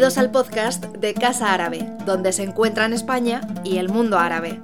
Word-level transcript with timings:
Bienvenidos 0.00 0.24
al 0.24 0.32
podcast 0.32 0.86
de 0.96 1.12
Casa 1.12 1.52
Árabe, 1.52 1.80
donde 2.06 2.32
se 2.32 2.42
encuentran 2.42 2.94
España 2.94 3.42
y 3.64 3.76
el 3.76 3.90
mundo 3.90 4.18
árabe. 4.18 4.58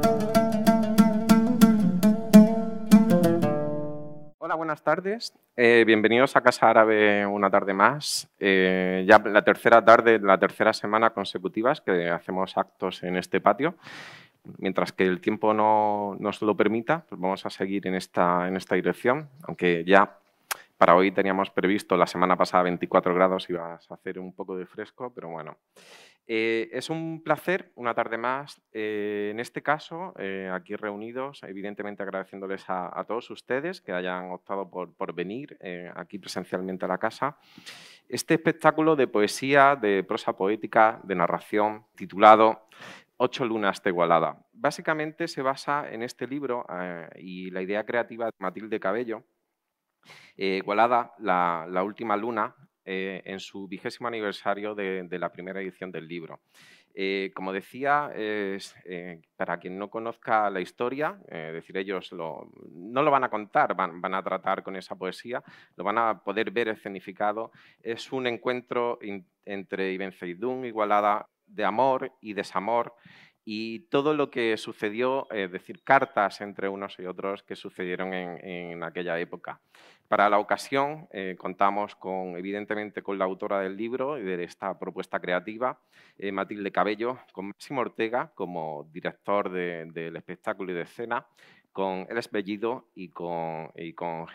Hola, 4.38 4.54
buenas 4.54 4.83
tardes. 4.83 5.34
Eh, 5.54 5.84
bienvenidos 5.87 6.37
a 6.37 6.40
Casa 6.40 6.70
Árabe 6.70 7.26
una 7.26 7.51
tarde 7.51 7.74
más. 7.74 8.30
Eh, 8.40 9.04
ya 9.06 9.19
la 9.19 9.44
tercera 9.44 9.84
tarde, 9.84 10.19
la 10.19 10.38
tercera 10.38 10.72
semana 10.72 11.10
consecutivas 11.10 11.82
que 11.82 12.08
hacemos 12.08 12.56
actos 12.56 13.03
en 13.03 13.18
este 13.18 13.42
patio. 13.42 13.74
Mientras 14.56 14.92
que 14.92 15.04
el 15.04 15.21
tiempo 15.21 15.53
no 15.53 16.16
nos 16.18 16.41
lo 16.41 16.56
permita, 16.56 17.05
pues 17.11 17.20
vamos 17.20 17.45
a 17.45 17.50
seguir 17.50 17.87
en 17.87 17.95
esta, 17.95 18.48
en 18.48 18.56
esta 18.56 18.75
dirección, 18.75 19.28
aunque 19.42 19.84
ya 19.84 20.16
para 20.77 20.95
hoy 20.95 21.11
teníamos 21.11 21.51
previsto 21.51 21.97
la 21.97 22.07
semana 22.07 22.37
pasada 22.37 22.65
24 22.65 23.15
grados, 23.15 23.48
iba 23.48 23.73
a 23.73 23.95
hacer 23.95 24.19
un 24.19 24.34
poco 24.34 24.57
de 24.57 24.67
fresco, 24.67 25.12
pero 25.15 25.29
bueno. 25.29 25.57
Eh, 26.29 26.71
es 26.73 26.91
un 26.91 27.23
placer, 27.23 27.71
una 27.77 27.95
tarde 27.95 28.19
más, 28.19 28.61
eh, 28.73 29.29
en 29.31 29.39
este 29.39 29.62
caso, 29.62 30.12
eh, 30.19 30.51
aquí 30.53 30.75
reunidos, 30.75 31.41
evidentemente 31.45 32.03
agradeciéndoles 32.03 32.65
a, 32.67 33.05
todos 33.07 33.31
ustedes 33.31 33.81
que 33.81 33.93
hayan 33.93 34.33
optado 34.33 34.69
por, 34.69 34.93
por 34.97 35.15
venir 35.15 35.57
aquí 35.95 36.19
presencialmente 36.19 36.84
a 36.84 36.89
la 36.89 36.98
casa. 36.98 37.39
Este 38.09 38.34
espectáculo 38.34 38.97
de 38.97 39.06
poesía, 39.06 39.77
de 39.77 40.03
prosa 40.03 40.37
poética, 40.37 41.01
de 41.05 41.15
narración, 41.15 41.87
titulado 41.95 42.67
Ocho 43.19 43.45
lunas 43.45 43.83
de 43.83 43.91
Igualada. 43.91 44.45
Básicamente 44.53 45.29
se 45.29 45.43
basa 45.43 45.89
en 45.91 46.03
este 46.03 46.27
libro 46.27 46.67
y 47.17 47.51
la 47.51 47.62
idea 47.62 47.87
creativa 47.87 48.27
de 48.27 48.33
Matilde 48.39 48.81
Cabello, 48.81 49.22
eh, 50.37 50.59
Igualada, 50.59 51.12
la, 51.19 51.83
última 51.83 52.17
luna, 52.17 52.55
eh, 52.85 53.23
en 53.25 53.41
su 53.41 53.67
vigésimo 53.67 54.09
aniversario 54.09 54.75
de, 54.75 55.19
la 55.19 55.33
primera 55.33 55.61
edición 55.61 55.91
del 55.91 56.07
libro. 56.07 56.41
Eh, 56.99 57.31
como 57.35 57.53
decía, 57.53 58.11
para 59.37 59.59
quien 59.59 59.79
no 59.79 59.91
conozca 59.91 60.49
la 60.49 60.61
historia, 60.61 61.19
decir, 61.29 61.77
ellos 61.77 62.11
no 62.12 63.03
lo 63.03 63.11
van 63.11 63.25
a 63.25 63.29
contar, 63.29 63.75
van, 63.75 64.15
a 64.15 64.23
tratar 64.23 64.62
con 64.62 64.77
esa 64.77 64.97
poesía, 64.97 65.43
lo 65.77 65.84
van 65.84 65.99
a 65.99 66.23
poder 66.25 66.51
ver 66.51 66.69
escenificado. 66.69 67.53
Es 67.83 68.12
un 68.12 68.27
encuentro 68.27 68.99
entre 69.45 69.93
Ibn 69.93 70.12
Zeidún, 70.12 70.65
Igualada, 70.65 71.29
de 71.47 71.65
amor 71.65 72.12
y 72.21 72.33
desamor, 72.33 72.95
y 73.49 73.87
todo 73.91 74.12
lo 74.12 74.29
que 74.29 74.57
sucedió, 74.57 75.31
es 75.31 75.53
decir, 75.53 75.84
cartas 75.84 76.41
entre 76.41 76.69
unos 76.69 76.99
y 76.99 77.07
otros 77.07 77.45
que 77.45 77.55
sucedieron 77.55 78.12
en, 78.12 78.83
aquella 78.83 79.21
época. 79.21 79.61
Para 80.09 80.31
la 80.31 80.39
ocasión 80.39 81.09
eh, 81.11 81.35
contamos 81.37 81.97
con, 81.97 82.37
evidentemente, 82.37 83.03
con 83.03 83.19
la 83.19 83.25
autora 83.25 83.61
del 83.61 83.77
libro 83.77 84.19
y 84.19 84.23
de 84.23 84.45
esta 84.45 84.79
propuesta 84.79 85.19
creativa, 85.19 85.81
eh, 86.17 86.31
Matilde 86.31 86.71
Cabello, 86.71 87.19
con 87.33 87.49
Máximo 87.49 87.81
Ortega 87.81 88.31
como 88.34 88.89
director 88.93 89.51
del 89.51 90.17
espectáculo 90.17 90.71
y 90.71 90.75
de 90.77 90.83
escena, 90.83 91.27
con 91.73 92.07
El 92.09 92.21
Bellido 92.31 92.89
y 92.95 93.09
con, 93.09 93.73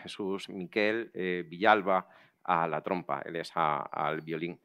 Jesús 0.02 0.48
Miquel 0.50 1.10
eh, 1.14 1.44
Villalba 1.48 2.06
a 2.44 2.68
la 2.68 2.82
trompa, 2.82 3.22
él 3.24 3.36
es 3.36 3.50
al 3.54 4.20
violín. 4.20 4.60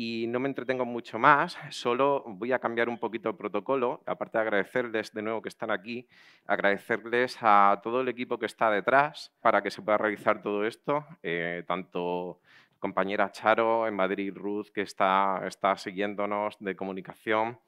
Y 0.00 0.28
no 0.28 0.38
me 0.38 0.46
entretengo 0.48 0.84
mucho 0.84 1.18
más, 1.18 1.58
solo 1.70 2.22
voy 2.24 2.52
a 2.52 2.60
cambiar 2.60 2.88
un 2.88 3.00
poquito 3.00 3.30
el 3.30 3.34
protocolo, 3.34 4.00
aparte 4.06 4.38
de 4.38 4.42
agradecerles 4.42 5.12
de 5.12 5.22
nuevo 5.22 5.42
que 5.42 5.48
están 5.48 5.72
aquí, 5.72 6.06
agradecerles 6.46 7.36
a 7.40 7.80
todo 7.82 8.02
el 8.02 8.08
equipo 8.08 8.38
que 8.38 8.46
está 8.46 8.70
detrás 8.70 9.34
para 9.40 9.60
que 9.60 9.72
se 9.72 9.82
pueda 9.82 9.98
realizar 9.98 10.40
todo 10.40 10.64
esto, 10.64 11.04
eh, 11.24 11.64
tanto 11.66 12.38
compañera 12.78 13.32
Charo 13.32 13.88
en 13.88 13.94
Madrid, 13.94 14.32
Ruth, 14.36 14.68
que 14.72 14.82
está, 14.82 15.42
está 15.48 15.76
siguiéndonos 15.76 16.56
de 16.60 16.76
comunicación, 16.76 17.58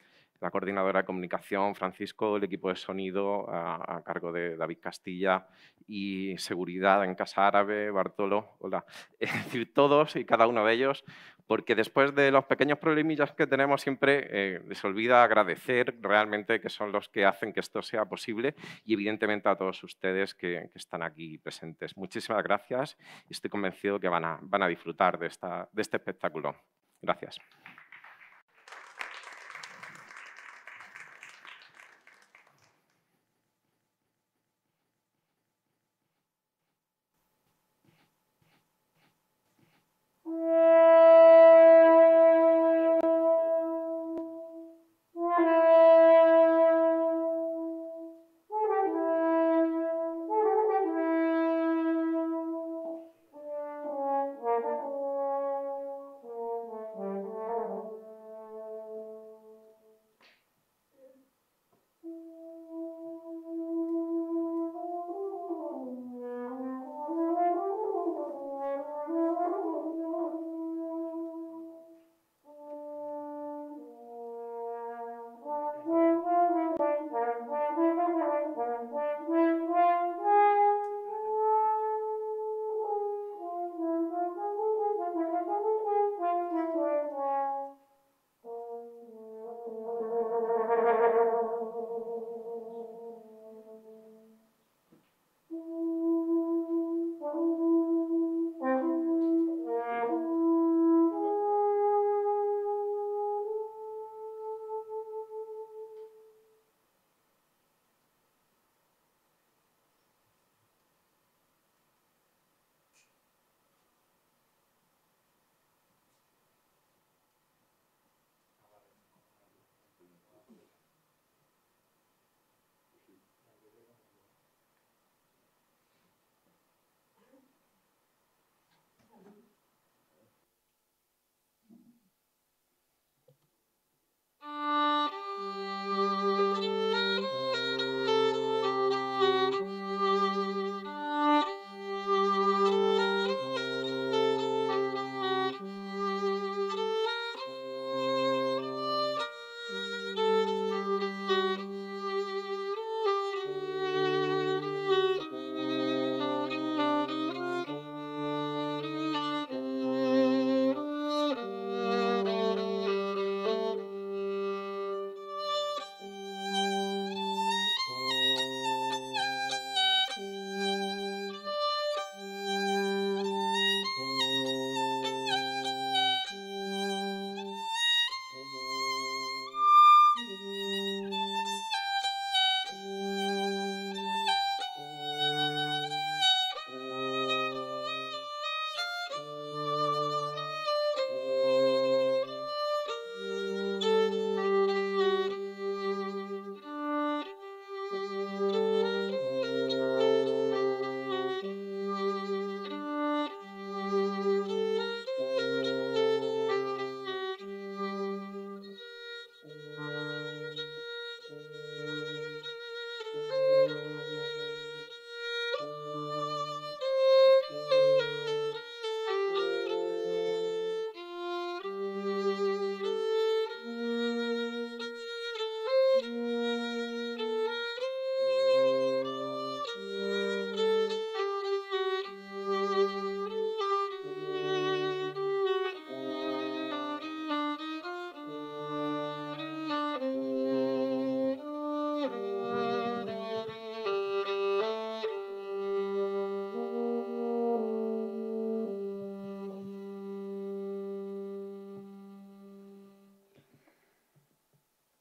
la 0.41 0.51
coordinadora 0.51 1.01
de 1.01 1.07
comunicación, 1.07 1.75
Francisco, 1.75 2.37
el 2.37 2.45
equipo 2.45 2.69
de 2.69 2.77
sonido 2.77 3.47
a, 3.51 4.03
cargo 4.05 4.33
de 4.33 4.57
David 4.57 4.79
Castilla 4.81 5.47
y 5.87 6.37
seguridad 6.39 7.05
en 7.05 7.15
Casa 7.15 7.47
Árabe, 7.47 7.91
Bartolo, 7.91 8.57
hola. 8.59 8.85
Es 9.19 9.33
decir, 9.33 9.73
todos 9.75 10.17
y 10.17 10.25
cada 10.25 10.47
uno 10.47 10.65
de 10.65 10.75
ellos 10.75 11.05
porque 11.51 11.75
después 11.75 12.15
de 12.15 12.31
los 12.31 12.45
pequeños 12.45 12.79
problemillas 12.79 13.33
que 13.33 13.45
tenemos 13.45 13.83
siempre 13.83 14.29
eh, 14.31 14.63
les 14.69 14.85
olvida 14.85 15.25
agradecer 15.25 15.97
realmente 16.01 16.61
que 16.61 16.69
son 16.69 16.93
los 16.93 17.09
que 17.09 17.25
hacen 17.25 17.53
que 17.53 17.59
esto 17.59 17.83
sea 17.83 18.05
posible 18.05 18.55
y 18.85 18.95
evidentemente 18.95 19.49
a 19.49 19.57
todos 19.57 19.83
ustedes 19.83 20.33
que, 20.37 20.71
están 20.77 21.03
aquí 21.03 21.39
presentes. 21.39 21.97
Muchísimas 21.97 22.45
gracias 22.45 22.97
y 23.29 23.33
estoy 23.33 23.51
convencido 23.51 23.99
que 23.99 24.09
van 24.09 24.25
a, 24.25 24.39
van 24.43 24.63
a 24.63 24.69
disfrutar 24.69 25.19
de, 25.19 25.27
esta, 25.27 25.69
de 25.73 25.83
este 25.83 25.97
espectáculo. 25.97 26.55
Gracias. 27.03 27.41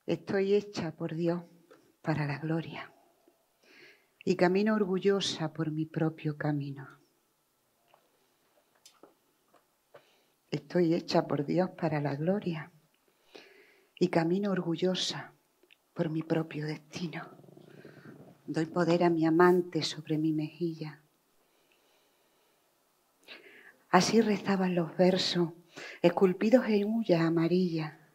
Estoy 0.09 0.55
hecha 0.55 0.91
por 0.91 1.13
Dios 1.13 1.43
para 2.01 2.25
la 2.25 2.39
gloria 2.39 2.91
y 4.25 4.35
camino 4.35 4.73
orgullosa 4.73 5.53
por 5.53 5.69
mi 5.69 5.85
propio 5.85 6.35
camino. 6.35 6.99
Estoy 10.49 10.95
hecha 10.95 11.27
por 11.27 11.45
Dios 11.45 11.69
para 11.77 12.01
la 12.01 12.15
gloria 12.15 12.71
y 13.99 14.07
camino 14.07 14.49
orgullosa 14.49 15.35
por 15.93 16.09
mi 16.09 16.23
propio 16.23 16.65
destino. 16.65 17.29
Doy 18.47 18.65
poder 18.65 19.03
a 19.03 19.11
mi 19.11 19.27
amante 19.27 19.83
sobre 19.83 20.17
mi 20.17 20.33
mejilla. 20.33 21.03
Así 23.91 24.21
rezaban 24.21 24.73
los 24.73 24.97
versos, 24.97 25.51
esculpidos 26.01 26.65
en 26.65 26.85
hulla 26.85 27.27
amarilla 27.27 28.09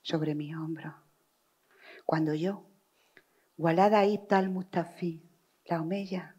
sobre 0.00 0.34
mi 0.34 0.54
hombro. 0.54 1.05
Cuando 2.16 2.32
yo, 2.32 2.64
Walada 3.58 4.06
Ibn 4.06 4.26
al-Mustafi, 4.30 5.22
la 5.66 5.82
Omeya, 5.82 6.34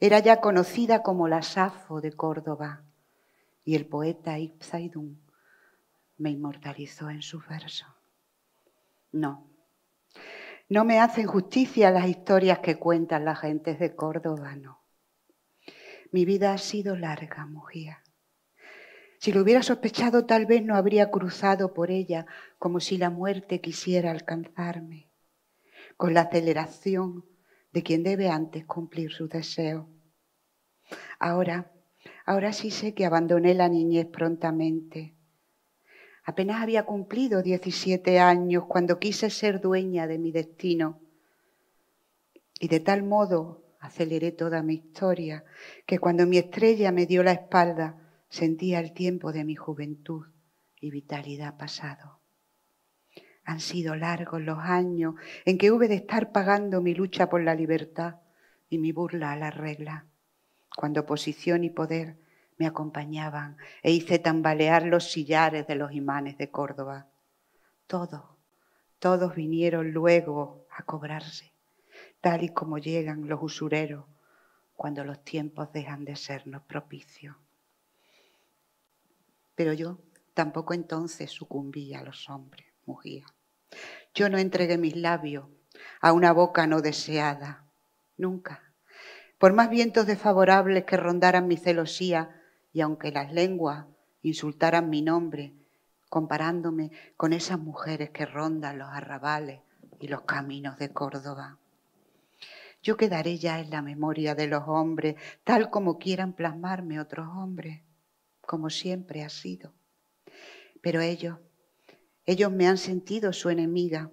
era 0.00 0.20
ya 0.20 0.40
conocida 0.40 1.02
como 1.02 1.28
la 1.28 1.42
Safo 1.42 2.00
de 2.00 2.12
Córdoba 2.12 2.82
y 3.62 3.74
el 3.74 3.84
poeta 3.84 4.38
Ibn 4.38 5.20
me 6.16 6.30
inmortalizó 6.30 7.10
en 7.10 7.20
su 7.20 7.42
verso. 7.46 7.84
No, 9.12 9.50
no 10.70 10.86
me 10.86 10.98
hacen 10.98 11.26
justicia 11.26 11.90
las 11.90 12.08
historias 12.08 12.60
que 12.60 12.78
cuentan 12.78 13.26
las 13.26 13.40
gentes 13.40 13.78
de 13.78 13.94
Córdoba, 13.94 14.56
no. 14.56 14.80
Mi 16.10 16.24
vida 16.24 16.54
ha 16.54 16.58
sido 16.58 16.96
larga, 16.96 17.44
mujer. 17.44 17.98
Si 19.26 19.32
lo 19.32 19.42
hubiera 19.42 19.64
sospechado, 19.64 20.24
tal 20.24 20.46
vez 20.46 20.62
no 20.62 20.76
habría 20.76 21.10
cruzado 21.10 21.74
por 21.74 21.90
ella 21.90 22.26
como 22.60 22.78
si 22.78 22.96
la 22.96 23.10
muerte 23.10 23.60
quisiera 23.60 24.12
alcanzarme, 24.12 25.10
con 25.96 26.14
la 26.14 26.20
aceleración 26.20 27.24
de 27.72 27.82
quien 27.82 28.04
debe 28.04 28.28
antes 28.28 28.64
cumplir 28.66 29.10
su 29.10 29.26
deseo. 29.26 29.88
Ahora, 31.18 31.72
ahora 32.24 32.52
sí 32.52 32.70
sé 32.70 32.94
que 32.94 33.04
abandoné 33.04 33.54
la 33.54 33.68
niñez 33.68 34.06
prontamente 34.06 35.16
Apenas 36.22 36.62
había 36.62 36.84
cumplido 36.84 37.42
17 37.42 38.20
años 38.20 38.66
cuando 38.68 39.00
quise 39.00 39.30
ser 39.30 39.60
dueña 39.60 40.06
de 40.06 40.18
mi 40.18 40.30
destino. 40.30 41.00
Y 42.60 42.68
de 42.68 42.78
tal 42.78 43.02
modo 43.02 43.74
aceleré 43.80 44.30
toda 44.30 44.62
mi 44.62 44.74
historia 44.74 45.44
que 45.84 45.98
cuando 45.98 46.28
mi 46.28 46.38
estrella 46.38 46.92
me 46.92 47.06
dio 47.06 47.24
la 47.24 47.32
espalda 47.32 48.05
sentía 48.28 48.80
el 48.80 48.92
tiempo 48.92 49.32
de 49.32 49.44
mi 49.44 49.54
juventud 49.54 50.26
y 50.80 50.90
vitalidad 50.90 51.56
pasado. 51.56 52.20
Han 53.44 53.60
sido 53.60 53.94
largos 53.94 54.40
los 54.40 54.58
años 54.58 55.14
en 55.44 55.56
que 55.58 55.70
hube 55.70 55.88
de 55.88 55.94
estar 55.94 56.32
pagando 56.32 56.82
mi 56.82 56.94
lucha 56.94 57.28
por 57.28 57.42
la 57.42 57.54
libertad 57.54 58.16
y 58.68 58.78
mi 58.78 58.92
burla 58.92 59.32
a 59.32 59.36
la 59.36 59.50
regla, 59.50 60.06
cuando 60.76 61.06
posición 61.06 61.62
y 61.64 61.70
poder 61.70 62.18
me 62.58 62.66
acompañaban 62.66 63.56
e 63.82 63.92
hice 63.92 64.18
tambalear 64.18 64.84
los 64.84 65.10
sillares 65.12 65.66
de 65.66 65.76
los 65.76 65.92
imanes 65.92 66.38
de 66.38 66.50
Córdoba. 66.50 67.08
Todos, 67.86 68.24
todos 68.98 69.34
vinieron 69.34 69.92
luego 69.92 70.66
a 70.70 70.82
cobrarse, 70.82 71.52
tal 72.20 72.42
y 72.42 72.48
como 72.48 72.78
llegan 72.78 73.28
los 73.28 73.40
usureros 73.42 74.06
cuando 74.74 75.04
los 75.04 75.22
tiempos 75.22 75.72
dejan 75.72 76.04
de 76.04 76.16
sernos 76.16 76.62
propicios. 76.62 77.36
Pero 79.56 79.72
yo 79.72 79.98
tampoco 80.34 80.74
entonces 80.74 81.32
sucumbí 81.32 81.94
a 81.94 82.02
los 82.02 82.30
hombres, 82.30 82.66
mugía. 82.84 83.26
Yo 84.14 84.28
no 84.28 84.38
entregué 84.38 84.78
mis 84.78 84.94
labios 84.94 85.46
a 86.00 86.12
una 86.12 86.32
boca 86.32 86.66
no 86.66 86.82
deseada, 86.82 87.64
nunca. 88.16 88.62
Por 89.38 89.52
más 89.52 89.68
vientos 89.68 90.06
desfavorables 90.06 90.84
que 90.84 90.96
rondaran 90.96 91.48
mi 91.48 91.56
celosía, 91.56 92.42
y 92.72 92.82
aunque 92.82 93.10
las 93.10 93.32
lenguas 93.32 93.86
insultaran 94.22 94.90
mi 94.90 95.02
nombre, 95.02 95.54
comparándome 96.08 96.90
con 97.16 97.32
esas 97.32 97.58
mujeres 97.58 98.10
que 98.10 98.26
rondan 98.26 98.78
los 98.78 98.88
arrabales 98.88 99.60
y 99.98 100.08
los 100.08 100.22
caminos 100.22 100.78
de 100.78 100.90
Córdoba. 100.90 101.58
Yo 102.82 102.96
quedaré 102.96 103.38
ya 103.38 103.60
en 103.60 103.70
la 103.70 103.82
memoria 103.82 104.34
de 104.34 104.46
los 104.46 104.64
hombres, 104.66 105.16
tal 105.44 105.70
como 105.70 105.98
quieran 105.98 106.34
plasmarme 106.34 107.00
otros 107.00 107.26
hombres, 107.28 107.82
como 108.46 108.70
siempre 108.70 109.22
ha 109.22 109.28
sido. 109.28 109.74
Pero 110.80 111.00
ellos, 111.00 111.38
ellos 112.24 112.50
me 112.50 112.66
han 112.66 112.78
sentido 112.78 113.32
su 113.32 113.50
enemiga, 113.50 114.10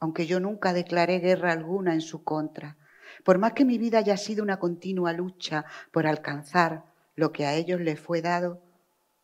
aunque 0.00 0.26
yo 0.26 0.40
nunca 0.40 0.72
declaré 0.72 1.18
guerra 1.18 1.52
alguna 1.52 1.94
en 1.94 2.00
su 2.00 2.24
contra. 2.24 2.76
Por 3.24 3.38
más 3.38 3.52
que 3.52 3.64
mi 3.64 3.78
vida 3.78 3.98
haya 3.98 4.16
sido 4.16 4.42
una 4.42 4.58
continua 4.58 5.12
lucha 5.12 5.64
por 5.92 6.06
alcanzar 6.06 6.84
lo 7.14 7.32
que 7.32 7.46
a 7.46 7.54
ellos 7.54 7.80
les 7.80 8.00
fue 8.00 8.20
dado 8.20 8.62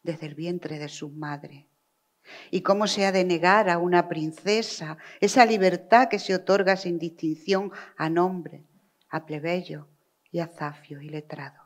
desde 0.02 0.26
el 0.26 0.34
vientre 0.34 0.78
de 0.78 0.88
sus 0.88 1.12
madres. 1.12 1.66
Y 2.50 2.62
cómo 2.62 2.86
se 2.86 3.06
ha 3.06 3.12
de 3.12 3.24
negar 3.24 3.68
a 3.68 3.78
una 3.78 4.08
princesa 4.08 4.98
esa 5.20 5.44
libertad 5.44 6.08
que 6.08 6.18
se 6.18 6.34
otorga 6.34 6.76
sin 6.76 6.98
distinción 6.98 7.72
a 7.96 8.08
nombre, 8.08 8.64
a 9.08 9.26
plebeyo 9.26 9.88
y 10.30 10.38
a 10.40 10.46
zafio 10.46 11.00
y 11.00 11.08
letrado. 11.08 11.59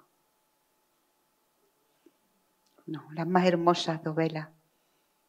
No, 2.86 3.06
las 3.14 3.26
más 3.26 3.46
hermosas 3.46 4.02
dovelas 4.02 4.48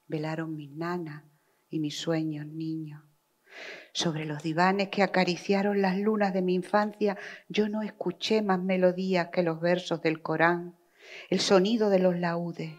velaron 0.08 0.56
mis 0.56 0.72
nanas 0.72 1.24
y 1.70 1.80
mis 1.80 1.98
sueños 1.98 2.46
niños. 2.46 3.02
Sobre 3.94 4.26
los 4.26 4.44
divanes 4.44 4.90
que 4.90 5.04
acariciaron 5.04 5.82
las 5.82 5.98
lunas 5.98 6.34
de 6.34 6.42
mi 6.42 6.54
infancia, 6.54 7.18
yo 7.48 7.70
no 7.70 7.82
escuché 7.82 8.42
más 8.42 8.62
melodías 8.62 9.30
que 9.32 9.44
los 9.44 9.62
versos 9.62 10.02
del 10.02 10.22
Corán 10.22 10.76
el 11.30 11.40
sonido 11.40 11.90
de 11.90 12.00
los 12.00 12.18
laudes 12.18 12.72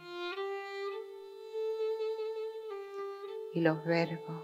y 3.55 3.61
los 3.61 3.85
verbos, 3.85 4.43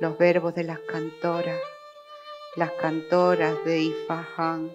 los 0.00 0.18
verbos 0.18 0.54
de 0.54 0.64
las 0.64 0.80
cantoras, 0.80 1.60
las 2.56 2.72
cantoras 2.72 3.64
de 3.64 3.82
Ifahán. 3.82 4.72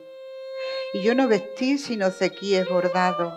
Y 0.93 1.01
yo 1.03 1.13
no 1.15 1.27
vestí 1.27 1.77
sino 1.77 2.09
cequíes 2.11 2.67
bordados. 2.69 3.33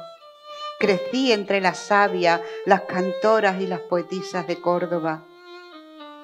Crecí 0.83 1.31
entre 1.31 1.61
las 1.61 1.79
sabias, 1.79 2.41
las 2.67 2.81
cantoras 2.81 3.61
y 3.61 3.69
las 3.69 3.79
poetisas 3.79 4.49
de 4.49 4.61
Córdoba. 4.61 5.23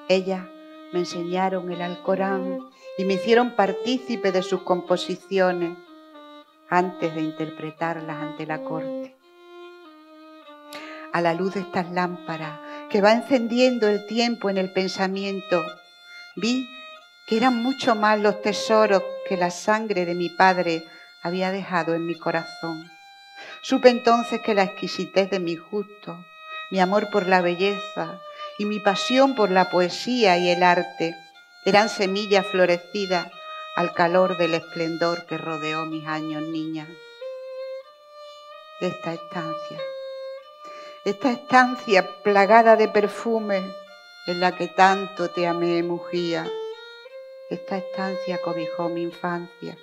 Ellas 0.09 0.43
me 0.91 0.99
enseñaron 0.99 1.71
el 1.71 1.81
Alcorán 1.81 2.59
y 2.97 3.05
me 3.05 3.13
hicieron 3.13 3.55
partícipe 3.55 4.33
de 4.33 4.43
sus 4.43 4.63
composiciones 4.63 5.77
antes 6.67 7.15
de 7.15 7.21
interpretarlas 7.21 8.21
ante 8.21 8.45
la 8.45 8.61
corte. 8.61 9.15
A 11.13 11.21
la 11.21 11.33
luz 11.33 11.53
de 11.53 11.61
estas 11.61 11.89
lámparas 11.93 12.59
que 12.89 12.99
va 12.99 13.13
encendiendo 13.13 13.87
el 13.87 14.05
tiempo 14.07 14.49
en 14.49 14.57
el 14.57 14.73
pensamiento, 14.73 15.63
vi 16.35 16.67
que 17.27 17.37
eran 17.37 17.63
mucho 17.63 17.95
más 17.95 18.19
los 18.19 18.41
tesoros 18.41 19.03
que 19.25 19.37
la 19.37 19.51
sangre 19.51 20.05
de 20.05 20.15
mi 20.15 20.27
padre 20.27 20.83
había 21.23 21.49
dejado 21.49 21.95
en 21.95 22.05
mi 22.05 22.15
corazón. 22.15 22.98
Supe 23.61 23.89
entonces 23.89 24.41
que 24.41 24.53
la 24.53 24.63
exquisitez 24.63 25.29
de 25.29 25.39
mi 25.39 25.57
gusto, 25.57 26.25
mi 26.71 26.79
amor 26.79 27.09
por 27.09 27.27
la 27.27 27.41
belleza 27.41 28.21
y 28.57 28.65
mi 28.65 28.79
pasión 28.79 29.35
por 29.35 29.51
la 29.51 29.69
poesía 29.69 30.37
y 30.37 30.49
el 30.49 30.63
arte 30.63 31.15
eran 31.65 31.89
semillas 31.89 32.45
florecidas 32.47 33.31
al 33.75 33.93
calor 33.93 34.37
del 34.37 34.53
esplendor 34.53 35.25
que 35.25 35.37
rodeó 35.37 35.85
mis 35.85 36.07
años 36.07 36.41
niña. 36.43 36.87
Esta 38.79 39.13
estancia, 39.13 39.77
esta 41.03 41.31
estancia 41.31 42.07
plagada 42.23 42.77
de 42.77 42.87
perfume 42.87 43.61
en 44.27 44.39
la 44.39 44.55
que 44.55 44.67
tanto 44.67 45.29
te 45.29 45.47
amé, 45.47 45.83
mugía. 45.83 46.47
Esta 47.49 47.77
estancia 47.77 48.39
cobijó 48.41 48.87
mi 48.89 49.03
infancia. 49.03 49.77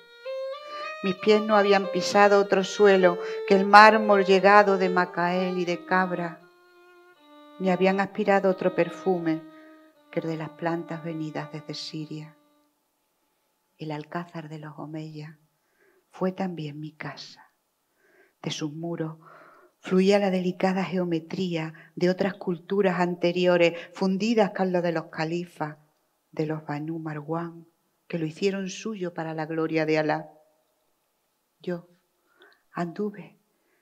Mis 1.03 1.15
pies 1.17 1.43
no 1.43 1.57
habían 1.57 1.87
pisado 1.93 2.41
otro 2.41 2.65
suelo 2.65 3.19
que 3.47 3.55
el 3.55 3.67
mármol 3.67 4.25
llegado 4.25 4.79
de 4.79 4.89
Macael 4.89 5.59
y 5.59 5.65
de 5.65 5.85
Cabra, 5.85 6.41
ni 7.59 7.71
habían 7.71 8.01
aspirado 8.01 8.51
otro 8.51 8.75
perfume 8.75 9.43
que 10.11 10.21
el 10.21 10.27
de 10.27 10.37
las 10.37 10.51
plantas 10.51 11.05
venidas 11.05 11.53
desde 11.53 11.75
Siria 11.75 12.37
el 13.79 13.93
alcázar 13.93 14.49
de 14.49 14.59
los 14.59 14.79
Omeya, 14.79 15.39
fue 16.11 16.33
también 16.33 16.81
mi 16.81 16.93
casa. 16.93 17.53
De 18.43 18.51
sus 18.51 18.73
muros 18.73 19.19
fluía 19.81 20.19
la 20.19 20.31
delicada 20.31 20.85
geometría 20.85 21.75
de 21.95 22.11
otras 22.11 22.35
culturas 22.35 23.01
anteriores, 23.01 23.79
fundidas 23.93 24.53
con 24.53 24.73
lo 24.73 24.83
de 24.83 24.93
los 24.93 25.07
califas, 25.07 25.77
de 26.33 26.47
los 26.47 26.65
Banu 26.65 26.99
Marwan, 26.99 27.67
que 28.09 28.19
lo 28.19 28.27
hicieron 28.27 28.69
suyo 28.69 29.13
para 29.15 29.35
la 29.35 29.47
gloria 29.47 29.85
de 29.85 29.99
Alá. 29.99 30.31
Yo 31.61 31.89
anduve, 32.73 33.39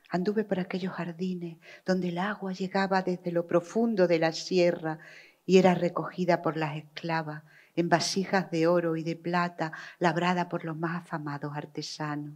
anduve 0.09 0.45
por 0.45 0.61
aquellos 0.61 0.93
jardines 0.93 1.59
donde 1.85 2.09
el 2.09 2.19
agua 2.19 2.53
llegaba 2.53 3.03
desde 3.03 3.33
lo 3.33 3.47
profundo 3.47 4.07
de 4.07 4.19
la 4.19 4.33
sierra 4.33 4.99
y 5.47 5.59
era 5.59 5.75
recogida 5.75 6.43
por 6.43 6.57
las 6.57 6.77
esclavas 6.77 7.43
en 7.77 7.89
vasijas 7.89 8.51
de 8.51 8.67
oro 8.67 8.97
y 8.97 9.03
de 9.03 9.17
plata 9.17 9.73
labrada 9.99 10.49
por 10.49 10.65
los 10.65 10.77
más 10.77 11.03
afamados 11.03 11.57
artesanos. 11.57 12.35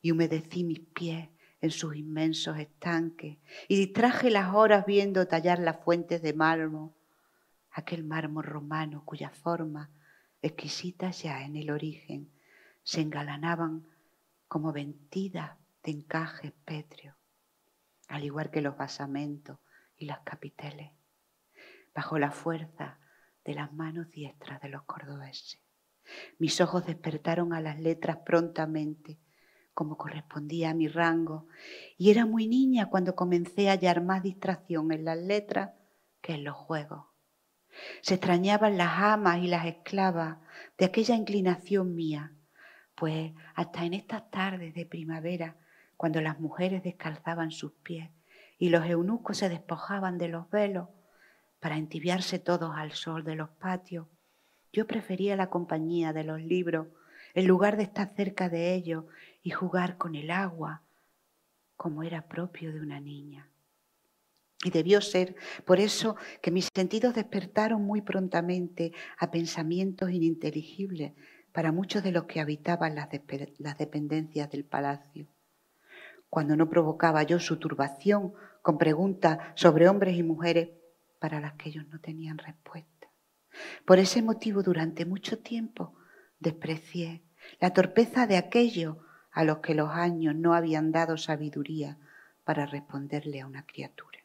Y 0.00 0.10
humedecí 0.10 0.64
mis 0.64 0.80
pies 0.80 1.28
en 1.60 1.70
sus 1.70 1.94
inmensos 1.94 2.58
estanques 2.58 3.38
y 3.68 3.76
distraje 3.76 4.30
las 4.30 4.52
horas 4.54 4.84
viendo 4.84 5.28
tallar 5.28 5.60
las 5.60 5.76
fuentes 5.76 6.20
de 6.22 6.32
mármol, 6.32 6.90
aquel 7.70 8.02
mármol 8.04 8.44
romano 8.44 9.04
cuya 9.04 9.30
forma, 9.30 9.90
exquisita 10.42 11.10
ya 11.12 11.44
en 11.44 11.54
el 11.54 11.70
origen, 11.70 12.28
se 12.82 13.00
engalanaban 13.00 13.86
como 14.52 14.70
ventidas 14.70 15.56
de 15.82 15.92
encajes 15.92 16.52
pétreos, 16.66 17.16
al 18.08 18.22
igual 18.22 18.50
que 18.50 18.60
los 18.60 18.76
basamentos 18.76 19.58
y 19.96 20.04
las 20.04 20.20
capiteles, 20.26 20.90
bajo 21.94 22.18
la 22.18 22.30
fuerza 22.30 22.98
de 23.46 23.54
las 23.54 23.72
manos 23.72 24.10
diestras 24.10 24.60
de 24.60 24.68
los 24.68 24.82
cordobeses. 24.82 25.58
Mis 26.38 26.60
ojos 26.60 26.84
despertaron 26.84 27.54
a 27.54 27.62
las 27.62 27.80
letras 27.80 28.18
prontamente, 28.26 29.18
como 29.72 29.96
correspondía 29.96 30.68
a 30.68 30.74
mi 30.74 30.86
rango, 30.86 31.48
y 31.96 32.10
era 32.10 32.26
muy 32.26 32.46
niña 32.46 32.90
cuando 32.90 33.14
comencé 33.14 33.70
a 33.70 33.72
hallar 33.72 34.04
más 34.04 34.22
distracción 34.22 34.92
en 34.92 35.06
las 35.06 35.16
letras 35.16 35.70
que 36.20 36.34
en 36.34 36.44
los 36.44 36.56
juegos. 36.56 37.06
Se 38.02 38.16
extrañaban 38.16 38.76
las 38.76 38.98
amas 38.98 39.38
y 39.38 39.46
las 39.46 39.64
esclavas 39.64 40.36
de 40.76 40.84
aquella 40.84 41.14
inclinación 41.14 41.94
mía, 41.94 42.36
pues 43.02 43.32
hasta 43.56 43.84
en 43.84 43.94
estas 43.94 44.30
tardes 44.30 44.74
de 44.74 44.86
primavera, 44.86 45.56
cuando 45.96 46.20
las 46.20 46.38
mujeres 46.38 46.84
descalzaban 46.84 47.50
sus 47.50 47.72
pies 47.82 48.08
y 48.60 48.68
los 48.68 48.86
eunucos 48.86 49.38
se 49.38 49.48
despojaban 49.48 50.18
de 50.18 50.28
los 50.28 50.48
velos, 50.50 50.88
para 51.58 51.78
entibiarse 51.78 52.38
todos 52.38 52.76
al 52.76 52.92
sol 52.92 53.24
de 53.24 53.34
los 53.34 53.48
patios, 53.48 54.06
yo 54.72 54.86
prefería 54.86 55.34
la 55.34 55.50
compañía 55.50 56.12
de 56.12 56.22
los 56.22 56.40
libros 56.40 56.86
en 57.34 57.48
lugar 57.48 57.76
de 57.76 57.82
estar 57.82 58.14
cerca 58.14 58.48
de 58.48 58.72
ellos 58.72 59.06
y 59.42 59.50
jugar 59.50 59.96
con 59.96 60.14
el 60.14 60.30
agua 60.30 60.82
como 61.76 62.04
era 62.04 62.28
propio 62.28 62.72
de 62.72 62.82
una 62.82 63.00
niña. 63.00 63.48
Y 64.62 64.70
debió 64.70 65.00
ser 65.00 65.34
por 65.64 65.80
eso 65.80 66.14
que 66.40 66.52
mis 66.52 66.68
sentidos 66.72 67.14
despertaron 67.14 67.82
muy 67.82 68.00
prontamente 68.00 68.92
a 69.18 69.32
pensamientos 69.32 70.12
ininteligibles 70.12 71.14
para 71.52 71.72
muchos 71.72 72.02
de 72.02 72.12
los 72.12 72.24
que 72.24 72.40
habitaban 72.40 72.94
las, 72.94 73.08
dependencias 73.78 74.50
del 74.50 74.64
palacio. 74.64 75.26
Cuando 76.28 76.56
no 76.56 76.68
provocaba 76.68 77.22
yo 77.22 77.38
su 77.38 77.58
turbación 77.58 78.32
con 78.62 78.78
preguntas 78.78 79.38
sobre 79.54 79.88
hombres 79.88 80.16
y 80.16 80.22
mujeres, 80.22 80.70
para 81.18 81.40
las 81.40 81.52
que 81.52 81.68
ellos 81.68 81.86
no 81.88 82.00
tenían 82.00 82.38
respuesta. 82.38 83.08
Por 83.84 83.98
ese 83.98 84.22
motivo, 84.22 84.62
durante 84.62 85.04
mucho 85.04 85.38
tiempo, 85.38 85.94
desprecié 86.40 87.22
la 87.60 87.72
torpeza 87.72 88.26
de 88.26 88.36
aquellos 88.36 88.96
a 89.30 89.44
los 89.44 89.58
que 89.58 89.74
los 89.74 89.90
años 89.90 90.34
no 90.34 90.54
habían 90.54 90.90
dado 90.90 91.16
sabiduría 91.16 91.98
para 92.44 92.66
responderle 92.66 93.40
a 93.40 93.46
una 93.46 93.64
criatura. 93.64 94.18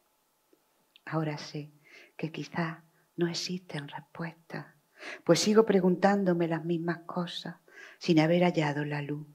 Ahora 1.06 1.38
sé 1.38 1.72
que 2.16 2.32
quizás 2.32 2.80
no 3.16 3.28
existen 3.28 3.88
respuestas, 3.88 4.77
pues 5.24 5.40
sigo 5.40 5.66
preguntándome 5.66 6.48
las 6.48 6.66
mismas 6.66 7.00
cosas 7.06 7.58
sin 8.00 8.20
haber 8.20 8.44
hallado 8.44 8.86
la 8.86 9.02
luz. 9.02 9.28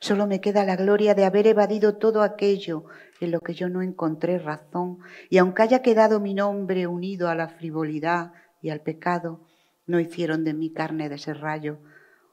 Solo 0.00 0.26
me 0.26 0.40
queda 0.40 0.64
la 0.64 0.76
gloria 0.76 1.14
de 1.14 1.24
haber 1.24 1.46
evadido 1.46 1.96
todo 1.96 2.22
aquello 2.22 2.84
en 3.20 3.30
lo 3.30 3.40
que 3.40 3.54
yo 3.54 3.68
no 3.68 3.82
encontré 3.82 4.38
razón, 4.38 4.98
y 5.30 5.38
aunque 5.38 5.62
haya 5.62 5.82
quedado 5.82 6.20
mi 6.20 6.34
nombre 6.34 6.86
unido 6.86 7.28
a 7.28 7.34
la 7.34 7.48
frivolidad 7.48 8.32
y 8.60 8.70
al 8.70 8.80
pecado, 8.80 9.46
no 9.86 10.00
hicieron 10.00 10.44
de 10.44 10.54
mí 10.54 10.72
carne 10.72 11.08
de 11.08 11.18
serrallo 11.18 11.78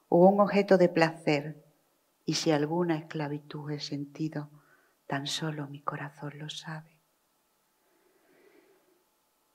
o 0.09 0.27
un 0.27 0.39
objeto 0.39 0.77
de 0.77 0.89
placer, 0.89 1.63
y 2.25 2.33
si 2.35 2.51
alguna 2.51 2.97
esclavitud 2.97 3.71
he 3.71 3.79
sentido, 3.79 4.49
tan 5.07 5.27
solo 5.27 5.67
mi 5.67 5.81
corazón 5.81 6.39
lo 6.39 6.49
sabe. 6.49 6.99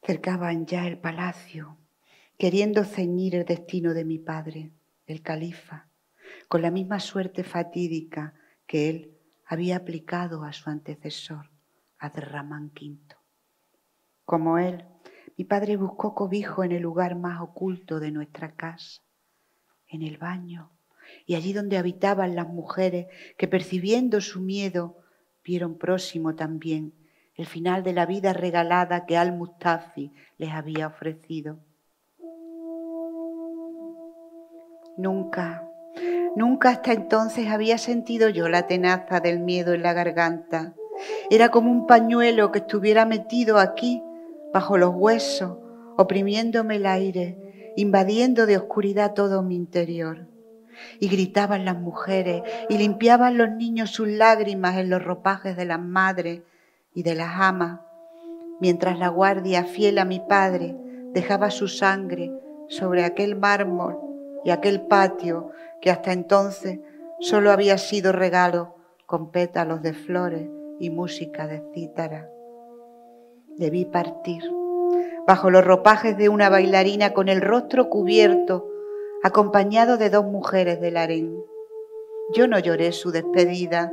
Cercaban 0.03 0.67
ya 0.67 0.87
el 0.87 0.99
palacio, 0.99 1.78
queriendo 2.39 2.85
ceñir 2.85 3.35
el 3.35 3.45
destino 3.45 3.95
de 3.95 4.05
mi 4.05 4.19
padre, 4.19 4.71
el 5.07 5.23
califa, 5.23 5.89
con 6.47 6.63
la 6.63 6.71
misma 6.71 7.01
suerte 7.01 7.43
fatídica 7.43 8.35
que 8.67 8.89
él 8.89 9.19
había 9.45 9.77
aplicado 9.77 10.45
a 10.45 10.53
su 10.53 10.71
antecesor, 10.71 11.51
Aderramán 11.99 12.71
V. 12.81 12.97
Como 14.25 14.59
él, 14.59 14.85
mi 15.37 15.45
padre 15.45 15.77
buscó 15.77 16.15
cobijo 16.15 16.63
en 16.63 16.71
el 16.71 16.83
lugar 16.83 17.17
más 17.17 17.41
oculto 17.41 17.99
de 17.99 18.13
nuestra 18.13 18.55
casa, 18.55 19.03
en 19.89 20.03
el 20.03 20.17
baño, 20.17 20.71
y 21.27 21.35
allí 21.35 21.53
donde 21.53 21.77
habitaban 21.77 22.37
las 22.37 22.47
mujeres 22.47 23.09
que 23.37 23.49
percibiendo 23.49 24.21
su 24.21 24.41
miedo 24.41 24.99
vieron 25.43 25.77
próximo 25.77 26.37
también 26.37 26.95
el 27.35 27.47
final 27.47 27.83
de 27.83 27.95
la 27.95 28.07
vida 28.07 28.33
regalada 28.33 29.07
que 29.07 29.17
Al-Mustafi 29.17 30.13
les 30.37 30.51
había 30.51 30.87
ofrecido. 30.89 31.61
Nunca 34.99 35.69
Nunca 36.39 36.71
hasta 36.71 36.93
entonces 36.93 37.49
había 37.49 37.79
sentido 37.79 38.29
yo 38.29 38.49
la 38.49 38.67
tenaza 38.67 39.21
del 39.21 39.41
miedo 39.41 39.73
en 39.73 39.83
la 39.83 39.93
garganta. 39.93 40.75
Era 41.31 41.49
como 41.49 41.71
un 41.71 41.87
pañuelo 41.87 42.53
que 42.53 42.61
estuviera 42.61 43.05
metido 43.07 43.59
aquí, 43.59 44.03
bajo 44.53 44.79
los 44.79 44.95
huesos, 44.95 45.59
oprimiéndome 45.97 46.77
el 46.77 46.87
aire, 46.87 47.73
invadiendo 47.77 48.47
de 48.47 48.57
oscuridad 48.57 49.15
todo 49.15 49.43
mi 49.43 49.57
interior. 49.57 50.27
Y 51.01 51.09
gritaban 51.09 51.65
las 51.65 51.77
mujeres 51.77 52.43
y 52.69 52.79
limpiaban 52.79 53.37
los 53.37 53.51
niños 53.51 53.91
sus 53.91 54.07
lágrimas 54.07 54.77
en 54.77 54.91
los 54.91 55.03
ropajes 55.03 55.57
de 55.57 55.65
las 55.65 55.81
madres 55.81 56.43
y 56.95 57.03
de 57.03 57.17
las 57.17 57.33
amas, 57.35 57.81
mientras 58.61 58.99
la 58.99 59.09
guardia 59.09 59.65
fiel 59.65 59.99
a 59.99 60.05
mi 60.05 60.21
padre 60.21 60.77
dejaba 61.15 61.51
su 61.51 61.67
sangre 61.67 62.31
sobre 62.69 63.05
aquel 63.05 63.35
mármol 63.35 64.08
y 64.45 64.51
aquel 64.51 64.83
patio 64.83 65.51
que 65.81 65.91
hasta 65.91 66.13
entonces 66.13 66.81
solo 67.21 67.51
había 67.51 67.79
sido 67.79 68.13
regalo 68.13 68.77
con 69.07 69.31
pétalos 69.31 69.83
de 69.83 69.93
flores 69.93 70.49
y 70.79 70.91
música 70.91 71.47
de 71.47 71.63
cítara. 71.75 72.29
Debí 73.57 73.85
partir 73.85 74.43
bajo 75.29 75.51
los 75.51 75.63
ropajes 75.63 76.17
de 76.17 76.31
una 76.31 76.49
bailarina 76.49 77.13
con 77.13 77.29
el 77.29 77.43
rostro 77.43 77.91
cubierto, 77.91 78.67
acompañado 79.23 79.99
de 79.99 80.09
dos 80.09 80.25
mujeres 80.25 80.81
del 80.81 80.97
harén. 80.97 81.37
Yo 82.33 82.49
no 82.49 82.59
lloré 82.59 82.93
su 82.93 83.11
despedida. 83.11 83.93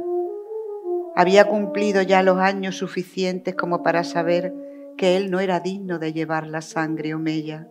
Había 1.14 1.44
cumplido 1.44 2.02
ya 2.02 2.24
los 2.24 2.38
años 2.38 2.78
suficientes 2.78 3.54
como 3.54 3.84
para 3.84 4.06
saber 4.06 4.54
que 4.98 5.18
él 5.18 5.30
no 5.30 5.42
era 5.42 5.60
digno 5.60 6.00
de 6.00 6.14
llevar 6.14 6.48
la 6.48 6.62
sangre 6.62 7.14
omeya 7.14 7.68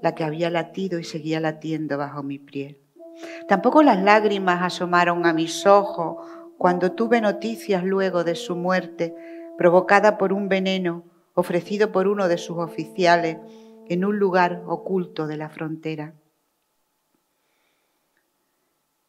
la 0.00 0.14
que 0.14 0.24
había 0.24 0.50
latido 0.50 0.98
y 0.98 1.04
seguía 1.04 1.40
latiendo 1.40 1.98
bajo 1.98 2.22
mi 2.22 2.38
piel. 2.38 2.78
Tampoco 3.48 3.82
las 3.82 4.02
lágrimas 4.02 4.62
asomaron 4.62 5.26
a 5.26 5.32
mis 5.32 5.66
ojos 5.66 6.26
cuando 6.56 6.92
tuve 6.92 7.20
noticias 7.20 7.84
luego 7.84 8.24
de 8.24 8.34
su 8.34 8.56
muerte, 8.56 9.14
provocada 9.56 10.18
por 10.18 10.32
un 10.32 10.48
veneno 10.48 11.04
ofrecido 11.34 11.92
por 11.92 12.08
uno 12.08 12.28
de 12.28 12.38
sus 12.38 12.58
oficiales 12.58 13.38
en 13.88 14.04
un 14.04 14.18
lugar 14.18 14.62
oculto 14.66 15.26
de 15.26 15.36
la 15.36 15.48
frontera. 15.48 16.14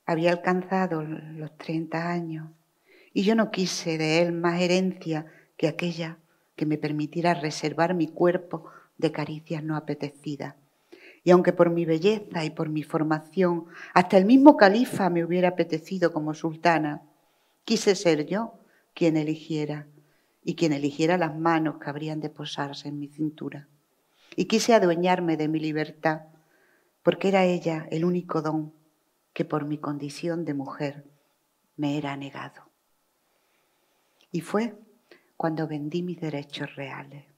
Había 0.05 0.31
alcanzado 0.31 1.03
los 1.03 1.55
30 1.57 2.11
años 2.11 2.49
y 3.13 3.23
yo 3.23 3.35
no 3.35 3.51
quise 3.51 3.97
de 3.97 4.21
él 4.21 4.31
más 4.31 4.61
herencia 4.61 5.25
que 5.57 5.67
aquella 5.67 6.17
que 6.55 6.65
me 6.65 6.77
permitiera 6.77 7.33
reservar 7.33 7.93
mi 7.93 8.07
cuerpo 8.07 8.65
de 8.97 9.11
caricias 9.11 9.63
no 9.63 9.75
apetecidas 9.75 10.55
y 11.29 11.31
aunque 11.31 11.53
por 11.53 11.69
mi 11.69 11.85
belleza 11.85 12.43
y 12.43 12.49
por 12.49 12.69
mi 12.69 12.81
formación 12.81 13.65
hasta 13.93 14.17
el 14.17 14.25
mismo 14.25 14.57
califa 14.57 15.11
me 15.11 15.23
hubiera 15.23 15.49
apetecido 15.49 16.11
como 16.11 16.33
sultana, 16.33 17.03
quise 17.65 17.93
ser 17.93 18.25
yo 18.25 18.55
quien 18.95 19.15
eligiera 19.15 19.85
y 20.43 20.55
quien 20.55 20.73
eligiera 20.73 21.19
las 21.19 21.37
manos 21.37 21.77
que 21.77 21.87
habrían 21.87 22.19
de 22.19 22.31
posarse 22.31 22.87
en 22.87 22.97
mi 22.97 23.09
cintura. 23.09 23.67
Y 24.35 24.45
quise 24.45 24.73
adueñarme 24.73 25.37
de 25.37 25.47
mi 25.47 25.59
libertad, 25.59 26.21
porque 27.03 27.27
era 27.27 27.45
ella 27.45 27.85
el 27.91 28.05
único 28.05 28.41
don 28.41 28.73
que 29.31 29.45
por 29.45 29.65
mi 29.65 29.77
condición 29.77 30.45
de 30.45 30.55
mujer 30.55 31.05
me 31.77 31.99
era 31.99 32.17
negado. 32.17 32.63
Y 34.31 34.41
fue 34.41 34.73
cuando 35.37 35.67
vendí 35.67 36.01
mis 36.01 36.19
derechos 36.19 36.75
reales. 36.75 37.28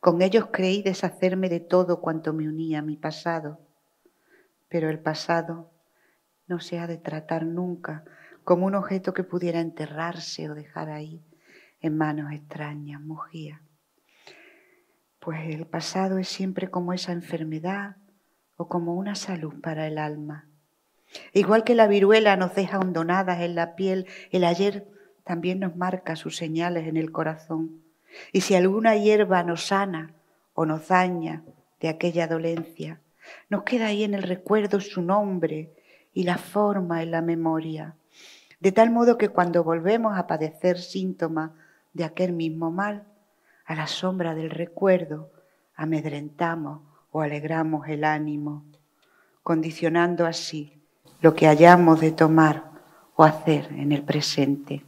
Con 0.00 0.22
ellos 0.22 0.48
creí 0.52 0.82
deshacerme 0.82 1.48
de 1.48 1.60
todo 1.60 2.00
cuanto 2.00 2.32
me 2.32 2.48
unía 2.48 2.80
a 2.80 2.82
mi 2.82 2.96
pasado, 2.96 3.60
pero 4.68 4.90
el 4.90 5.00
pasado 5.00 5.70
no 6.46 6.60
se 6.60 6.78
ha 6.78 6.86
de 6.86 6.98
tratar 6.98 7.44
nunca 7.44 8.04
como 8.44 8.66
un 8.66 8.74
objeto 8.74 9.12
que 9.12 9.24
pudiera 9.24 9.60
enterrarse 9.60 10.48
o 10.48 10.54
dejar 10.54 10.90
ahí 10.90 11.24
en 11.80 11.96
manos 11.96 12.32
extrañas, 12.32 13.00
mugía. 13.00 13.62
Pues 15.18 15.54
el 15.54 15.66
pasado 15.66 16.18
es 16.18 16.28
siempre 16.28 16.70
como 16.70 16.92
esa 16.92 17.12
enfermedad 17.12 17.96
o 18.56 18.68
como 18.68 18.94
una 18.94 19.14
salud 19.14 19.60
para 19.60 19.86
el 19.86 19.98
alma. 19.98 20.48
Igual 21.32 21.64
que 21.64 21.74
la 21.74 21.88
viruela 21.88 22.36
nos 22.36 22.54
deja 22.54 22.78
hondonadas 22.78 23.40
en 23.40 23.54
la 23.54 23.74
piel, 23.74 24.06
el 24.30 24.44
ayer 24.44 24.86
también 25.24 25.58
nos 25.58 25.74
marca 25.76 26.14
sus 26.14 26.36
señales 26.36 26.86
en 26.86 26.96
el 26.96 27.10
corazón. 27.10 27.85
Y 28.32 28.42
si 28.42 28.54
alguna 28.54 28.96
hierba 28.96 29.42
nos 29.42 29.66
sana 29.66 30.14
o 30.54 30.66
nos 30.66 30.88
daña 30.88 31.42
de 31.80 31.88
aquella 31.88 32.26
dolencia, 32.26 33.00
nos 33.48 33.62
queda 33.64 33.86
ahí 33.86 34.04
en 34.04 34.14
el 34.14 34.22
recuerdo 34.22 34.80
su 34.80 35.02
nombre 35.02 35.72
y 36.12 36.24
la 36.24 36.38
forma 36.38 37.02
en 37.02 37.10
la 37.10 37.22
memoria. 37.22 37.94
De 38.60 38.72
tal 38.72 38.90
modo 38.90 39.18
que 39.18 39.28
cuando 39.28 39.64
volvemos 39.64 40.16
a 40.16 40.26
padecer 40.26 40.78
síntomas 40.78 41.50
de 41.92 42.04
aquel 42.04 42.32
mismo 42.32 42.70
mal, 42.70 43.04
a 43.66 43.74
la 43.74 43.86
sombra 43.86 44.34
del 44.34 44.50
recuerdo 44.50 45.30
amedrentamos 45.74 46.80
o 47.10 47.20
alegramos 47.20 47.88
el 47.88 48.04
ánimo, 48.04 48.64
condicionando 49.42 50.26
así 50.26 50.72
lo 51.20 51.34
que 51.34 51.46
hayamos 51.46 52.00
de 52.00 52.12
tomar 52.12 52.70
o 53.14 53.24
hacer 53.24 53.68
en 53.72 53.92
el 53.92 54.02
presente. 54.02 54.84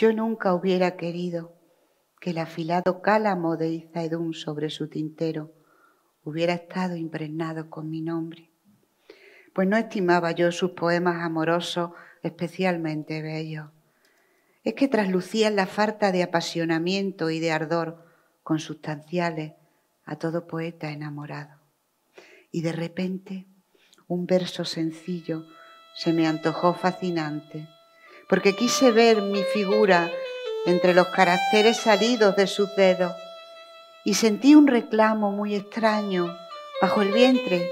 Yo 0.00 0.12
nunca 0.12 0.54
hubiera 0.54 0.96
querido 0.96 1.58
que 2.20 2.30
el 2.30 2.38
afilado 2.38 3.02
cálamo 3.02 3.56
de 3.56 3.70
Izaedún 3.70 4.32
sobre 4.32 4.70
su 4.70 4.86
tintero 4.86 5.52
hubiera 6.22 6.52
estado 6.52 6.94
impregnado 6.94 7.68
con 7.68 7.90
mi 7.90 8.00
nombre, 8.00 8.52
pues 9.52 9.66
no 9.66 9.76
estimaba 9.76 10.30
yo 10.30 10.52
sus 10.52 10.70
poemas 10.70 11.24
amorosos 11.24 11.90
especialmente 12.22 13.22
bellos. 13.22 13.70
Es 14.62 14.74
que 14.74 14.86
traslucían 14.86 15.56
la 15.56 15.66
falta 15.66 16.12
de 16.12 16.22
apasionamiento 16.22 17.28
y 17.28 17.40
de 17.40 17.50
ardor 17.50 18.06
consustanciales 18.44 19.54
a 20.04 20.14
todo 20.14 20.46
poeta 20.46 20.92
enamorado. 20.92 21.58
Y 22.52 22.62
de 22.62 22.70
repente 22.70 23.48
un 24.06 24.26
verso 24.26 24.64
sencillo 24.64 25.44
se 25.96 26.12
me 26.12 26.28
antojó 26.28 26.72
fascinante 26.74 27.66
porque 28.28 28.54
quise 28.54 28.90
ver 28.90 29.22
mi 29.22 29.42
figura 29.42 30.10
entre 30.66 30.94
los 30.94 31.08
caracteres 31.08 31.78
salidos 31.78 32.36
de 32.36 32.46
sus 32.46 32.74
dedos 32.76 33.12
y 34.04 34.14
sentí 34.14 34.54
un 34.54 34.66
reclamo 34.66 35.32
muy 35.32 35.54
extraño 35.54 36.36
bajo 36.80 37.02
el 37.02 37.10
vientre, 37.10 37.70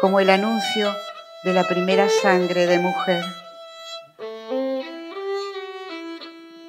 como 0.00 0.18
el 0.18 0.30
anuncio 0.30 0.92
de 1.44 1.52
la 1.52 1.64
primera 1.64 2.08
sangre 2.08 2.66
de 2.66 2.78
mujer. 2.78 3.24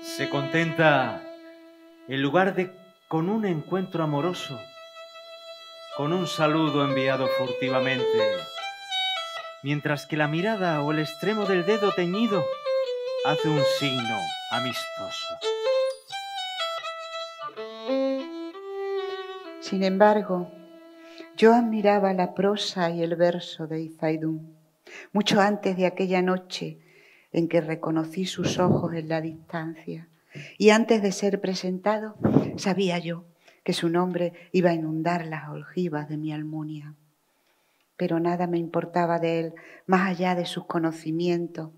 Se 0.02 0.30
contenta 0.30 1.22
en 2.08 2.22
lugar 2.22 2.56
de 2.56 2.72
con 3.08 3.30
un 3.30 3.46
encuentro 3.46 4.04
amoroso, 4.04 4.60
con 5.98 6.14
un 6.14 6.28
saludo 6.28 6.84
enviado 6.84 7.28
furtivamente, 7.38 8.38
mientras 9.64 10.06
que 10.06 10.18
la 10.18 10.28
mirada 10.28 10.82
o 10.82 10.92
el 10.92 11.00
extremo 11.00 11.46
del 11.46 11.66
dedo 11.66 11.92
teñido 11.92 12.46
hace 13.26 13.50
un 13.50 13.60
signo 13.78 14.18
amistoso. 14.52 15.36
Sin 19.60 19.84
embargo, 19.84 20.50
yo 21.36 21.54
admiraba 21.54 22.14
la 22.14 22.34
prosa 22.34 22.90
y 22.90 23.04
el 23.04 23.16
verso 23.16 23.68
de 23.68 23.82
Izaidún, 23.82 24.56
mucho 25.12 25.42
antes 25.42 25.76
de 25.76 25.86
aquella 25.86 26.22
noche 26.22 26.80
en 27.34 27.50
que 27.50 27.62
reconocí 27.62 28.26
sus 28.26 28.58
ojos 28.58 28.94
en 28.94 29.10
la 29.10 29.22
distancia. 29.22 30.08
Y 30.58 30.70
antes 30.70 31.02
de 31.02 31.12
ser 31.12 31.42
presentado, 31.42 32.16
sabía 32.56 33.00
yo 33.00 33.26
que 33.64 33.74
su 33.74 33.90
nombre 33.90 34.34
iba 34.52 34.70
a 34.70 34.76
inundar 34.76 35.26
las 35.26 35.50
oljivas 35.50 36.08
de 36.08 36.18
mi 36.18 36.32
almunia. 36.32 36.94
Pero 37.98 38.20
nada 38.20 38.48
me 38.48 38.58
importaba 38.58 39.20
de 39.20 39.40
él, 39.40 39.54
más 39.86 40.10
allá 40.10 40.36
de 40.36 40.46
sus 40.46 40.66
conocimientos 40.66 41.72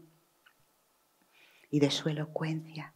y 1.72 1.80
de 1.80 1.90
su 1.90 2.10
elocuencia. 2.10 2.94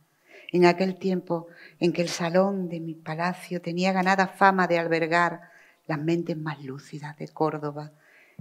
En 0.52 0.66
aquel 0.66 1.00
tiempo 1.00 1.48
en 1.80 1.92
que 1.92 2.02
el 2.02 2.10
salón 2.10 2.70
de 2.70 2.80
mi 2.80 2.94
palacio 2.94 3.62
tenía 3.62 3.92
ganada 3.94 4.28
fama 4.28 4.68
de 4.68 4.78
albergar 4.78 5.50
las 5.88 6.00
mentes 6.00 6.38
más 6.38 6.64
lúcidas 6.64 7.18
de 7.18 7.30
Córdoba 7.30 7.94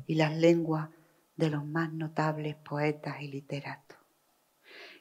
y 0.07 0.17
las 0.17 0.37
lenguas 0.37 0.91
de 1.37 1.51
los 1.51 1.65
más 1.65 1.93
notables 1.93 2.57
poetas 2.57 3.23
y 3.23 3.29
literatos. 3.29 3.99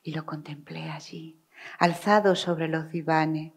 Y 0.04 0.13
lo 0.13 0.26
contemplé 0.26 0.89
allí, 0.89 1.39
alzado 1.80 2.36
sobre 2.36 2.67
los 2.67 2.91
divanes. 2.91 3.54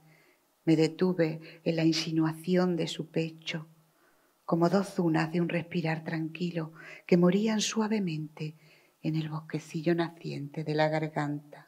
Me 0.65 0.77
detuve 0.77 1.61
en 1.65 1.77
la 1.77 1.85
insinuación 1.85 2.77
de 2.77 2.89
su 2.89 3.09
pecho, 3.11 3.67
como 4.45 4.69
dos 4.69 4.95
zunas 4.95 5.33
de 5.33 5.41
un 5.41 5.49
respirar 5.49 6.05
tranquilo 6.05 6.73
que 7.07 7.17
morían 7.17 7.61
suavemente 7.61 8.55
en 9.03 9.17
el 9.17 9.29
bosquecillo 9.29 9.95
naciente 9.95 10.65
de 10.65 10.75
la 10.75 10.89
garganta 10.89 11.66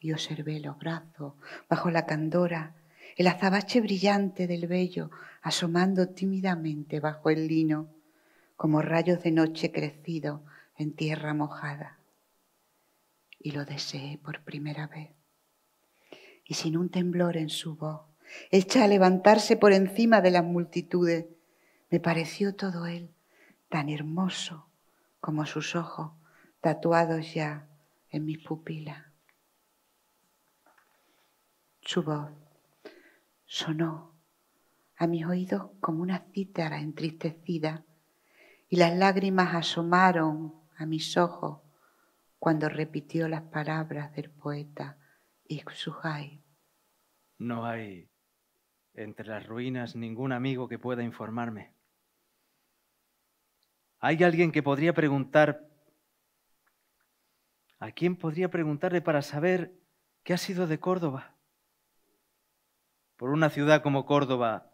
y 0.00 0.12
observé 0.12 0.60
los 0.60 0.78
brazos 0.78 1.34
bajo 1.68 1.90
la 1.90 2.06
candora, 2.06 2.74
el 3.16 3.26
azabache 3.26 3.80
brillante 3.80 4.46
del 4.46 4.66
vello 4.66 5.10
asomando 5.42 6.08
tímidamente 6.08 7.00
bajo 7.00 7.30
el 7.30 7.48
lino, 7.48 7.88
como 8.56 8.82
rayos 8.82 9.22
de 9.22 9.30
noche 9.30 9.72
crecidos 9.72 10.40
en 10.76 10.94
tierra 10.94 11.34
mojada. 11.34 11.98
Y 13.38 13.52
lo 13.52 13.64
deseé 13.64 14.18
por 14.18 14.42
primera 14.42 14.86
vez. 14.88 15.10
Y 16.44 16.54
sin 16.54 16.76
un 16.76 16.90
temblor 16.90 17.36
en 17.36 17.50
su 17.50 17.76
voz, 17.76 18.02
hecha 18.50 18.84
a 18.84 18.88
levantarse 18.88 19.56
por 19.56 19.72
encima 19.72 20.20
de 20.20 20.30
las 20.30 20.44
multitudes, 20.44 21.26
me 21.90 22.00
pareció 22.00 22.54
todo 22.54 22.86
él 22.86 23.10
tan 23.68 23.88
hermoso 23.88 24.66
como 25.20 25.46
sus 25.46 25.76
ojos 25.76 26.12
tatuados 26.60 27.34
ya 27.34 27.68
en 28.10 28.24
mis 28.24 28.38
pupilas. 28.38 29.07
Su 31.88 32.02
voz 32.02 32.30
sonó 33.46 34.14
a 34.96 35.06
mis 35.06 35.24
oídos 35.24 35.70
como 35.80 36.02
una 36.02 36.18
cítara 36.34 36.80
entristecida 36.80 37.82
y 38.68 38.76
las 38.76 38.94
lágrimas 38.94 39.54
asomaron 39.54 40.52
a 40.76 40.84
mis 40.84 41.16
ojos 41.16 41.62
cuando 42.38 42.68
repitió 42.68 43.26
las 43.26 43.40
palabras 43.40 44.14
del 44.14 44.28
poeta 44.28 44.98
Ixuhai. 45.46 46.44
No 47.38 47.64
hay 47.64 48.10
entre 48.92 49.26
las 49.26 49.46
ruinas 49.46 49.96
ningún 49.96 50.32
amigo 50.32 50.68
que 50.68 50.78
pueda 50.78 51.02
informarme. 51.02 51.72
¿Hay 53.98 54.22
alguien 54.22 54.52
que 54.52 54.62
podría 54.62 54.92
preguntar? 54.92 55.66
¿A 57.78 57.92
quién 57.92 58.14
podría 58.14 58.50
preguntarle 58.50 59.00
para 59.00 59.22
saber 59.22 59.72
qué 60.22 60.34
ha 60.34 60.36
sido 60.36 60.66
de 60.66 60.78
Córdoba? 60.78 61.37
Por 63.18 63.30
una 63.30 63.50
ciudad 63.50 63.82
como 63.82 64.06
Córdoba 64.06 64.70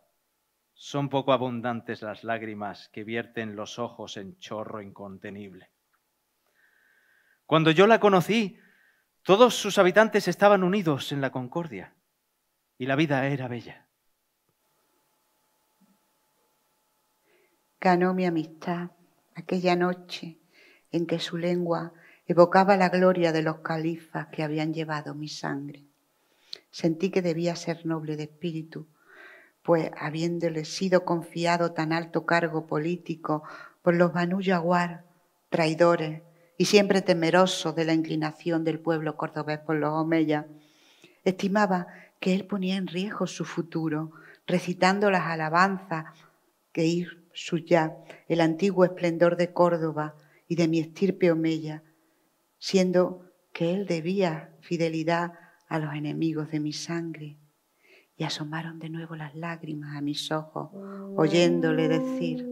son 0.74 1.08
poco 1.08 1.32
abundantes 1.32 2.02
las 2.02 2.24
lágrimas 2.24 2.90
que 2.90 3.02
vierten 3.02 3.56
los 3.56 3.78
ojos 3.78 4.18
en 4.18 4.36
chorro 4.36 4.82
incontenible. 4.82 5.70
Cuando 7.46 7.70
yo 7.70 7.86
la 7.86 8.00
conocí, 8.00 8.58
todos 9.22 9.54
sus 9.54 9.78
habitantes 9.78 10.28
estaban 10.28 10.62
unidos 10.62 11.10
en 11.10 11.22
la 11.22 11.32
concordia 11.32 11.94
y 12.76 12.84
la 12.84 12.96
vida 12.96 13.26
era 13.28 13.48
bella. 13.48 13.86
Ganó 17.80 18.12
mi 18.12 18.26
amistad 18.26 18.90
aquella 19.34 19.74
noche 19.74 20.38
en 20.90 21.06
que 21.06 21.18
su 21.18 21.38
lengua 21.38 21.94
evocaba 22.26 22.76
la 22.76 22.90
gloria 22.90 23.32
de 23.32 23.40
los 23.40 23.60
califas 23.60 24.26
que 24.26 24.42
habían 24.42 24.74
llevado 24.74 25.14
mi 25.14 25.28
sangre. 25.28 25.93
Sentí 26.74 27.10
que 27.10 27.22
debía 27.22 27.54
ser 27.54 27.86
noble 27.86 28.16
de 28.16 28.24
espíritu, 28.24 28.88
pues 29.62 29.92
habiéndole 29.96 30.64
sido 30.64 31.04
confiado 31.04 31.70
tan 31.70 31.92
alto 31.92 32.26
cargo 32.26 32.66
político 32.66 33.44
por 33.80 33.94
los 33.94 34.12
Banu 34.12 34.40
Yaguar, 34.40 35.04
traidores, 35.50 36.22
y 36.58 36.64
siempre 36.64 37.00
temeroso 37.00 37.74
de 37.74 37.84
la 37.84 37.94
inclinación 37.94 38.64
del 38.64 38.80
pueblo 38.80 39.16
cordobés 39.16 39.60
por 39.60 39.76
los 39.76 39.92
Omeya, 39.92 40.48
estimaba 41.22 41.86
que 42.18 42.34
él 42.34 42.44
ponía 42.44 42.74
en 42.74 42.88
riesgo 42.88 43.28
su 43.28 43.44
futuro, 43.44 44.10
recitando 44.44 45.12
las 45.12 45.26
alabanzas 45.26 46.06
que 46.72 46.86
ir 46.86 47.24
suya, 47.32 47.98
el 48.26 48.40
antiguo 48.40 48.84
esplendor 48.84 49.36
de 49.36 49.52
Córdoba 49.52 50.16
y 50.48 50.56
de 50.56 50.66
mi 50.66 50.80
estirpe 50.80 51.30
Omeya, 51.30 51.84
siendo 52.58 53.30
que 53.52 53.74
él 53.74 53.86
debía 53.86 54.50
fidelidad 54.60 55.43
a 55.74 55.78
los 55.78 55.94
enemigos 55.94 56.50
de 56.50 56.60
mi 56.60 56.72
sangre. 56.72 57.36
Y 58.16 58.24
asomaron 58.24 58.78
de 58.78 58.90
nuevo 58.90 59.16
las 59.16 59.34
lágrimas 59.34 59.96
a 59.96 60.00
mis 60.00 60.30
ojos, 60.30 60.70
oyéndole 61.16 61.88
decir, 61.88 62.46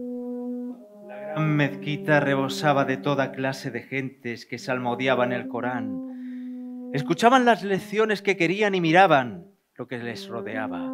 mezquita 1.39 2.19
rebosaba 2.19 2.85
de 2.85 2.97
toda 2.97 3.31
clase 3.31 3.71
de 3.71 3.81
gentes 3.81 4.45
que 4.45 4.59
salmodiaban 4.59 5.31
el 5.31 5.47
Corán. 5.47 6.91
Escuchaban 6.93 7.45
las 7.45 7.63
lecciones 7.63 8.21
que 8.21 8.37
querían 8.37 8.75
y 8.75 8.81
miraban 8.81 9.47
lo 9.75 9.87
que 9.87 9.97
les 9.97 10.27
rodeaba. 10.27 10.91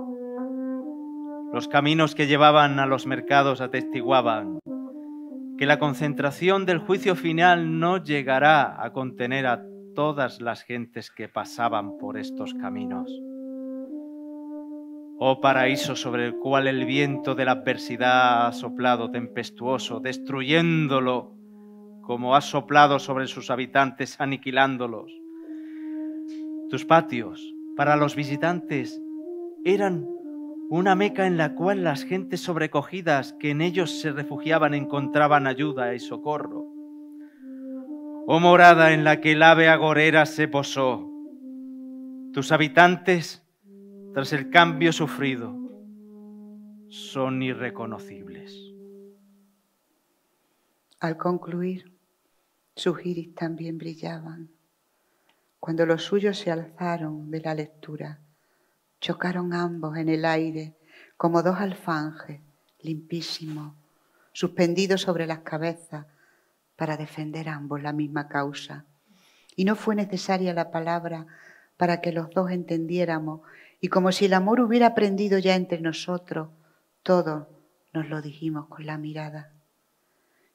Los 1.51 1.67
caminos 1.67 2.13
que 2.15 2.27
llevaban 2.27 2.79
a 2.79 2.85
los 2.85 3.07
mercados 3.07 3.59
atestiguaban 3.59 4.59
que 5.57 5.65
la 5.65 5.79
concentración 5.79 6.65
del 6.65 6.77
juicio 6.77 7.15
final 7.15 7.79
no 7.79 7.97
llegará 8.01 8.81
a 8.81 8.93
contener 8.93 9.45
a 9.45 9.65
todas 9.95 10.41
las 10.41 10.63
gentes 10.63 11.12
que 11.12 11.28
pasaban 11.28 11.97
por 11.97 12.17
estos 12.17 12.54
caminos 12.54 13.12
oh 15.21 15.41
paraíso 15.41 15.97
sobre 15.97 16.25
el 16.25 16.38
cual 16.38 16.67
el 16.67 16.86
viento 16.86 17.36
de 17.36 17.43
la 17.43 17.52
adversidad 17.52 18.47
ha 18.47 18.52
soplado 18.54 19.12
tempestuoso, 19.12 19.99
destruyéndolo, 19.99 21.36
como 22.02 22.36
ha 22.36 22.41
soplado 22.41 22.99
sobre 22.99 23.28
sus 23.28 23.52
habitantes, 23.52 24.19
aniquilándolos. 24.21 25.12
Tus 26.69 26.86
patios, 26.86 27.54
para 27.75 27.97
los 27.97 28.15
visitantes, 28.15 29.02
eran 29.65 30.08
una 30.69 30.95
meca 30.95 31.28
en 31.28 31.36
la 31.36 31.54
cual 31.54 31.84
las 31.84 32.06
gentes 32.06 32.39
sobrecogidas 32.39 33.34
que 33.34 33.52
en 33.52 33.60
ellos 33.62 33.99
se 33.99 34.13
refugiaban 34.13 34.73
encontraban 34.73 35.47
ayuda 35.47 35.93
y 35.93 35.99
socorro. 35.99 36.78
Oh 38.31 38.39
morada 38.39 38.93
en 38.93 39.03
la 39.03 39.21
que 39.21 39.31
el 39.31 39.41
ave 39.41 39.69
agorera 39.69 40.27
se 40.27 40.47
posó, 40.47 41.09
tus 42.31 42.51
habitantes 42.51 43.41
tras 44.13 44.33
el 44.33 44.51
cambio 44.51 44.93
sufrido, 44.93 45.51
son 46.89 47.41
irreconocibles. 47.41 48.53
Al 50.99 51.17
concluir, 51.17 51.91
sus 52.75 53.03
iris 53.03 53.33
también 53.33 53.79
brillaban. 53.79 54.51
Cuando 55.59 55.87
los 55.87 56.03
suyos 56.03 56.37
se 56.37 56.51
alzaron 56.51 57.31
de 57.31 57.41
la 57.41 57.55
lectura, 57.55 58.19
chocaron 59.01 59.53
ambos 59.55 59.97
en 59.97 60.07
el 60.07 60.23
aire 60.23 60.75
como 61.17 61.41
dos 61.41 61.57
alfanjes 61.57 62.41
limpísimos, 62.81 63.73
suspendidos 64.33 65.01
sobre 65.01 65.25
las 65.25 65.39
cabezas 65.39 66.05
para 66.79 66.95
defender 66.95 67.49
ambos 67.49 67.83
la 67.83 67.91
misma 67.91 68.29
causa. 68.29 68.85
Y 69.57 69.65
no 69.65 69.75
fue 69.75 69.95
necesaria 69.95 70.53
la 70.53 70.71
palabra 70.71 71.27
para 71.75 71.99
que 71.99 72.13
los 72.13 72.29
dos 72.29 72.51
entendiéramos 72.51 73.41
y 73.81 73.89
como 73.89 74.13
si 74.13 74.25
el 74.25 74.33
amor 74.33 74.61
hubiera 74.61 74.87
aprendido 74.87 75.39
ya 75.39 75.55
entre 75.55 75.81
nosotros, 75.81 76.47
todo 77.03 77.49
nos 77.93 78.07
lo 78.07 78.21
dijimos 78.21 78.67
con 78.67 78.85
la 78.85 78.97
mirada. 78.97 79.51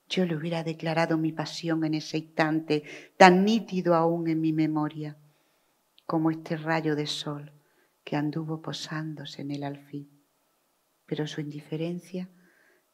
Yo 0.09 0.25
le 0.25 0.35
hubiera 0.35 0.65
declarado 0.65 1.19
mi 1.19 1.31
pasión 1.31 1.85
en 1.85 1.93
ese 1.93 2.17
instante, 2.17 2.85
tan 3.19 3.45
nítido 3.45 3.95
aún 3.95 4.27
en 4.27 4.41
mi 4.41 4.55
memoria, 4.55 5.19
como 6.07 6.31
este 6.31 6.57
rayo 6.57 6.97
de 6.97 7.07
sol 7.07 7.53
que 8.03 8.17
anduvo 8.17 8.63
posándose 8.63 9.43
en 9.43 9.51
el 9.51 9.63
alfil. 9.63 10.09
Pero 11.05 11.27
su 11.27 11.43
indiferencia 11.43 12.31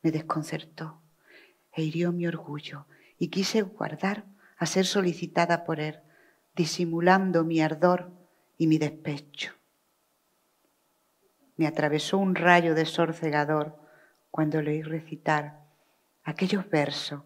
me 0.02 0.10
desconcertó 0.10 1.00
e 1.72 1.84
hirió 1.84 2.10
mi 2.10 2.26
orgullo 2.26 2.86
y 3.20 3.28
quise 3.28 3.62
guardar 3.62 4.24
a 4.58 4.66
ser 4.66 4.84
solicitada 4.84 5.64
por 5.64 5.78
él, 5.78 6.00
disimulando 6.56 7.44
mi 7.44 7.60
ardor 7.60 8.10
y 8.58 8.66
mi 8.66 8.78
despecho 8.78 9.52
me 11.60 11.66
atravesó 11.66 12.16
un 12.16 12.36
rayo 12.36 12.74
de 12.74 12.86
sorcegador 12.86 13.76
cuando 14.30 14.62
leí 14.62 14.80
recitar 14.80 15.60
aquellos 16.24 16.66
versos 16.70 17.20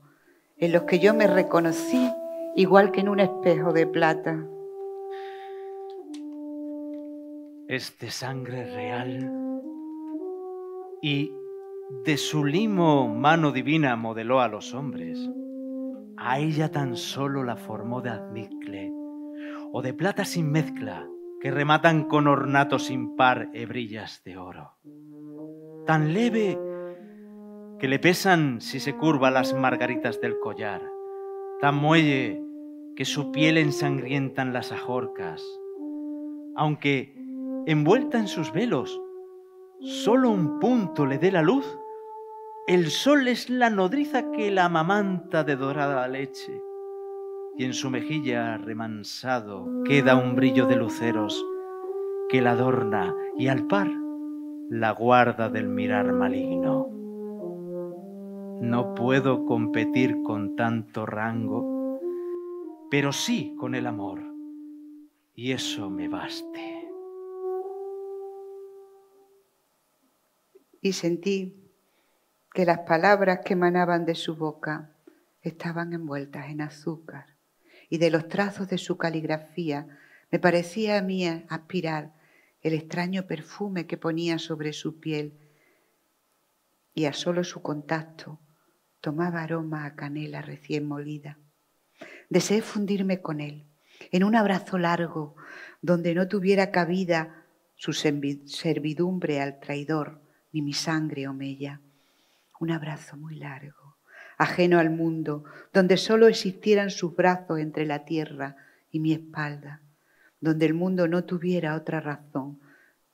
en 0.56 0.72
los 0.72 0.82
que 0.82 0.98
yo 0.98 1.14
me 1.14 1.28
reconocí 1.28 2.10
igual 2.56 2.90
que 2.90 3.02
en 3.02 3.10
un 3.10 3.20
espejo 3.20 3.72
de 3.72 3.86
plata. 3.86 4.44
Es 7.68 7.96
de 8.00 8.10
sangre 8.10 8.74
real 8.74 9.30
y 11.00 11.30
de 12.04 12.16
su 12.16 12.44
limo 12.44 13.06
mano 13.06 13.52
divina 13.52 13.94
modeló 13.94 14.40
a 14.40 14.48
los 14.48 14.74
hombres. 14.74 15.16
A 16.16 16.38
ella 16.38 16.70
tan 16.70 16.96
solo 16.96 17.42
la 17.42 17.56
formó 17.56 18.00
de 18.00 18.10
admicle 18.10 18.92
o 19.72 19.82
de 19.82 19.92
plata 19.92 20.24
sin 20.24 20.50
mezcla 20.50 21.06
que 21.40 21.50
rematan 21.50 22.04
con 22.04 22.26
ornato 22.26 22.78
sin 22.78 23.16
par 23.16 23.50
hebrillas 23.52 24.22
de 24.24 24.38
oro. 24.38 24.72
Tan 25.86 26.14
leve 26.14 26.58
que 27.78 27.88
le 27.88 27.98
pesan 27.98 28.60
si 28.60 28.80
se 28.80 28.96
curva 28.96 29.30
las 29.30 29.52
margaritas 29.52 30.20
del 30.20 30.38
collar, 30.38 30.82
tan 31.60 31.74
muelle 31.74 32.40
que 32.96 33.04
su 33.04 33.32
piel 33.32 33.58
ensangrientan 33.58 34.52
las 34.52 34.72
ajorcas, 34.72 35.42
aunque 36.56 37.14
envuelta 37.66 38.18
en 38.18 38.28
sus 38.28 38.52
velos, 38.52 39.00
solo 39.80 40.30
un 40.30 40.60
punto 40.60 41.04
le 41.04 41.18
dé 41.18 41.32
la 41.32 41.42
luz, 41.42 41.66
el 42.66 42.90
sol 42.90 43.28
es 43.28 43.50
la 43.50 43.68
nodriza 43.68 44.30
que 44.30 44.50
la 44.50 44.64
amamanta 44.64 45.44
de 45.44 45.54
dorada 45.54 46.08
leche 46.08 46.62
y 47.58 47.64
en 47.64 47.74
su 47.74 47.90
mejilla 47.90 48.56
remansado 48.56 49.68
queda 49.84 50.16
un 50.16 50.34
brillo 50.34 50.66
de 50.66 50.76
luceros 50.76 51.44
que 52.30 52.40
la 52.40 52.52
adorna 52.52 53.14
y 53.36 53.48
al 53.48 53.66
par 53.66 53.88
la 54.70 54.92
guarda 54.92 55.50
del 55.50 55.68
mirar 55.68 56.10
maligno. 56.14 56.88
No 58.62 58.94
puedo 58.94 59.44
competir 59.44 60.22
con 60.22 60.56
tanto 60.56 61.04
rango, 61.04 62.00
pero 62.90 63.12
sí 63.12 63.54
con 63.58 63.74
el 63.74 63.86
amor, 63.86 64.22
y 65.34 65.52
eso 65.52 65.90
me 65.90 66.08
baste. 66.08 66.88
Y 70.80 70.92
sentí 70.92 71.63
que 72.54 72.64
las 72.64 72.78
palabras 72.80 73.40
que 73.44 73.54
emanaban 73.54 74.06
de 74.06 74.14
su 74.14 74.36
boca 74.36 74.92
estaban 75.42 75.92
envueltas 75.92 76.48
en 76.50 76.60
azúcar 76.60 77.34
y 77.90 77.98
de 77.98 78.10
los 78.10 78.28
trazos 78.28 78.68
de 78.68 78.78
su 78.78 78.96
caligrafía 78.96 79.88
me 80.30 80.38
parecía 80.38 80.96
a 80.96 81.02
mí 81.02 81.26
aspirar 81.48 82.14
el 82.62 82.72
extraño 82.72 83.26
perfume 83.26 83.88
que 83.88 83.98
ponía 83.98 84.38
sobre 84.38 84.72
su 84.72 85.00
piel 85.00 85.36
y 86.94 87.06
a 87.06 87.12
solo 87.12 87.42
su 87.42 87.60
contacto 87.60 88.38
tomaba 89.00 89.42
aroma 89.42 89.84
a 89.84 89.96
canela 89.96 90.40
recién 90.40 90.86
molida. 90.86 91.38
Deseé 92.30 92.62
fundirme 92.62 93.20
con 93.20 93.40
él, 93.40 93.66
en 94.12 94.22
un 94.22 94.36
abrazo 94.36 94.78
largo, 94.78 95.34
donde 95.82 96.14
no 96.14 96.28
tuviera 96.28 96.70
cabida 96.70 97.46
su 97.74 97.92
servidumbre 97.92 99.40
al 99.40 99.58
traidor, 99.58 100.22
ni 100.52 100.62
mi 100.62 100.72
sangre 100.72 101.28
mella. 101.32 101.80
Un 102.64 102.70
abrazo 102.70 103.18
muy 103.18 103.34
largo, 103.34 103.98
ajeno 104.38 104.78
al 104.78 104.88
mundo, 104.88 105.44
donde 105.74 105.98
solo 105.98 106.28
existieran 106.28 106.88
sus 106.88 107.14
brazos 107.14 107.58
entre 107.58 107.84
la 107.84 108.06
tierra 108.06 108.56
y 108.90 109.00
mi 109.00 109.12
espalda, 109.12 109.82
donde 110.40 110.64
el 110.64 110.72
mundo 110.72 111.06
no 111.06 111.24
tuviera 111.24 111.74
otra 111.74 112.00
razón 112.00 112.58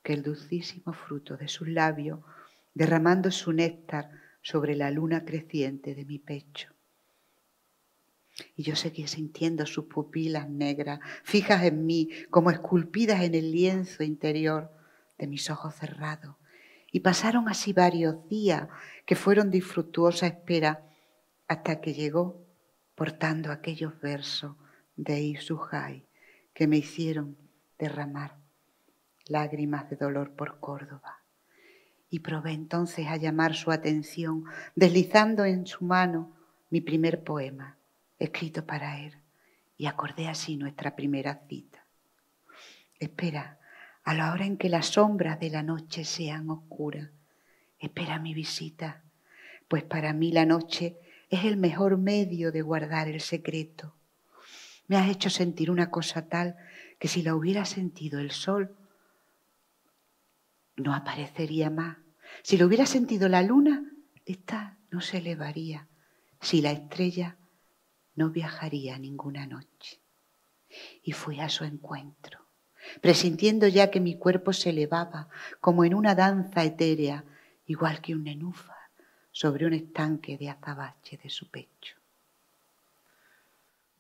que 0.05 0.13
el 0.13 0.23
dulcísimo 0.23 0.93
fruto 0.93 1.37
de 1.37 1.49
sus 1.49 1.67
labios, 1.67 2.21
derramando 2.75 3.33
su 3.33 3.53
néctar 3.53 4.13
sobre 4.41 4.77
la 4.77 4.93
luna 4.93 5.25
creciente 5.25 5.97
de 5.97 6.05
mi 6.05 6.21
pecho. 6.21 6.73
Y 8.55 8.63
yo 8.63 8.77
seguía 8.77 9.09
sintiendo 9.09 9.67
sus 9.67 9.87
pupilas 9.87 10.49
negras, 10.49 11.01
fijas 11.25 11.65
en 11.65 11.87
mí, 11.87 12.09
como 12.31 12.53
esculpidas 12.53 13.21
en 13.23 13.35
el 13.35 13.51
lienzo 13.51 14.05
interior 14.05 14.71
de 15.19 15.27
mis 15.27 15.51
ojos 15.51 15.75
cerrados. 15.75 16.37
Y 16.93 17.01
pasaron 17.01 17.49
así 17.49 17.73
varios 17.73 18.29
días 18.29 18.69
que 19.07 19.17
fueron 19.17 19.51
de 19.51 19.59
infructuosa 19.59 20.27
espera 20.27 20.87
hasta 21.47 21.81
que 21.81 21.95
llegó 21.95 22.45
portando 22.95 23.53
aquellos 23.53 23.99
versos 24.01 24.57
de 24.97 25.21
Isuhai 25.21 26.05
que 26.53 26.67
me 26.67 26.77
hicieron 26.77 27.37
derramar 27.79 28.37
lágrimas 29.31 29.89
de 29.89 29.97
dolor 29.97 30.33
por 30.33 30.59
Córdoba. 30.59 31.23
Y 32.11 32.19
probé 32.19 32.53
entonces 32.53 33.07
a 33.07 33.17
llamar 33.17 33.55
su 33.55 33.71
atención, 33.71 34.45
deslizando 34.75 35.45
en 35.45 35.67
su 35.67 35.85
mano 35.85 36.37
mi 36.69 36.81
primer 36.81 37.23
poema, 37.23 37.79
escrito 38.19 38.67
para 38.67 39.01
él, 39.01 39.17
y 39.79 39.87
acordé 39.87 40.29
así 40.29 40.57
nuestra 40.57 40.97
primera 40.97 41.43
cita. 41.49 41.87
Espera, 42.99 43.60
a 44.11 44.15
la 44.15 44.33
hora 44.33 44.45
en 44.45 44.57
que 44.57 44.69
las 44.69 44.87
sombras 44.87 45.39
de 45.39 45.51
la 45.51 45.63
noche 45.63 46.05
sean 46.05 46.51
oscuras, 46.51 47.11
espera 47.79 48.19
mi 48.19 48.35
visita, 48.35 49.05
pues 49.69 49.85
para 49.85 50.13
mí 50.13 50.33
la 50.33 50.45
noche 50.45 50.99
es 51.29 51.45
el 51.45 51.57
mejor 51.57 51.97
medio 51.97 52.51
de 52.51 52.61
guardar 52.61 53.07
el 53.07 53.21
secreto. 53.21 53.95
Me 54.89 54.97
has 54.97 55.09
hecho 55.09 55.31
sentir 55.31 55.71
una 55.71 55.93
cosa 55.93 56.29
tal 56.29 56.57
que 56.99 57.07
si 57.07 57.23
la 57.23 57.37
hubiera 57.37 57.65
sentido 57.65 58.19
el 58.19 58.33
sol, 58.33 58.77
no 60.75 60.93
aparecería 60.93 61.71
más. 61.71 61.99
Si 62.43 62.57
lo 62.57 62.67
hubiera 62.67 62.87
sentido 62.87 63.29
la 63.29 63.43
luna, 63.43 63.93
esta 64.27 64.77
no 64.91 65.01
se 65.03 65.19
elevaría. 65.19 65.87
Si 66.41 66.61
la 66.61 66.73
estrella 66.73 67.37
no 68.17 68.31
viajaría 68.31 68.99
ninguna 68.99 69.47
noche. 69.47 70.01
Y 71.01 71.13
fui 71.13 71.39
a 71.39 71.49
su 71.49 71.63
encuentro, 71.63 72.40
presintiendo 73.01 73.67
ya 73.69 73.91
que 73.91 74.01
mi 74.01 74.17
cuerpo 74.17 74.53
se 74.53 74.71
elevaba 74.71 75.29
como 75.61 75.85
en 75.85 75.95
una 75.95 76.15
danza 76.15 76.65
etérea, 76.65 77.25
igual 77.67 78.01
que 78.01 78.15
un 78.15 78.25
nenúfar 78.25 78.77
sobre 79.33 79.67
un 79.67 79.75
estanque 79.75 80.37
de 80.37 80.51
azabache 80.51 81.19
de 81.23 81.31
su 81.31 81.49
pecho. 81.51 81.97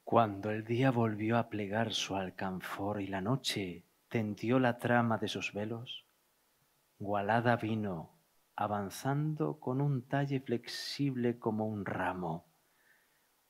Cuando 0.04 0.50
el 0.50 0.64
día 0.64 0.90
volvió 0.90 1.38
a 1.38 1.48
plegar 1.48 1.92
su 1.92 2.16
alcanfor 2.16 3.00
y 3.00 3.06
la 3.06 3.20
noche 3.20 3.84
tendió 4.08 4.58
la 4.58 4.78
trama 4.78 5.18
de 5.18 5.28
sus 5.28 5.52
velos, 5.52 6.04
Gualada 6.98 7.56
vino, 7.56 8.10
avanzando 8.56 9.58
con 9.58 9.80
un 9.80 10.02
talle 10.02 10.40
flexible 10.40 11.38
como 11.38 11.66
un 11.66 11.86
ramo, 11.86 12.44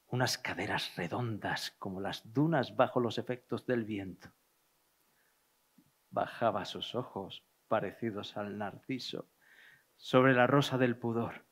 unas 0.08 0.38
caderas 0.38 0.94
redondas 0.96 1.72
como 1.78 2.00
las 2.00 2.32
dunas 2.32 2.76
bajo 2.76 3.00
los 3.00 3.18
efectos 3.18 3.66
del 3.66 3.84
viento. 3.84 4.28
Bajaba 6.10 6.64
sus 6.64 6.94
ojos, 6.94 7.44
parecidos 7.68 8.36
al 8.36 8.58
narciso, 8.58 9.28
sobre 9.96 10.34
la 10.34 10.46
rosa 10.46 10.78
del 10.78 10.96
pudor. 10.96 11.44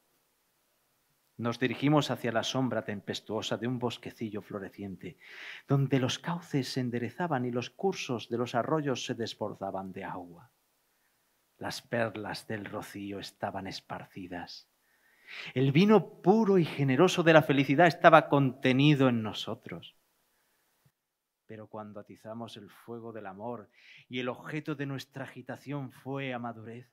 Nos 1.37 1.61
dirigimos 1.61 2.11
hacia 2.11 2.33
la 2.33 2.43
sombra 2.43 2.85
tempestuosa 2.85 3.57
de 3.57 3.69
un 3.69 3.79
bosquecillo 3.79 4.43
floreciente, 4.43 5.19
donde 5.69 6.01
los 6.01 6.19
cauces 6.19 6.73
se 6.73 6.81
enderezaban 6.81 7.45
y 7.45 7.53
los 7.53 7.71
cursos 7.71 8.29
de 8.29 8.39
los 8.39 8.57
arroyos 8.57 9.05
se 9.05 9.15
desbordaban 9.15 9.93
de 9.93 10.03
agua. 10.03 10.51
Las 11.59 11.81
perlas 11.81 12.49
del 12.49 12.65
rocío 12.65 13.21
estaban 13.21 13.69
esparcidas. 13.69 14.69
El 15.55 15.73
vino 15.73 16.21
puro 16.23 16.59
y 16.59 16.65
generoso 16.65 17.23
de 17.23 17.33
la 17.33 17.43
felicidad 17.43 17.87
estaba 17.87 18.29
contenido 18.29 19.09
en 19.09 19.23
nosotros. 19.23 19.98
Pero 21.49 21.67
cuando 21.67 21.99
atizamos 21.99 22.57
el 22.57 22.71
fuego 22.71 23.13
del 23.13 23.27
amor 23.27 23.69
y 24.09 24.21
el 24.21 24.29
objeto 24.29 24.77
de 24.77 24.87
nuestra 24.87 25.25
agitación 25.25 25.91
fue 25.91 26.33
a 26.33 26.39
madurez, 26.39 26.89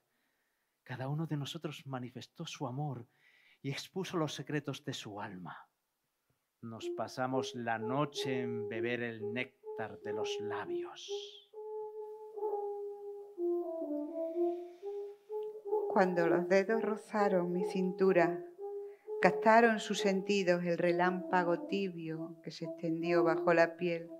cada 0.82 1.08
uno 1.08 1.28
de 1.28 1.36
nosotros 1.36 1.86
manifestó 1.86 2.44
su 2.44 2.66
amor 2.66 3.06
y 3.62 3.70
expuso 3.70 4.16
los 4.16 4.34
secretos 4.34 4.84
de 4.84 4.94
su 4.94 5.20
alma. 5.20 5.68
Nos 6.62 6.88
pasamos 6.96 7.54
la 7.54 7.78
noche 7.78 8.42
en 8.42 8.68
beber 8.68 9.02
el 9.02 9.32
néctar 9.32 10.00
de 10.00 10.12
los 10.12 10.36
labios. 10.40 11.08
cuando 15.96 16.28
los 16.28 16.46
dedos 16.46 16.82
rozaron 16.82 17.52
mi 17.52 17.64
cintura, 17.64 18.44
captaron 19.22 19.80
sus 19.80 20.00
sentidos 20.00 20.62
el 20.62 20.76
relámpago 20.76 21.68
tibio 21.68 22.36
que 22.44 22.50
se 22.50 22.66
extendió 22.66 23.24
bajo 23.24 23.54
la 23.54 23.78
piel, 23.78 24.10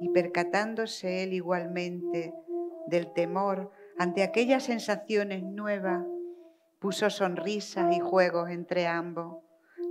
y 0.00 0.10
percatándose 0.10 1.22
él 1.22 1.32
igualmente 1.32 2.34
del 2.86 3.12
temor 3.12 3.70
ante 3.98 4.22
aquellas 4.22 4.64
sensaciones 4.64 5.42
nuevas, 5.42 6.06
puso 6.78 7.10
sonrisas 7.10 7.94
y 7.96 8.00
juegos 8.00 8.50
entre 8.50 8.86
ambos, 8.86 9.42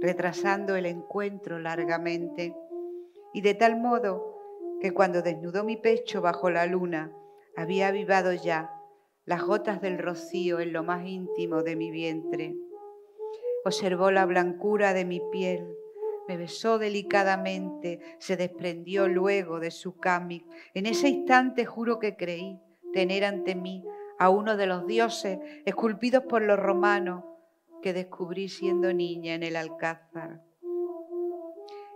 retrasando 0.01 0.75
el 0.75 0.85
encuentro 0.85 1.59
largamente, 1.59 2.55
y 3.33 3.41
de 3.41 3.53
tal 3.53 3.79
modo 3.79 4.37
que 4.79 4.93
cuando 4.93 5.21
desnudó 5.21 5.63
mi 5.63 5.75
pecho 5.75 6.21
bajo 6.21 6.49
la 6.49 6.65
luna, 6.65 7.11
había 7.55 7.87
avivado 7.87 8.31
ya 8.33 8.71
las 9.25 9.43
gotas 9.43 9.81
del 9.81 9.97
rocío 9.97 10.59
en 10.59 10.71
lo 10.71 10.83
más 10.83 11.05
íntimo 11.05 11.63
de 11.63 11.75
mi 11.75 11.91
vientre. 11.91 12.55
Observó 13.65 14.11
la 14.11 14.25
blancura 14.25 14.93
de 14.93 15.03
mi 15.03 15.21
piel, 15.31 15.67
me 16.27 16.37
besó 16.37 16.77
delicadamente, 16.77 17.99
se 18.19 18.35
desprendió 18.35 19.07
luego 19.07 19.59
de 19.59 19.71
su 19.71 19.97
cámic. 19.97 20.45
En 20.73 20.85
ese 20.85 21.09
instante 21.09 21.65
juro 21.65 21.99
que 21.99 22.15
creí 22.15 22.59
tener 22.93 23.25
ante 23.25 23.55
mí 23.55 23.83
a 24.19 24.29
uno 24.29 24.57
de 24.57 24.67
los 24.67 24.85
dioses 24.87 25.39
esculpidos 25.65 26.23
por 26.23 26.41
los 26.41 26.59
romanos 26.59 27.23
que 27.81 27.93
descubrí 27.93 28.49
siendo 28.49 28.93
niña 28.93 29.35
en 29.35 29.43
el 29.43 29.55
Alcázar. 29.55 30.41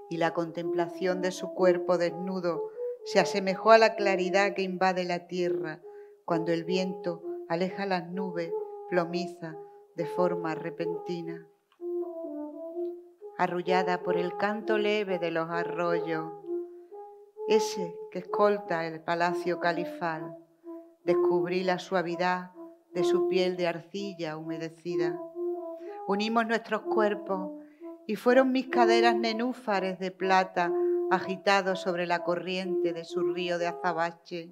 Y 0.09 0.17
la 0.17 0.33
contemplación 0.33 1.21
de 1.21 1.31
su 1.31 1.53
cuerpo 1.53 1.97
desnudo 1.97 2.69
se 3.05 3.19
asemejó 3.19 3.71
a 3.71 3.77
la 3.77 3.95
claridad 3.95 4.53
que 4.53 4.61
invade 4.61 5.05
la 5.05 5.27
tierra 5.27 5.81
cuando 6.25 6.51
el 6.51 6.63
viento 6.63 7.23
aleja 7.49 7.85
las 7.85 8.09
nubes 8.09 8.51
plomiza 8.89 9.55
de 9.95 10.05
forma 10.05 10.53
repentina. 10.53 11.47
Arrullada 13.41 14.03
por 14.03 14.17
el 14.17 14.37
canto 14.37 14.77
leve 14.77 15.17
de 15.17 15.31
los 15.31 15.49
arroyos, 15.49 16.31
ese 17.47 17.97
que 18.11 18.19
escolta 18.19 18.85
el 18.85 19.01
palacio 19.01 19.59
califal, 19.59 20.37
descubrí 21.05 21.63
la 21.63 21.79
suavidad 21.79 22.51
de 22.93 23.03
su 23.03 23.27
piel 23.29 23.57
de 23.57 23.65
arcilla 23.65 24.37
humedecida. 24.37 25.19
Unimos 26.07 26.45
nuestros 26.45 26.83
cuerpos 26.83 27.49
y 28.05 28.15
fueron 28.15 28.51
mis 28.51 28.67
caderas 28.67 29.15
nenúfares 29.15 29.97
de 29.97 30.11
plata 30.11 30.71
agitados 31.09 31.81
sobre 31.81 32.05
la 32.05 32.23
corriente 32.23 32.93
de 32.93 33.05
su 33.05 33.23
río 33.33 33.57
de 33.57 33.65
azabache 33.65 34.51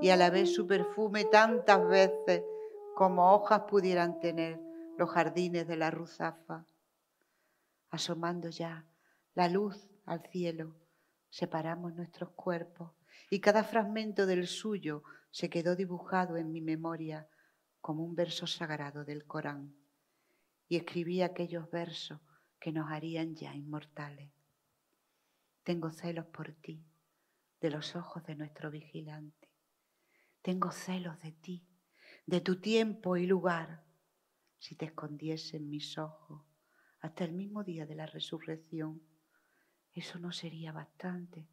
y 0.00 0.08
a 0.08 0.16
la 0.16 0.30
vez 0.30 0.54
su 0.54 0.66
perfume 0.66 1.26
tantas 1.26 1.86
veces 1.86 2.42
como 2.94 3.34
hojas 3.34 3.64
pudieran 3.68 4.18
tener 4.18 4.58
los 4.96 5.10
jardines 5.10 5.68
de 5.68 5.76
la 5.76 5.90
ruzafa. 5.90 6.64
Asomando 7.94 8.50
ya 8.50 8.84
la 9.34 9.48
luz 9.48 9.88
al 10.04 10.20
cielo, 10.32 10.74
separamos 11.30 11.94
nuestros 11.94 12.30
cuerpos 12.30 12.90
y 13.30 13.38
cada 13.38 13.62
fragmento 13.62 14.26
del 14.26 14.48
suyo 14.48 15.04
se 15.30 15.48
quedó 15.48 15.76
dibujado 15.76 16.36
en 16.36 16.50
mi 16.50 16.60
memoria 16.60 17.28
como 17.80 18.02
un 18.02 18.16
verso 18.16 18.48
sagrado 18.48 19.04
del 19.04 19.26
Corán. 19.26 19.76
Y 20.66 20.74
escribí 20.74 21.22
aquellos 21.22 21.70
versos 21.70 22.20
que 22.58 22.72
nos 22.72 22.90
harían 22.90 23.36
ya 23.36 23.54
inmortales. 23.54 24.32
Tengo 25.62 25.92
celos 25.92 26.26
por 26.26 26.52
ti, 26.52 26.84
de 27.60 27.70
los 27.70 27.94
ojos 27.94 28.24
de 28.24 28.34
nuestro 28.34 28.72
vigilante. 28.72 29.52
Tengo 30.42 30.72
celos 30.72 31.16
de 31.20 31.30
ti, 31.30 31.64
de 32.26 32.40
tu 32.40 32.60
tiempo 32.60 33.16
y 33.16 33.28
lugar. 33.28 33.84
Si 34.58 34.74
te 34.74 34.86
escondiesen 34.86 35.70
mis 35.70 35.96
ojos, 35.96 36.44
hasta 37.04 37.24
el 37.24 37.34
mismo 37.34 37.62
día 37.64 37.84
de 37.84 37.94
la 37.94 38.06
resurrección. 38.06 39.02
Eso 39.92 40.18
no 40.18 40.32
sería 40.32 40.72
bastante, 40.72 41.46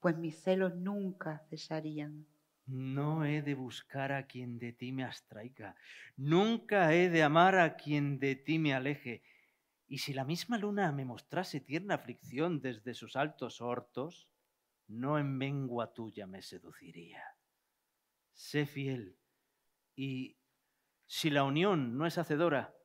pues 0.00 0.16
mis 0.18 0.42
celos 0.42 0.74
nunca 0.74 1.44
cesarían. 1.48 2.26
No 2.66 3.24
he 3.24 3.40
de 3.40 3.54
buscar 3.54 4.10
a 4.10 4.26
quien 4.26 4.58
de 4.58 4.72
ti 4.72 4.90
me 4.90 5.04
abstraiga, 5.04 5.76
nunca 6.16 6.92
he 6.92 7.08
de 7.08 7.22
amar 7.22 7.56
a 7.56 7.76
quien 7.76 8.18
de 8.18 8.34
ti 8.34 8.58
me 8.58 8.74
aleje. 8.74 9.22
Y 9.86 9.98
si 9.98 10.12
la 10.12 10.24
misma 10.24 10.58
luna 10.58 10.90
me 10.90 11.04
mostrase 11.04 11.60
tierna 11.60 11.94
aflicción 11.94 12.60
desde 12.60 12.92
sus 12.92 13.14
altos 13.14 13.60
hortos, 13.60 14.28
no 14.88 15.20
en 15.20 15.38
mengua 15.38 15.94
tuya 15.94 16.26
me 16.26 16.42
seduciría. 16.42 17.22
Sé 18.32 18.66
fiel, 18.66 19.16
y 19.94 20.36
si 21.06 21.30
la 21.30 21.44
unión 21.44 21.96
no 21.96 22.06
es 22.06 22.18
hacedora, 22.18 22.75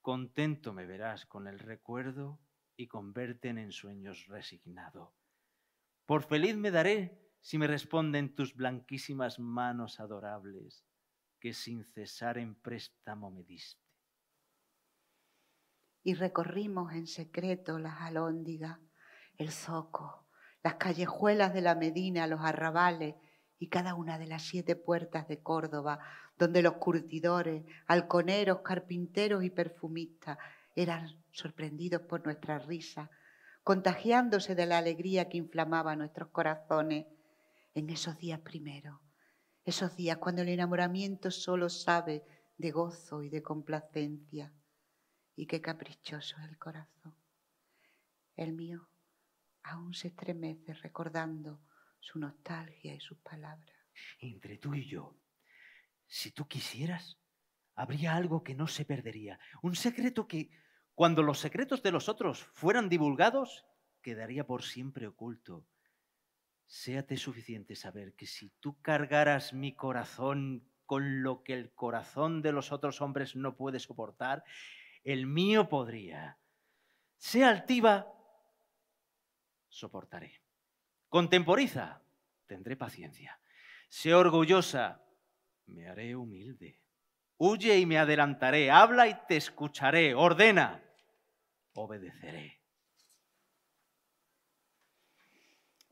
contento 0.00 0.72
me 0.72 0.86
verás 0.86 1.26
con 1.26 1.46
el 1.46 1.58
recuerdo 1.58 2.40
y 2.76 2.88
converten 2.88 3.58
en 3.58 3.72
sueños 3.72 4.26
resignado. 4.26 5.14
Por 6.06 6.22
feliz 6.22 6.56
me 6.56 6.70
daré 6.70 7.20
si 7.40 7.58
me 7.58 7.66
responden 7.66 8.34
tus 8.34 8.54
blanquísimas 8.54 9.38
manos 9.38 10.00
adorables 10.00 10.84
que 11.38 11.54
sin 11.54 11.84
cesar 11.84 12.38
en 12.38 12.54
préstamo 12.54 13.30
me 13.30 13.42
diste. 13.44 13.82
Y 16.02 16.14
recorrimos 16.14 16.92
en 16.92 17.06
secreto 17.06 17.78
las 17.78 18.00
alóndigas, 18.00 18.78
el 19.36 19.50
zoco, 19.50 20.26
las 20.62 20.74
callejuelas 20.74 21.54
de 21.54 21.62
la 21.62 21.74
Medina, 21.74 22.26
los 22.26 22.40
arrabales 22.40 23.14
y 23.60 23.68
cada 23.68 23.94
una 23.94 24.18
de 24.18 24.26
las 24.26 24.42
siete 24.42 24.74
puertas 24.74 25.28
de 25.28 25.42
Córdoba, 25.42 26.00
donde 26.38 26.62
los 26.62 26.76
curtidores, 26.76 27.62
halconeros, 27.86 28.60
carpinteros 28.60 29.44
y 29.44 29.50
perfumistas 29.50 30.38
eran 30.74 31.22
sorprendidos 31.30 32.00
por 32.02 32.24
nuestra 32.24 32.58
risa, 32.58 33.10
contagiándose 33.62 34.54
de 34.54 34.64
la 34.64 34.78
alegría 34.78 35.28
que 35.28 35.36
inflamaba 35.36 35.94
nuestros 35.94 36.30
corazones 36.30 37.06
en 37.74 37.90
esos 37.90 38.16
días 38.16 38.40
primero, 38.40 39.02
esos 39.66 39.94
días 39.94 40.16
cuando 40.16 40.40
el 40.40 40.48
enamoramiento 40.48 41.30
solo 41.30 41.68
sabe 41.68 42.24
de 42.56 42.70
gozo 42.70 43.22
y 43.22 43.28
de 43.28 43.42
complacencia. 43.42 44.54
Y 45.36 45.46
qué 45.46 45.60
caprichoso 45.60 46.36
es 46.38 46.48
el 46.48 46.58
corazón. 46.58 47.14
El 48.36 48.54
mío 48.54 48.88
aún 49.62 49.92
se 49.92 50.08
estremece 50.08 50.72
recordando 50.72 51.60
su 52.00 52.18
nostalgia 52.18 52.94
y 52.94 53.00
sus 53.00 53.18
palabras. 53.18 53.76
Entre 54.18 54.58
tú 54.58 54.74
y 54.74 54.86
yo, 54.86 55.16
si 56.06 56.32
tú 56.32 56.48
quisieras, 56.48 57.18
habría 57.74 58.16
algo 58.16 58.42
que 58.42 58.54
no 58.54 58.66
se 58.66 58.84
perdería, 58.84 59.38
un 59.62 59.76
secreto 59.76 60.26
que, 60.26 60.50
cuando 60.94 61.22
los 61.22 61.38
secretos 61.38 61.82
de 61.82 61.92
los 61.92 62.08
otros 62.08 62.42
fueran 62.52 62.88
divulgados, 62.88 63.64
quedaría 64.02 64.46
por 64.46 64.62
siempre 64.62 65.06
oculto. 65.06 65.66
Séate 66.66 67.16
suficiente 67.16 67.74
saber 67.74 68.14
que 68.14 68.26
si 68.26 68.50
tú 68.60 68.80
cargaras 68.80 69.52
mi 69.52 69.74
corazón 69.74 70.68
con 70.86 71.22
lo 71.22 71.42
que 71.42 71.54
el 71.54 71.72
corazón 71.72 72.42
de 72.42 72.52
los 72.52 72.72
otros 72.72 73.00
hombres 73.00 73.36
no 73.36 73.56
puede 73.56 73.78
soportar, 73.78 74.44
el 75.04 75.26
mío 75.26 75.68
podría. 75.68 76.38
Sea 77.16 77.48
altiva, 77.48 78.12
soportaré. 79.68 80.39
Contemporiza, 81.10 82.00
tendré 82.46 82.76
paciencia. 82.76 83.40
Sé 83.88 84.14
orgullosa, 84.14 85.04
me 85.66 85.88
haré 85.88 86.14
humilde. 86.14 86.80
Huye 87.36 87.80
y 87.80 87.84
me 87.84 87.98
adelantaré, 87.98 88.70
habla 88.70 89.08
y 89.08 89.16
te 89.26 89.36
escucharé, 89.36 90.14
ordena, 90.14 90.80
obedeceré. 91.74 92.60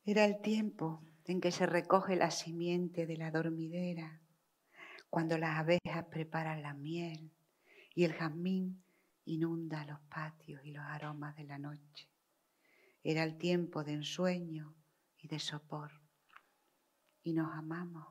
Era 0.05 0.25
el 0.25 0.41
tiempo 0.41 1.03
en 1.25 1.41
que 1.41 1.51
se 1.51 1.67
recoge 1.67 2.15
la 2.15 2.31
simiente 2.31 3.05
de 3.05 3.17
la 3.17 3.33
dormidera, 3.33 4.21
cuando 5.11 5.37
las 5.37 5.59
abejas 5.59 6.05
preparan 6.11 6.63
la 6.63 6.75
miel 6.75 7.33
y 7.93 8.05
el 8.05 8.13
jazmín 8.13 8.85
inunda 9.25 9.85
los 9.85 10.01
patios 10.03 10.65
y 10.65 10.71
los 10.71 10.85
aromas 10.85 11.35
de 11.35 11.45
la 11.45 11.59
noche. 11.59 12.09
Era 13.03 13.25
el 13.25 13.37
tiempo 13.37 13.83
de 13.83 13.95
ensueño 13.95 14.77
y 15.19 15.29
de 15.29 15.39
sopor. 15.39 15.91
Y 17.23 17.33
nos 17.33 17.53
amamos. 17.55 18.07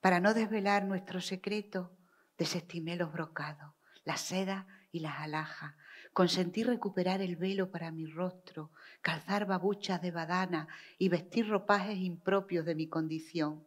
Para 0.00 0.20
no 0.20 0.34
desvelar 0.34 0.84
nuestro 0.84 1.20
secreto, 1.20 1.96
desestimé 2.38 2.96
los 2.96 3.12
brocados, 3.12 3.74
la 4.04 4.16
seda 4.16 4.66
y 4.92 5.00
las 5.00 5.18
alhajas. 5.20 5.74
Consentí 6.12 6.64
recuperar 6.64 7.20
el 7.20 7.36
velo 7.36 7.70
para 7.70 7.92
mi 7.92 8.06
rostro, 8.06 8.72
calzar 9.02 9.46
babuchas 9.46 10.00
de 10.02 10.10
badana 10.10 10.66
y 10.98 11.08
vestir 11.08 11.48
ropajes 11.48 11.98
impropios 11.98 12.64
de 12.64 12.74
mi 12.74 12.88
condición. 12.88 13.66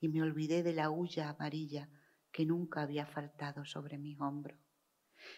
Y 0.00 0.08
me 0.08 0.22
olvidé 0.22 0.62
de 0.62 0.74
la 0.74 0.90
hulla 0.90 1.30
amarilla 1.30 1.88
que 2.30 2.44
nunca 2.44 2.82
había 2.82 3.06
faltado 3.06 3.64
sobre 3.64 3.98
mis 3.98 4.20
hombros. 4.20 4.58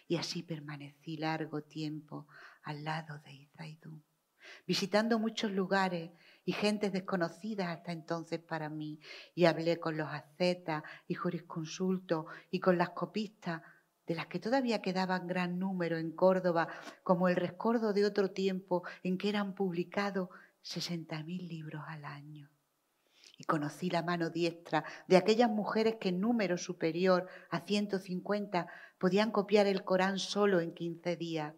Y 0.07 0.17
así 0.17 0.43
permanecí 0.43 1.17
largo 1.17 1.63
tiempo 1.63 2.27
al 2.63 2.85
lado 2.85 3.19
de 3.21 3.33
Izaidú 3.33 4.03
visitando 4.67 5.19
muchos 5.19 5.51
lugares 5.51 6.11
y 6.45 6.53
gentes 6.53 6.93
desconocidas 6.93 7.69
hasta 7.69 7.93
entonces 7.93 8.41
para 8.41 8.69
mí, 8.69 8.99
y 9.35 9.45
hablé 9.45 9.79
con 9.79 9.97
los 9.97 10.09
ascetas 10.09 10.83
y 11.07 11.15
jurisconsultos 11.15 12.27
y 12.51 12.61
con 12.61 12.79
las 12.79 12.91
copistas, 12.91 13.63
de 14.07 14.17
las 14.17 14.27
que 14.27 14.41
todavía 14.41 14.83
quedaban 14.83 15.27
gran 15.27 15.59
número 15.59 15.97
en 15.97 16.11
Córdoba, 16.11 16.69
como 17.05 17.29
el 17.29 17.37
rescordo 17.37 17.93
de 17.93 18.05
otro 18.05 18.33
tiempo 18.33 18.83
en 19.03 19.17
que 19.17 19.29
eran 19.29 19.55
publicados 19.55 20.29
sesenta 20.61 21.23
mil 21.23 21.47
libros 21.49 21.83
al 21.87 22.05
año. 22.05 22.51
Y 23.39 23.45
conocí 23.45 23.91
la 23.91 24.03
mano 24.03 24.31
diestra 24.31 24.85
de 25.09 25.17
aquellas 25.17 25.51
mujeres 25.51 25.97
que 26.01 26.11
en 26.11 26.21
número 26.21 26.59
superior 26.59 27.29
a 27.51 27.61
150 27.61 28.67
podían 28.99 29.31
copiar 29.31 29.67
el 29.67 29.85
Corán 29.85 30.19
solo 30.19 30.61
en 30.61 30.75
quince 30.75 31.17
días. 31.17 31.55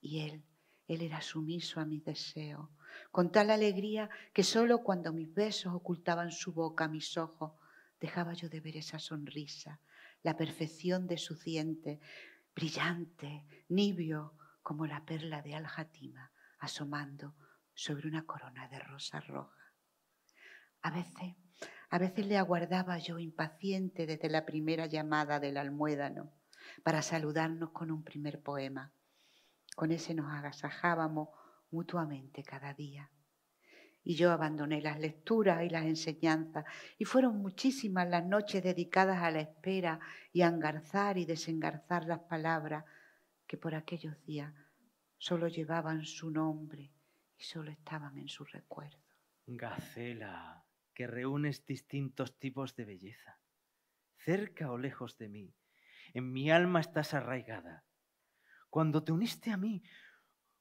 Y 0.00 0.20
él, 0.20 0.44
él 0.86 1.02
era 1.02 1.20
sumiso 1.20 1.80
a 1.80 1.84
mis 1.84 2.04
deseos, 2.04 2.68
con 3.14 3.30
tal 3.30 3.52
alegría 3.52 4.10
que 4.32 4.42
solo 4.42 4.82
cuando 4.82 5.12
mis 5.12 5.32
besos 5.32 5.72
ocultaban 5.72 6.32
su 6.32 6.52
boca, 6.52 6.88
mis 6.88 7.16
ojos, 7.16 7.52
dejaba 8.00 8.32
yo 8.34 8.48
de 8.48 8.58
ver 8.58 8.76
esa 8.76 8.98
sonrisa, 8.98 9.78
la 10.24 10.36
perfección 10.36 11.06
de 11.06 11.16
su 11.16 11.38
diente, 11.38 12.00
brillante, 12.56 13.44
nibio, 13.68 14.34
como 14.64 14.84
la 14.88 15.04
perla 15.04 15.42
de 15.42 15.54
Aljatima, 15.54 16.32
asomando 16.58 17.36
sobre 17.72 18.08
una 18.08 18.26
corona 18.26 18.66
de 18.66 18.80
rosa 18.80 19.20
roja. 19.20 19.72
A 20.82 20.90
veces, 20.90 21.36
a 21.90 21.98
veces 21.98 22.26
le 22.26 22.36
aguardaba 22.36 22.98
yo 22.98 23.20
impaciente 23.20 24.08
desde 24.08 24.28
la 24.28 24.44
primera 24.44 24.86
llamada 24.86 25.38
del 25.38 25.58
almuédano 25.58 26.32
para 26.82 27.00
saludarnos 27.00 27.70
con 27.70 27.92
un 27.92 28.02
primer 28.02 28.42
poema. 28.42 28.92
Con 29.76 29.92
ese 29.92 30.14
nos 30.14 30.32
agasajábamos 30.32 31.28
mutuamente 31.74 32.42
cada 32.42 32.72
día. 32.72 33.10
Y 34.02 34.14
yo 34.14 34.30
abandoné 34.30 34.80
las 34.80 34.98
lecturas 34.98 35.64
y 35.64 35.70
las 35.70 35.84
enseñanzas, 35.84 36.64
y 36.98 37.04
fueron 37.04 37.38
muchísimas 37.38 38.08
las 38.08 38.24
noches 38.24 38.62
dedicadas 38.62 39.22
a 39.22 39.30
la 39.30 39.40
espera 39.40 39.98
y 40.32 40.42
a 40.42 40.48
engarzar 40.48 41.18
y 41.18 41.24
desengarzar 41.24 42.04
las 42.04 42.20
palabras 42.20 42.84
que 43.46 43.56
por 43.56 43.74
aquellos 43.74 44.22
días 44.24 44.52
solo 45.18 45.48
llevaban 45.48 46.04
su 46.04 46.30
nombre 46.30 46.92
y 47.36 47.42
solo 47.42 47.70
estaban 47.70 48.18
en 48.18 48.28
su 48.28 48.44
recuerdo. 48.44 48.98
Gacela, 49.46 50.64
que 50.92 51.06
reúnes 51.06 51.64
distintos 51.64 52.38
tipos 52.38 52.76
de 52.76 52.84
belleza, 52.84 53.38
cerca 54.18 54.70
o 54.70 54.78
lejos 54.78 55.16
de 55.18 55.28
mí, 55.28 55.54
en 56.12 56.32
mi 56.32 56.50
alma 56.50 56.80
estás 56.80 57.14
arraigada 57.14 57.84
cuando 58.74 59.04
te 59.04 59.12
uniste 59.12 59.52
a 59.52 59.56
mí, 59.56 59.84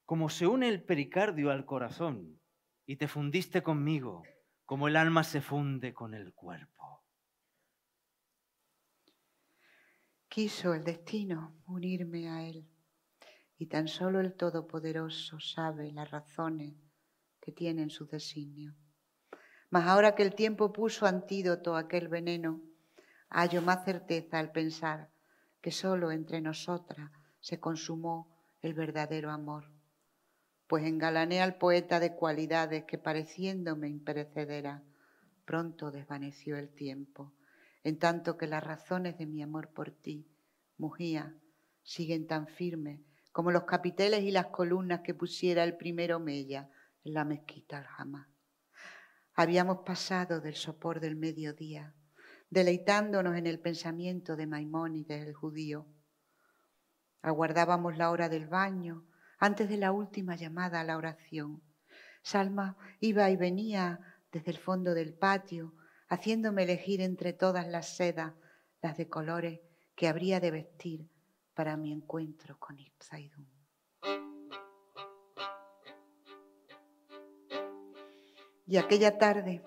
como 0.06 0.30
se 0.30 0.48
une 0.48 0.68
el 0.68 0.84
pericardio 0.84 1.52
al 1.52 1.66
corazón, 1.66 2.40
y 2.86 2.98
te 2.98 3.08
fundiste 3.08 3.64
conmigo, 3.64 4.24
como 4.66 4.88
el 4.88 4.96
alma 4.96 5.24
se 5.24 5.42
funde 5.42 5.94
con 5.94 6.14
el 6.14 6.34
cuerpo. 6.34 7.04
Quiso 10.28 10.74
el 10.74 10.84
destino 10.84 11.62
unirme 11.68 12.30
a 12.30 12.44
él, 12.44 12.68
y 13.58 13.68
tan 13.68 13.88
solo 13.88 14.20
el 14.20 14.34
Todopoderoso 14.34 15.40
sabe 15.40 15.92
las 15.92 16.10
razones 16.10 16.76
que 17.40 17.52
tienen 17.52 17.90
su 17.90 18.08
designio. 18.08 18.76
Mas 19.70 19.88
ahora 19.88 20.16
que 20.16 20.24
el 20.24 20.36
tiempo 20.36 20.72
puso 20.72 21.06
antídoto 21.06 21.76
a 21.76 21.80
aquel 21.80 22.08
veneno, 22.08 22.62
hallo 23.30 23.62
más 23.62 23.86
certeza 23.86 24.40
al 24.40 24.52
pensar 24.52 25.12
que 25.62 25.72
solo 25.72 26.12
entre 26.12 26.42
nosotras 26.42 27.12
se 27.40 27.60
consumó 27.60 28.36
el 28.62 28.74
verdadero 28.74 29.32
amor, 29.32 29.73
pues 30.74 30.86
engalané 30.86 31.40
al 31.40 31.60
poeta 31.60 32.00
de 32.00 32.16
cualidades 32.16 32.86
que 32.86 32.98
pareciéndome 32.98 33.90
imperecedera, 33.90 34.82
pronto 35.46 35.92
desvaneció 35.92 36.58
el 36.58 36.74
tiempo, 36.74 37.32
en 37.84 38.00
tanto 38.00 38.40
que 38.40 38.48
las 38.48 38.64
razones 38.64 39.20
de 39.20 39.28
mi 39.28 39.44
amor 39.44 39.70
por 39.70 39.92
ti, 39.92 40.28
mujía, 40.80 41.38
siguen 41.84 42.26
tan 42.26 42.48
firmes 42.48 43.02
como 43.32 43.52
los 43.52 43.66
capiteles 43.66 44.24
y 44.24 44.32
las 44.32 44.48
columnas 44.48 45.02
que 45.02 45.14
pusiera 45.14 45.64
el 45.64 45.78
primero 45.78 46.20
Mella 46.20 46.72
en 47.04 47.14
la 47.14 47.24
mezquita 47.24 47.78
al 47.78 47.86
jamás. 47.86 48.28
Habíamos 49.36 49.86
pasado 49.86 50.42
del 50.42 50.56
sopor 50.56 51.00
del 51.00 51.16
mediodía, 51.16 51.94
deleitándonos 52.50 53.38
en 53.38 53.46
el 53.46 53.60
pensamiento 53.60 54.36
de 54.36 54.48
Maimónides 54.48 55.24
el 55.24 55.36
judío. 55.36 55.86
Aguardábamos 57.22 57.96
la 57.96 58.10
hora 58.10 58.28
del 58.28 58.48
baño, 58.48 59.06
antes 59.44 59.68
de 59.68 59.76
la 59.76 59.92
última 59.92 60.38
llamada 60.38 60.80
a 60.80 60.84
la 60.86 60.96
oración. 60.96 61.62
Salma 62.22 62.78
iba 63.02 63.30
y 63.30 63.36
venía 63.36 64.00
desde 64.32 64.52
el 64.52 64.58
fondo 64.58 64.94
del 64.94 65.14
patio, 65.14 65.74
haciéndome 66.08 66.64
elegir 66.64 67.02
entre 67.02 67.34
todas 67.34 67.68
las 67.68 67.98
sedas, 67.98 68.32
las 68.82 68.96
de 68.96 69.10
colores 69.10 69.60
que 69.96 70.08
habría 70.08 70.40
de 70.40 70.52
vestir 70.52 71.10
para 71.54 71.76
mi 71.76 71.92
encuentro 71.92 72.58
con 72.58 72.80
Ipsaidun. 72.80 73.46
Y 78.66 78.78
aquella 78.78 79.18
tarde, 79.18 79.62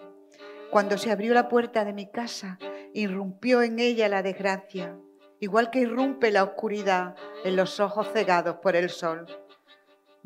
cuando 0.70 0.97
se 0.97 1.11
abrió 1.11 1.35
la 1.35 1.51
puerta 1.51 1.85
de 1.85 1.93
mi 1.93 2.11
casa, 2.11 2.59
irrumpió 2.95 3.61
en 3.61 3.79
ella 3.79 4.09
la 4.09 4.22
desgracia, 4.22 4.99
igual 5.39 5.70
que 5.70 5.81
irrumpe 5.81 6.31
la 6.31 6.45
oscuridad 6.45 7.14
en 7.45 7.57
los 7.57 7.79
ojos 7.79 8.09
cegados 8.14 8.57
por 8.62 8.74
el 8.74 8.89
sol. 8.89 9.27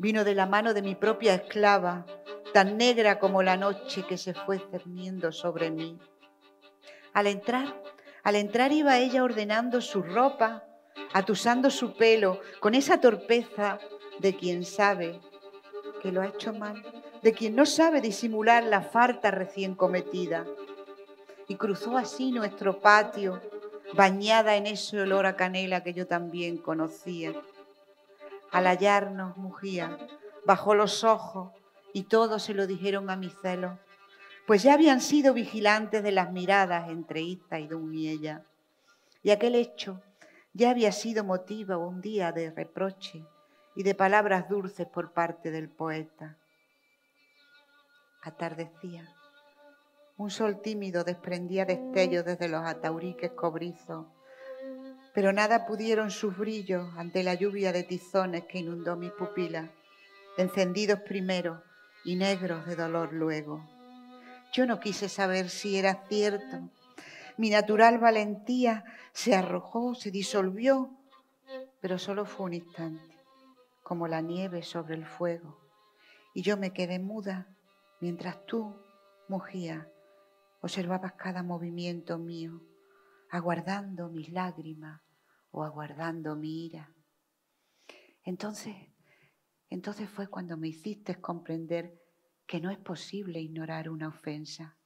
Vino 0.01 0.23
de 0.23 0.33
la 0.33 0.47
mano 0.47 0.73
de 0.73 0.81
mi 0.81 0.95
propia 0.95 1.35
esclava, 1.35 2.07
tan 2.55 2.75
negra 2.75 3.19
como 3.19 3.43
la 3.43 3.55
noche 3.55 4.01
que 4.01 4.17
se 4.17 4.33
fue 4.33 4.57
cerniendo 4.57 5.31
sobre 5.31 5.69
mí. 5.69 5.99
Al 7.13 7.27
entrar, 7.27 7.79
al 8.23 8.35
entrar 8.35 8.71
iba 8.71 8.97
ella 8.97 9.23
ordenando 9.23 9.79
su 9.79 10.01
ropa, 10.01 10.63
atusando 11.13 11.69
su 11.69 11.93
pelo, 11.93 12.41
con 12.59 12.73
esa 12.73 12.99
torpeza 12.99 13.77
de 14.17 14.35
quien 14.35 14.65
sabe 14.65 15.19
que 16.01 16.11
lo 16.11 16.21
ha 16.21 16.29
hecho 16.29 16.51
mal, 16.51 16.83
de 17.21 17.33
quien 17.33 17.55
no 17.55 17.67
sabe 17.67 18.01
disimular 18.01 18.63
la 18.63 18.81
falta 18.81 19.29
recién 19.29 19.75
cometida. 19.75 20.47
Y 21.47 21.57
cruzó 21.57 21.95
así 21.95 22.31
nuestro 22.31 22.79
patio, 22.79 23.39
bañada 23.93 24.55
en 24.55 24.65
ese 24.65 24.99
olor 24.99 25.27
a 25.27 25.35
canela 25.35 25.83
que 25.83 25.93
yo 25.93 26.07
también 26.07 26.57
conocía. 26.57 27.33
Al 28.51 28.67
hallarnos, 28.67 29.37
mugía, 29.37 29.97
bajó 30.45 30.75
los 30.75 31.03
ojos 31.03 31.53
y 31.93 32.03
todos 32.03 32.43
se 32.43 32.53
lo 32.53 32.67
dijeron 32.67 33.09
a 33.09 33.15
mi 33.15 33.29
celo, 33.29 33.79
pues 34.45 34.63
ya 34.63 34.73
habían 34.73 35.01
sido 35.01 35.33
vigilantes 35.33 36.03
de 36.03 36.11
las 36.11 36.31
miradas 36.31 36.89
entre 36.89 37.21
Iza 37.21 37.59
y 37.59 37.67
Don 37.67 37.93
y 37.93 38.09
ella. 38.09 38.43
Y 39.23 39.31
aquel 39.31 39.55
hecho 39.55 40.01
ya 40.53 40.71
había 40.71 40.91
sido 40.91 41.23
motivo 41.23 41.77
un 41.77 42.01
día 42.01 42.31
de 42.31 42.51
reproche 42.51 43.25
y 43.75 43.83
de 43.83 43.95
palabras 43.95 44.49
dulces 44.49 44.87
por 44.87 45.13
parte 45.13 45.51
del 45.51 45.69
poeta. 45.69 46.37
Atardecía. 48.21 49.07
Un 50.17 50.29
sol 50.29 50.61
tímido 50.61 51.03
desprendía 51.03 51.65
destellos 51.65 52.25
desde 52.25 52.49
los 52.49 52.63
atauriques 52.63 53.31
cobrizos, 53.31 54.05
pero 55.13 55.33
nada 55.33 55.65
pudieron 55.65 56.11
sus 56.11 56.37
brillos 56.37 56.87
ante 56.97 57.23
la 57.23 57.33
lluvia 57.33 57.71
de 57.73 57.83
tizones 57.83 58.45
que 58.45 58.59
inundó 58.59 58.95
mis 58.95 59.11
pupilas, 59.11 59.69
encendidos 60.37 60.99
primero 61.01 61.63
y 62.05 62.15
negros 62.15 62.65
de 62.65 62.75
dolor 62.75 63.13
luego. 63.13 63.67
Yo 64.53 64.65
no 64.65 64.79
quise 64.79 65.09
saber 65.09 65.49
si 65.49 65.77
era 65.77 66.03
cierto. 66.07 66.69
Mi 67.37 67.49
natural 67.49 67.97
valentía 67.99 68.83
se 69.13 69.35
arrojó, 69.35 69.95
se 69.95 70.11
disolvió, 70.11 70.91
pero 71.79 71.97
solo 71.97 72.25
fue 72.25 72.47
un 72.47 72.53
instante, 72.53 73.15
como 73.83 74.07
la 74.07 74.21
nieve 74.21 74.63
sobre 74.63 74.95
el 74.95 75.05
fuego. 75.05 75.57
Y 76.33 76.41
yo 76.41 76.57
me 76.57 76.71
quedé 76.71 76.99
muda 76.99 77.47
mientras 77.99 78.45
tú, 78.45 78.75
mugía, 79.27 79.89
observabas 80.61 81.13
cada 81.13 81.43
movimiento 81.43 82.17
mío, 82.17 82.61
aguardando 83.31 84.09
mis 84.09 84.29
lágrimas 84.29 85.01
o 85.51 85.63
aguardando 85.63 86.35
mi 86.35 86.65
ira. 86.65 86.93
Entonces, 88.23 88.75
entonces 89.69 90.09
fue 90.09 90.27
cuando 90.27 90.57
me 90.57 90.67
hiciste 90.67 91.19
comprender 91.19 91.97
que 92.45 92.59
no 92.59 92.69
es 92.69 92.77
posible 92.77 93.39
ignorar 93.39 93.89
una 93.89 94.09
ofensa, 94.09 94.77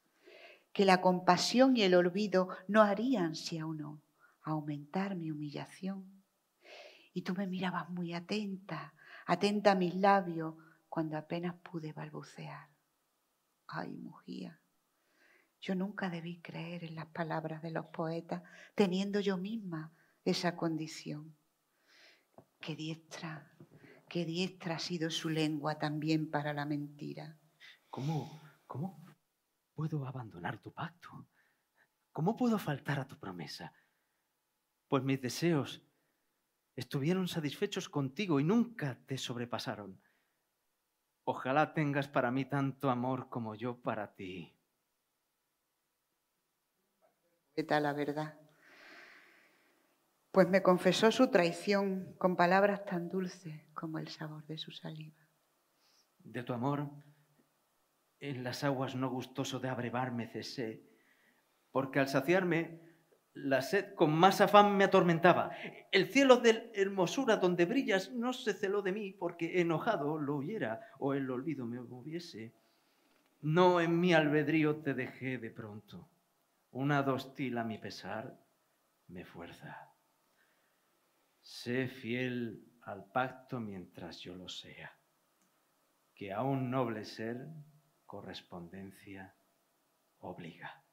que 0.71 0.85
la 0.85 1.01
compasión 1.01 1.75
y 1.75 1.81
el 1.81 1.95
olvido 1.95 2.49
no 2.67 2.83
harían 2.83 3.35
si 3.35 3.57
aún 3.57 3.77
no 3.77 4.01
aumentar 4.43 5.15
mi 5.15 5.31
humillación. 5.31 6.23
Y 7.13 7.23
tú 7.23 7.33
me 7.33 7.47
mirabas 7.47 7.89
muy 7.89 8.13
atenta, 8.13 8.93
atenta 9.25 9.71
a 9.71 9.75
mis 9.75 9.95
labios, 9.95 10.53
cuando 10.87 11.17
apenas 11.17 11.55
pude 11.55 11.93
balbucear. 11.93 12.69
Ay, 13.67 13.97
mugía, 13.97 14.61
yo 15.65 15.73
nunca 15.73 16.11
debí 16.11 16.41
creer 16.41 16.83
en 16.83 16.93
las 16.93 17.07
palabras 17.07 17.59
de 17.63 17.71
los 17.71 17.87
poetas, 17.87 18.43
teniendo 18.75 19.19
yo 19.19 19.35
misma 19.35 19.91
esa 20.23 20.55
condición. 20.55 21.35
Qué 22.59 22.75
diestra, 22.75 23.51
qué 24.07 24.25
diestra 24.25 24.75
ha 24.75 24.79
sido 24.79 25.09
su 25.09 25.27
lengua 25.27 25.79
también 25.79 26.29
para 26.29 26.53
la 26.53 26.65
mentira. 26.67 27.39
¿Cómo, 27.89 28.43
cómo 28.67 29.03
puedo 29.73 30.05
abandonar 30.05 30.59
tu 30.59 30.71
pacto? 30.71 31.27
¿Cómo 32.11 32.37
puedo 32.37 32.59
faltar 32.59 32.99
a 32.99 33.07
tu 33.07 33.17
promesa? 33.17 33.73
Pues 34.87 35.01
mis 35.01 35.19
deseos 35.19 35.81
estuvieron 36.75 37.27
satisfechos 37.27 37.89
contigo 37.89 38.39
y 38.39 38.43
nunca 38.43 38.99
te 39.07 39.17
sobrepasaron. 39.17 39.99
Ojalá 41.23 41.73
tengas 41.73 42.07
para 42.07 42.29
mí 42.29 42.45
tanto 42.45 42.91
amor 42.91 43.29
como 43.29 43.55
yo 43.55 43.81
para 43.81 44.13
ti. 44.13 44.54
¿Qué 47.55 47.63
tal 47.63 47.83
la 47.83 47.93
verdad? 47.93 48.37
Pues 50.31 50.49
me 50.49 50.61
confesó 50.61 51.09
su 51.09 51.31
traición 51.31 52.13
con 52.17 52.35
palabras 52.35 52.83
tan 52.83 53.07
dulces 53.07 53.61
como 53.73 53.97
el 53.97 54.09
sabor 54.09 54.45
de 54.45 54.57
su 54.57 54.71
saliva. 54.71 55.15
De 56.19 56.43
tu 56.43 56.51
amor, 56.51 56.89
en 58.19 58.43
las 58.43 58.65
aguas 58.65 58.97
no 58.97 59.09
gustoso 59.09 59.59
de 59.59 59.69
abrevarme 59.69 60.27
cesé, 60.27 60.83
porque 61.71 61.99
al 61.99 62.09
saciarme 62.09 62.81
la 63.33 63.61
sed 63.61 63.93
con 63.95 64.13
más 64.13 64.41
afán 64.41 64.75
me 64.75 64.83
atormentaba. 64.83 65.51
El 65.93 66.11
cielo 66.11 66.35
de 66.35 66.71
hermosura 66.73 67.37
donde 67.37 67.63
brillas 67.63 68.11
no 68.11 68.33
se 68.33 68.53
celó 68.53 68.81
de 68.81 68.91
mí 68.91 69.13
porque 69.13 69.61
enojado 69.61 70.17
lo 70.17 70.35
huyera 70.35 70.81
o 70.99 71.13
el 71.13 71.31
olvido 71.31 71.65
me 71.65 71.79
moviese. 71.79 72.53
No 73.39 73.79
en 73.79 73.97
mi 73.97 74.13
albedrío 74.13 74.81
te 74.81 74.93
dejé 74.93 75.37
de 75.37 75.51
pronto. 75.51 76.09
Una 76.75 77.03
dostil 77.03 77.57
a 77.57 77.63
mi 77.63 77.77
pesar 77.77 78.37
me 79.07 79.23
fuerza. 79.23 79.93
Sé 81.39 81.87
fiel 81.87 82.65
al 82.81 83.05
pacto 83.13 83.61
mientras 83.61 84.19
yo 84.19 84.35
lo 84.35 84.49
sea, 84.49 84.91
que 86.13 86.33
a 86.33 86.43
un 86.43 86.69
noble 86.69 87.05
ser 87.05 87.47
correspondencia 88.05 89.37
obliga. 90.17 90.83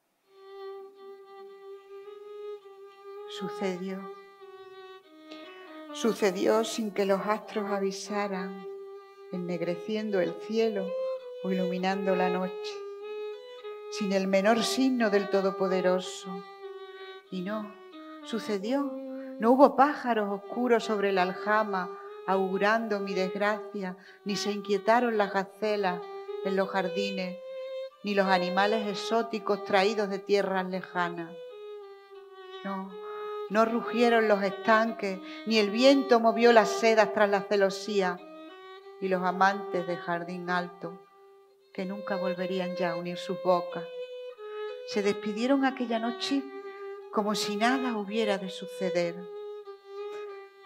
Sucedió. 3.40 4.08
Sucedió 5.94 6.62
sin 6.62 6.92
que 6.92 7.06
los 7.06 7.26
astros 7.26 7.68
avisaran, 7.72 8.64
ennegreciendo 9.32 10.20
el 10.20 10.32
cielo 10.42 10.86
o 11.42 11.50
iluminando 11.50 12.14
la 12.14 12.30
noche, 12.30 12.72
sin 13.92 14.12
el 14.12 14.26
menor 14.26 14.62
signo 14.62 15.10
del 15.10 15.28
Todopoderoso. 15.28 16.42
Y 17.30 17.42
no, 17.42 17.74
sucedió. 18.24 18.90
No 19.38 19.50
hubo 19.50 19.76
pájaros 19.76 20.30
oscuros 20.30 20.84
sobre 20.84 21.12
la 21.12 21.22
aljama 21.22 21.90
augurando 22.26 23.00
mi 23.00 23.12
desgracia, 23.12 23.96
ni 24.24 24.36
se 24.36 24.52
inquietaron 24.52 25.18
las 25.18 25.32
gacelas 25.32 26.00
en 26.44 26.56
los 26.56 26.70
jardines, 26.70 27.36
ni 28.02 28.14
los 28.14 28.26
animales 28.26 28.86
exóticos 28.88 29.64
traídos 29.64 30.08
de 30.08 30.18
tierras 30.18 30.64
lejanas. 30.66 31.30
No, 32.64 32.90
no 33.50 33.64
rugieron 33.66 34.26
los 34.26 34.42
estanques, 34.42 35.20
ni 35.46 35.58
el 35.58 35.70
viento 35.70 36.18
movió 36.18 36.52
las 36.52 36.68
sedas 36.70 37.12
tras 37.12 37.28
la 37.28 37.42
celosía, 37.42 38.18
y 39.00 39.08
los 39.08 39.22
amantes 39.22 39.86
de 39.86 39.96
jardín 39.96 40.48
alto, 40.48 41.01
que 41.72 41.84
nunca 41.84 42.16
volverían 42.16 42.76
ya 42.76 42.92
a 42.92 42.96
unir 42.96 43.16
sus 43.16 43.42
bocas, 43.42 43.84
se 44.88 45.02
despidieron 45.02 45.64
aquella 45.64 45.98
noche 45.98 46.42
como 47.10 47.34
si 47.34 47.56
nada 47.56 47.96
hubiera 47.96 48.38
de 48.38 48.50
suceder. 48.50 49.14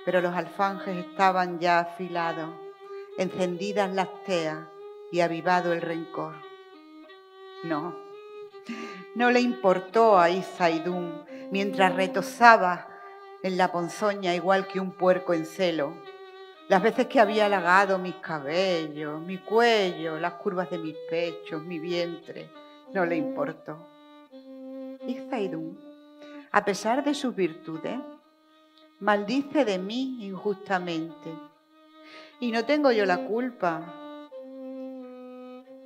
Pero 0.04 0.20
los 0.20 0.34
alfanjes 0.34 0.96
estaban 1.06 1.58
ya 1.58 1.80
afilados, 1.80 2.50
encendidas 3.18 3.92
las 3.92 4.08
teas 4.24 4.66
y 5.12 5.20
avivado 5.20 5.72
el 5.72 5.80
rencor. 5.80 6.34
No, 7.64 7.96
no 9.14 9.30
le 9.30 9.40
importó 9.40 10.18
a 10.18 10.28
mientras 11.50 11.94
retozaba 11.94 12.88
en 13.42 13.56
la 13.56 13.70
ponzoña 13.70 14.34
igual 14.34 14.66
que 14.66 14.80
un 14.80 14.92
puerco 14.92 15.34
en 15.34 15.46
celo. 15.46 15.94
Las 16.68 16.82
veces 16.82 17.06
que 17.06 17.20
había 17.20 17.46
halagado 17.46 17.98
mis 17.98 18.16
cabellos, 18.16 19.20
mi 19.20 19.38
cuello, 19.38 20.18
las 20.18 20.34
curvas 20.34 20.68
de 20.70 20.78
mis 20.78 20.96
pechos, 21.08 21.62
mi 21.62 21.78
vientre, 21.78 22.50
no 22.92 23.06
le 23.06 23.16
importó. 23.16 23.78
Y 25.06 25.14
Zaidún, 25.30 25.78
a 26.50 26.64
pesar 26.64 27.04
de 27.04 27.14
sus 27.14 27.36
virtudes, 27.36 27.98
maldice 28.98 29.64
de 29.64 29.78
mí 29.78 30.26
injustamente. 30.26 31.32
Y 32.40 32.50
no 32.50 32.64
tengo 32.64 32.90
yo 32.90 33.06
la 33.06 33.26
culpa. 33.26 34.20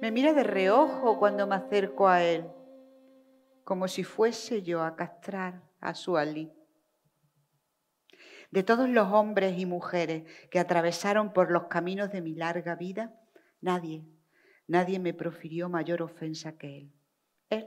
Me 0.01 0.11
mira 0.11 0.33
de 0.33 0.45
reojo 0.45 1.19
cuando 1.19 1.47
me 1.47 1.57
acerco 1.57 2.09
a 2.09 2.23
él, 2.23 2.47
como 3.65 3.87
si 3.87 4.03
fuese 4.03 4.63
yo 4.63 4.83
a 4.83 4.97
castrar 4.97 5.63
a 5.81 5.95
su 5.95 6.17
alí. 6.17 6.51
De 8.51 8.65
todos 8.65 8.89
los 8.89 9.13
hombres 9.13 9.59
y 9.59 9.67
mujeres 9.67 10.25
que 10.51 10.59
atravesaron 10.59 11.33
por 11.33 11.51
los 11.51 11.65
caminos 11.65 12.11
de 12.11 12.21
mi 12.21 12.35
larga 12.35 12.75
vida, 12.75 13.15
nadie, 13.61 14.05
nadie 14.67 14.99
me 14.99 15.15
profirió 15.15 15.69
mayor 15.69 16.03
ofensa 16.03 16.59
que 16.59 16.79
él. 16.79 16.93
Él, 17.49 17.67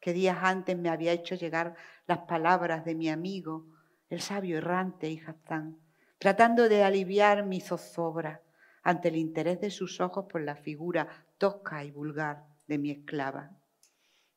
que 0.00 0.12
días 0.12 0.38
antes 0.42 0.76
me 0.76 0.88
había 0.88 1.12
hecho 1.12 1.36
llegar 1.36 1.76
las 2.06 2.18
palabras 2.20 2.84
de 2.84 2.96
mi 2.96 3.08
amigo, 3.08 3.66
el 4.08 4.20
sabio 4.20 4.58
errante 4.58 5.08
y 5.10 5.20
Hazán, 5.20 5.78
tratando 6.18 6.68
de 6.68 6.82
aliviar 6.82 7.44
mi 7.44 7.60
zozobra 7.60 8.42
ante 8.82 9.08
el 9.08 9.16
interés 9.16 9.60
de 9.60 9.70
sus 9.70 10.00
ojos 10.00 10.26
por 10.28 10.40
la 10.40 10.56
figura 10.56 11.08
tosca 11.38 11.84
y 11.84 11.90
vulgar 11.90 12.44
de 12.66 12.78
mi 12.78 12.90
esclava. 12.90 13.50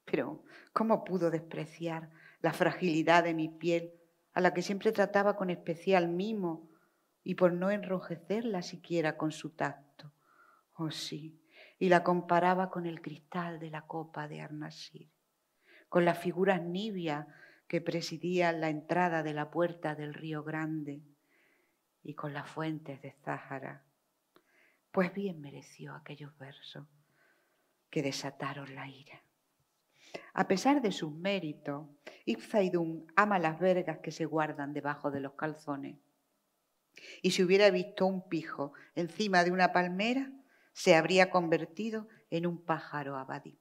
Pero, 0.06 0.44
¿cómo 0.74 1.04
pudo 1.04 1.30
despreciar 1.32 2.10
la 2.42 2.54
fragilidad 2.54 3.24
de 3.24 3.34
mi 3.34 3.50
piel 3.50 3.99
a 4.40 4.42
la 4.42 4.54
que 4.54 4.62
siempre 4.62 4.94
trataba 4.94 5.36
con 5.36 5.50
especial 5.50 6.08
mimo 6.08 6.70
y 7.26 7.36
por 7.36 7.52
no 7.52 7.72
enrojecerla 7.72 8.62
siquiera 8.62 9.18
con 9.18 9.34
su 9.34 9.50
tacto. 9.50 10.14
Oh 10.76 10.92
sí, 10.92 11.44
y 11.78 11.90
la 11.90 12.06
comparaba 12.06 12.70
con 12.70 12.86
el 12.86 13.02
cristal 13.02 13.60
de 13.60 13.70
la 13.70 13.82
copa 13.82 14.30
de 14.30 14.40
Arnasir, 14.40 15.12
con 15.90 16.06
las 16.06 16.20
figuras 16.20 16.62
nibias 16.62 17.28
que 17.68 17.82
presidían 17.82 18.62
la 18.62 18.70
entrada 18.70 19.24
de 19.24 19.34
la 19.34 19.52
puerta 19.52 19.94
del 19.94 20.14
río 20.14 20.42
Grande 20.42 21.04
y 22.02 22.14
con 22.14 22.34
las 22.34 22.50
fuentes 22.50 23.02
de 23.02 23.12
Záhara. 23.12 23.84
Pues 24.90 25.14
bien 25.14 25.42
mereció 25.42 25.94
aquellos 25.96 26.38
versos 26.38 26.88
que 27.90 28.02
desataron 28.02 28.74
la 28.74 28.88
ira. 28.88 29.22
A 30.34 30.48
pesar 30.48 30.82
de 30.82 30.92
sus 30.92 31.12
méritos, 31.12 31.88
Ibzaidun 32.26 33.08
ama 33.16 33.40
las 33.40 33.60
vergas 33.60 34.00
que 34.00 34.12
se 34.12 34.26
guardan 34.26 34.74
debajo 34.74 35.12
de 35.12 35.20
los 35.20 35.34
calzones. 35.34 35.98
Y 37.22 37.32
si 37.32 37.44
hubiera 37.44 37.70
visto 37.70 38.06
un 38.06 38.28
pijo 38.28 38.74
encima 38.96 39.44
de 39.44 39.52
una 39.52 39.72
palmera, 39.72 40.32
se 40.74 40.96
habría 40.96 41.30
convertido 41.30 42.08
en 42.30 42.46
un 42.46 42.64
pájaro 42.64 43.18
abadí. 43.18 43.60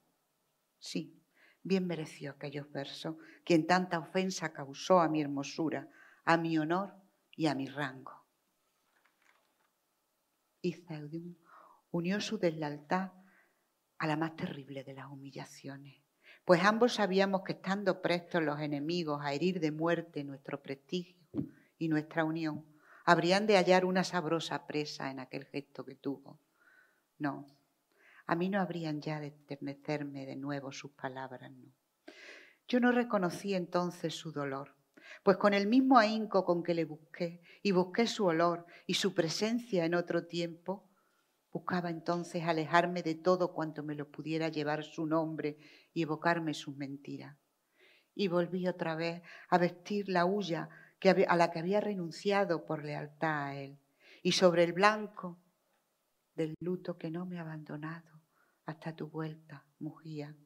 Sí, 0.78 1.20
bien 1.62 1.86
mereció 1.86 2.32
aquellos 2.32 2.70
versos, 2.70 3.16
quien 3.44 3.66
tanta 3.66 3.98
ofensa 3.98 4.52
causó 4.52 5.00
a 5.00 5.08
mi 5.08 5.20
hermosura, 5.20 5.88
a 6.24 6.36
mi 6.36 6.58
honor 6.58 6.94
y 7.36 7.46
a 7.46 7.54
mi 7.54 7.66
rango. 7.66 8.26
Ibzaidun 10.62 11.38
unió 11.90 12.20
su 12.20 12.38
deslealtad 12.38 13.12
a 13.98 14.06
la 14.06 14.16
más 14.16 14.36
terrible 14.36 14.84
de 14.84 14.94
las 14.94 15.06
humillaciones 15.10 16.07
pues 16.48 16.64
ambos 16.64 16.94
sabíamos 16.94 17.42
que 17.42 17.52
estando 17.52 18.00
prestos 18.00 18.42
los 18.42 18.58
enemigos 18.58 19.20
a 19.22 19.34
herir 19.34 19.60
de 19.60 19.70
muerte 19.70 20.24
nuestro 20.24 20.62
prestigio 20.62 21.20
y 21.76 21.88
nuestra 21.88 22.24
unión, 22.24 22.64
habrían 23.04 23.46
de 23.46 23.58
hallar 23.58 23.84
una 23.84 24.02
sabrosa 24.02 24.66
presa 24.66 25.10
en 25.10 25.20
aquel 25.20 25.44
gesto 25.44 25.84
que 25.84 25.94
tuvo. 25.94 26.40
No, 27.18 27.44
a 28.26 28.34
mí 28.34 28.48
no 28.48 28.62
habrían 28.62 29.02
ya 29.02 29.20
de 29.20 29.26
enternecerme 29.26 30.24
de 30.24 30.36
nuevo 30.36 30.72
sus 30.72 30.90
palabras, 30.92 31.52
no. 31.52 31.70
Yo 32.66 32.80
no 32.80 32.92
reconocí 32.92 33.52
entonces 33.52 34.14
su 34.14 34.32
dolor, 34.32 34.74
pues 35.22 35.36
con 35.36 35.52
el 35.52 35.66
mismo 35.66 35.98
ahínco 35.98 36.46
con 36.46 36.62
que 36.62 36.72
le 36.72 36.86
busqué 36.86 37.42
y 37.62 37.72
busqué 37.72 38.06
su 38.06 38.24
olor 38.24 38.64
y 38.86 38.94
su 38.94 39.12
presencia 39.12 39.84
en 39.84 39.94
otro 39.94 40.26
tiempo, 40.26 40.87
Buscaba 41.50 41.90
entonces 41.90 42.44
alejarme 42.44 43.02
de 43.02 43.14
todo 43.14 43.52
cuanto 43.52 43.82
me 43.82 43.94
lo 43.94 44.10
pudiera 44.10 44.48
llevar 44.48 44.84
su 44.84 45.06
nombre 45.06 45.56
y 45.94 46.02
evocarme 46.02 46.52
sus 46.54 46.76
mentiras. 46.76 47.36
Y 48.14 48.28
volví 48.28 48.66
otra 48.68 48.94
vez 48.94 49.22
a 49.48 49.58
vestir 49.58 50.08
la 50.08 50.26
huya 50.26 50.68
a 51.28 51.36
la 51.36 51.50
que 51.50 51.58
había 51.60 51.80
renunciado 51.80 52.66
por 52.66 52.84
lealtad 52.84 53.44
a 53.44 53.54
él. 53.56 53.78
Y 54.22 54.32
sobre 54.32 54.64
el 54.64 54.72
blanco 54.72 55.38
del 56.34 56.54
luto 56.60 56.98
que 56.98 57.10
no 57.10 57.24
me 57.24 57.38
ha 57.38 57.42
abandonado 57.42 58.20
hasta 58.66 58.94
tu 58.94 59.08
vuelta, 59.08 59.64
mugía, 59.78 60.36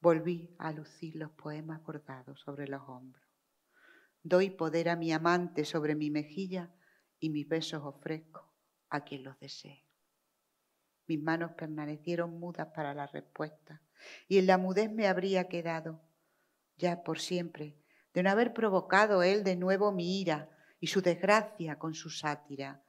volví 0.00 0.54
a 0.58 0.72
lucir 0.72 1.16
los 1.16 1.30
poemas 1.32 1.82
bordados 1.82 2.40
sobre 2.40 2.66
los 2.66 2.82
hombros. 2.88 3.26
Doy 4.22 4.50
poder 4.50 4.88
a 4.88 4.96
mi 4.96 5.12
amante 5.12 5.64
sobre 5.64 5.94
mi 5.94 6.10
mejilla 6.10 6.72
y 7.18 7.30
mis 7.30 7.46
besos 7.48 7.82
ofrezco 7.84 8.49
a 8.90 9.04
quien 9.04 9.24
los 9.24 9.38
desee. 9.40 9.84
Mis 11.06 11.20
manos 11.20 11.52
permanecieron 11.52 12.38
mudas 12.38 12.68
para 12.74 12.94
la 12.94 13.06
respuesta 13.06 13.80
y 14.28 14.38
en 14.38 14.46
la 14.46 14.58
mudez 14.58 14.90
me 14.90 15.06
habría 15.06 15.48
quedado, 15.48 16.00
ya 16.76 17.02
por 17.02 17.18
siempre, 17.18 17.76
de 18.14 18.22
no 18.22 18.30
haber 18.30 18.52
provocado 18.52 19.22
él 19.22 19.44
de 19.44 19.56
nuevo 19.56 19.92
mi 19.92 20.20
ira 20.20 20.50
y 20.80 20.88
su 20.88 21.02
desgracia 21.02 21.78
con 21.78 21.94
su 21.94 22.10
sátira. 22.10 22.82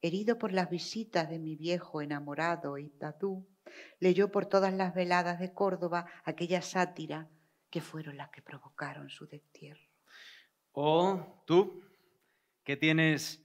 Herido 0.00 0.38
por 0.38 0.52
las 0.52 0.68
visitas 0.68 1.28
de 1.30 1.38
mi 1.38 1.56
viejo 1.56 2.00
enamorado 2.00 2.78
y 2.78 2.90
tatú, 2.90 3.46
leyó 4.00 4.30
por 4.30 4.46
todas 4.46 4.72
las 4.72 4.94
veladas 4.94 5.38
de 5.38 5.52
Córdoba 5.52 6.06
aquella 6.24 6.62
sátira 6.62 7.28
que 7.70 7.80
fueron 7.80 8.16
las 8.16 8.30
que 8.30 8.42
provocaron 8.42 9.08
su 9.08 9.26
destierro. 9.26 9.88
Oh, 10.72 11.42
tú, 11.46 11.84
que 12.64 12.76
tienes 12.76 13.41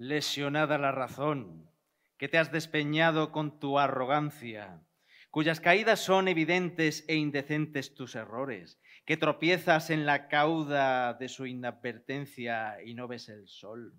lesionada 0.00 0.78
la 0.78 0.92
razón, 0.92 1.70
que 2.16 2.26
te 2.26 2.38
has 2.38 2.50
despeñado 2.50 3.32
con 3.32 3.60
tu 3.60 3.78
arrogancia, 3.78 4.82
cuyas 5.30 5.60
caídas 5.60 6.00
son 6.00 6.26
evidentes 6.26 7.04
e 7.06 7.16
indecentes 7.16 7.94
tus 7.94 8.14
errores, 8.14 8.80
que 9.04 9.18
tropiezas 9.18 9.90
en 9.90 10.06
la 10.06 10.28
cauda 10.28 11.12
de 11.12 11.28
su 11.28 11.44
inadvertencia 11.44 12.82
y 12.82 12.94
no 12.94 13.08
ves 13.08 13.28
el 13.28 13.46
sol, 13.46 13.94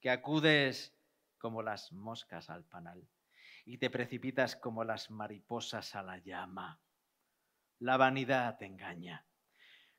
que 0.00 0.10
acudes 0.10 0.98
como 1.38 1.62
las 1.62 1.92
moscas 1.92 2.50
al 2.50 2.64
panal 2.64 3.08
y 3.64 3.78
te 3.78 3.90
precipitas 3.90 4.56
como 4.56 4.82
las 4.82 5.08
mariposas 5.12 5.94
a 5.94 6.02
la 6.02 6.18
llama. 6.18 6.80
La 7.78 7.96
vanidad 7.96 8.58
te 8.58 8.66
engaña. 8.66 9.24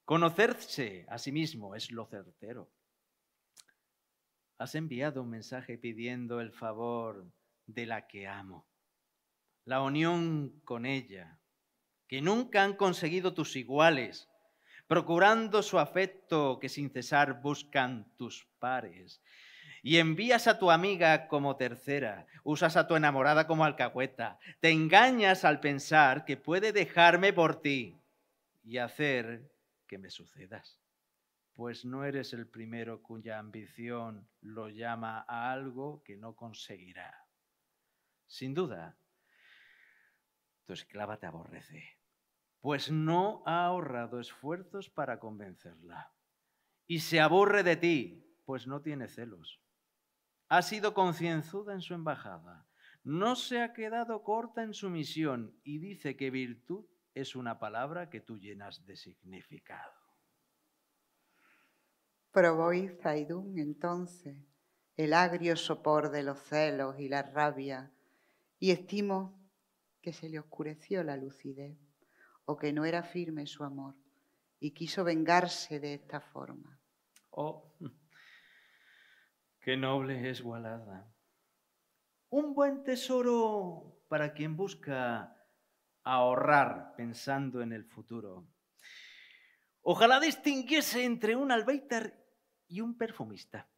Conocerse 0.03 1.06
a 1.08 1.18
sí 1.18 1.32
mismo 1.32 1.76
es 1.76 1.91
lo 1.91 2.08
certero. 2.08 2.75
Has 4.58 4.74
enviado 4.76 5.22
un 5.22 5.30
mensaje 5.30 5.78
pidiendo 5.78 6.39
el 6.39 6.51
favor 6.51 7.30
de 7.68 7.86
la 7.86 8.08
que 8.08 8.26
amo, 8.28 8.66
la 9.66 9.82
unión 9.82 10.62
con 10.64 10.86
ella, 10.86 11.39
que 12.08 12.22
nunca 12.22 12.64
han 12.64 12.76
conseguido 12.76 13.34
tus 13.34 13.58
iguales, 13.58 14.30
procurando 14.88 15.62
su 15.62 15.78
afecto 15.78 16.58
que 16.60 16.70
sin 16.70 16.89
cesar 16.89 17.41
buscan 17.41 18.16
tus 18.16 18.47
pares. 18.60 19.22
Y 19.84 19.97
envías 19.97 20.47
a 20.47 20.58
tu 20.58 20.72
amiga 20.72 21.28
como 21.28 21.58
tercera, 21.58 22.26
usas 22.43 22.78
a 22.78 22.88
tu 22.88 22.95
enamorada 22.95 23.47
como 23.47 23.66
alcahueta, 23.66 24.39
te 24.62 24.70
engañas 24.70 25.43
al 25.43 25.60
pensar 25.60 26.24
que 26.24 26.38
puede 26.38 26.72
dejarme 26.72 27.34
por 27.34 27.62
ti 27.62 27.99
y 28.64 28.78
hacer 28.78 29.51
que 29.86 29.97
me 29.97 30.10
sucedas 30.10 30.80
pues 31.56 31.86
no 31.86 32.03
eres 32.03 32.34
el 32.34 32.47
primero 32.47 33.01
cuya 33.01 33.39
ambición 33.39 34.30
lo 34.41 34.68
llama 34.68 35.26
a 35.28 35.51
algo 35.51 36.03
que 36.03 36.18
no 36.18 36.36
conseguirá. 36.36 37.26
Sin 38.28 38.53
duda, 38.53 38.97
tu 40.66 40.74
esclava 40.74 41.18
te 41.18 41.28
aborrece, 41.28 41.97
pues 42.60 42.91
no 42.91 43.41
ha 43.45 43.66
ahorrado 43.66 44.20
esfuerzos 44.20 44.89
para 44.89 45.20
convencerla. 45.20 46.12
Y 46.88 46.99
se 46.99 47.22
aburre 47.22 47.64
de 47.64 47.78
ti, 47.78 48.38
pues 48.43 48.68
no 48.68 48.82
tiene 48.82 49.08
celos. 49.08 49.62
Ha 50.49 50.62
sido 50.62 50.93
concienzuda 50.93 51.74
en 51.74 51.82
su 51.82 51.93
embajada, 51.93 52.68
no 53.03 53.36
se 53.36 53.62
ha 53.62 53.72
quedado 53.74 54.24
corta 54.24 54.62
en 54.62 54.74
su 54.74 54.89
misión 54.89 55.58
y 55.64 55.80
dice 55.80 56.18
que 56.18 56.32
virtud 56.32 56.86
es 57.14 57.36
una 57.36 57.60
palabra 57.60 58.10
que 58.10 58.20
tú 58.20 58.38
llenas 58.38 58.86
de 58.86 58.97
significado. 58.97 60.05
Probó 62.36 62.72
Zaidún 63.02 63.58
entonces 63.60 64.36
el 64.98 65.14
agrio 65.14 65.56
sopor 65.56 66.12
de 66.12 66.22
los 66.22 66.38
celos 66.38 67.00
y 67.00 67.08
la 67.08 67.22
rabia, 67.22 67.94
y 68.60 68.72
estimo 68.72 69.42
que 70.02 70.12
se 70.12 70.28
le 70.28 70.40
oscureció 70.40 71.02
la 71.06 71.16
lucidez, 71.16 71.78
o 72.44 72.58
que 72.58 72.74
no 72.74 72.84
era 72.84 73.04
firme 73.04 73.48
su 73.48 73.64
amor, 73.64 73.96
y 74.60 74.72
quiso 74.72 75.06
vengarse 75.06 75.80
de 75.80 75.94
esta 75.94 76.20
forma. 76.20 76.78
Oh, 77.30 77.72
Qué 79.62 79.78
noble 79.78 80.30
es 80.30 80.42
Gualada. 80.42 81.10
Un 82.32 82.54
buen 82.54 82.84
tesoro 82.84 84.02
para 84.10 84.34
quien 84.34 84.58
busca 84.58 85.42
ahorrar 86.04 86.96
pensando 86.98 87.62
en 87.62 87.72
el 87.72 87.86
futuro. 87.86 88.46
Ojalá 89.84 90.20
distinguiese 90.20 91.06
entre 91.06 91.38
un 91.38 91.54
albeitar 91.54 92.25
y 92.68 92.82
un 92.82 92.97
perfumista. 92.97 93.70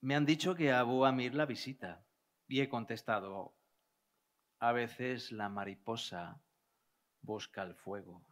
Me 0.00 0.14
han 0.14 0.26
dicho 0.26 0.54
que 0.54 0.72
Abu 0.72 1.04
Amir 1.04 1.34
la 1.34 1.46
visita 1.46 2.04
y 2.46 2.60
he 2.60 2.68
contestado, 2.68 3.56
a 4.60 4.72
veces 4.72 5.32
la 5.32 5.48
mariposa 5.48 6.40
busca 7.20 7.62
el 7.62 7.74
fuego. 7.74 8.26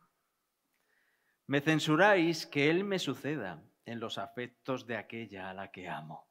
Me 1.47 1.61
censuráis 1.61 2.47
que 2.47 2.71
él 2.71 2.85
me 2.85 2.99
suceda 2.99 3.63
en 3.85 4.01
los 4.01 4.19
afectos 4.19 4.87
de 4.87 4.97
aquella 4.97 5.51
a 5.51 5.55
la 5.55 5.71
que 5.71 5.89
amo. 5.89 6.29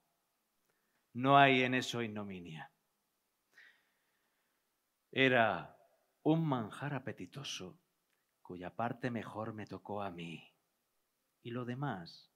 No 1.14 1.38
hay 1.38 1.64
en 1.64 1.74
eso 1.74 2.02
ignominia. 2.02 2.72
Era 5.12 5.78
un 6.24 6.46
manjar 6.46 6.94
apetitoso 6.94 7.80
cuya 8.42 8.76
parte 8.76 9.10
mejor 9.10 9.54
me 9.54 9.66
tocó 9.66 10.02
a 10.02 10.12
mí 10.12 10.54
y 11.42 11.52
lo 11.52 11.64
demás 11.64 12.35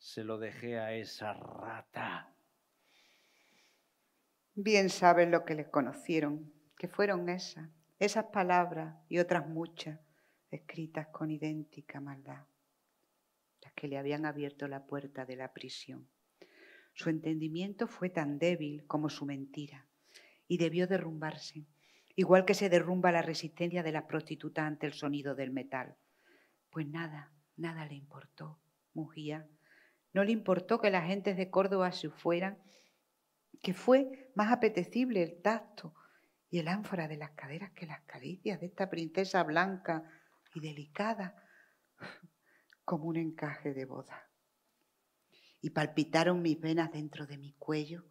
se 0.00 0.24
lo 0.24 0.38
dejé 0.38 0.78
a 0.78 0.94
esa 0.94 1.34
rata. 1.34 2.34
Bien 4.54 4.88
saben 4.88 5.30
lo 5.30 5.44
que 5.44 5.54
les 5.54 5.68
conocieron, 5.68 6.52
que 6.78 6.88
fueron 6.88 7.28
esas, 7.28 7.68
esas 7.98 8.24
palabras 8.26 8.96
y 9.08 9.18
otras 9.18 9.46
muchas, 9.46 10.00
escritas 10.50 11.08
con 11.08 11.30
idéntica 11.30 12.00
maldad, 12.00 12.46
las 13.60 13.72
que 13.74 13.88
le 13.88 13.98
habían 13.98 14.24
abierto 14.24 14.66
la 14.68 14.86
puerta 14.86 15.26
de 15.26 15.36
la 15.36 15.52
prisión. 15.52 16.08
Su 16.94 17.10
entendimiento 17.10 17.86
fue 17.86 18.08
tan 18.08 18.38
débil 18.38 18.86
como 18.86 19.10
su 19.10 19.26
mentira 19.26 19.86
y 20.48 20.56
debió 20.56 20.86
derrumbarse, 20.86 21.66
igual 22.16 22.46
que 22.46 22.54
se 22.54 22.70
derrumba 22.70 23.12
la 23.12 23.22
resistencia 23.22 23.82
de 23.82 23.92
las 23.92 24.04
prostitutas 24.04 24.64
ante 24.64 24.86
el 24.86 24.94
sonido 24.94 25.34
del 25.34 25.50
metal. 25.50 25.94
Pues 26.70 26.86
nada, 26.86 27.32
nada 27.56 27.84
le 27.84 27.94
importó, 27.94 28.58
mugía. 28.94 29.46
No 30.12 30.24
le 30.24 30.32
importó 30.32 30.80
que 30.80 30.90
las 30.90 31.06
gentes 31.06 31.36
de 31.36 31.50
Córdoba 31.50 31.92
se 31.92 32.10
fueran, 32.10 32.58
que 33.62 33.74
fue 33.74 34.30
más 34.34 34.52
apetecible 34.52 35.22
el 35.22 35.40
tacto 35.40 35.94
y 36.50 36.58
el 36.58 36.68
ánfora 36.68 37.06
de 37.06 37.16
las 37.16 37.30
caderas 37.30 37.70
que 37.72 37.86
las 37.86 38.00
caricias 38.02 38.60
de 38.60 38.66
esta 38.66 38.90
princesa 38.90 39.42
blanca 39.44 40.02
y 40.54 40.60
delicada 40.60 41.36
como 42.84 43.04
un 43.04 43.16
encaje 43.16 43.72
de 43.72 43.84
boda. 43.84 44.28
Y 45.60 45.70
palpitaron 45.70 46.42
mis 46.42 46.58
venas 46.58 46.90
dentro 46.90 47.26
de 47.26 47.38
mi 47.38 47.52
cuello 47.52 48.04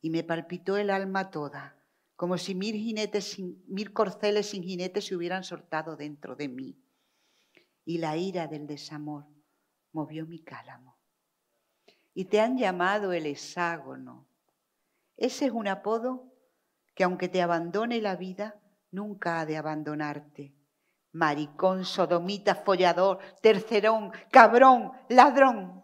y 0.00 0.10
me 0.10 0.22
palpitó 0.22 0.76
el 0.76 0.90
alma 0.90 1.30
toda, 1.30 1.82
como 2.14 2.38
si 2.38 2.54
mil, 2.54 2.76
jinetes 2.76 3.38
mil 3.66 3.92
corceles 3.92 4.50
sin 4.50 4.62
jinetes 4.62 5.06
se 5.06 5.16
hubieran 5.16 5.42
soltado 5.42 5.96
dentro 5.96 6.36
de 6.36 6.48
mí. 6.48 6.78
Y 7.84 7.98
la 7.98 8.16
ira 8.16 8.46
del 8.46 8.66
desamor 8.66 9.26
movió 9.92 10.26
mi 10.26 10.42
cálamo. 10.42 10.93
Y 12.14 12.26
te 12.26 12.40
han 12.40 12.56
llamado 12.56 13.12
el 13.12 13.26
hexágono. 13.26 14.26
Ese 15.16 15.46
es 15.46 15.52
un 15.52 15.68
apodo 15.68 16.32
que 16.94 17.04
aunque 17.04 17.28
te 17.28 17.42
abandone 17.42 18.00
la 18.00 18.16
vida, 18.16 18.60
nunca 18.90 19.40
ha 19.40 19.46
de 19.46 19.56
abandonarte 19.56 20.54
maricón, 21.14 21.84
sodomita, 21.84 22.54
follador, 22.56 23.18
tercerón, 23.40 24.12
cabrón, 24.30 24.92
ladrón. 25.08 25.83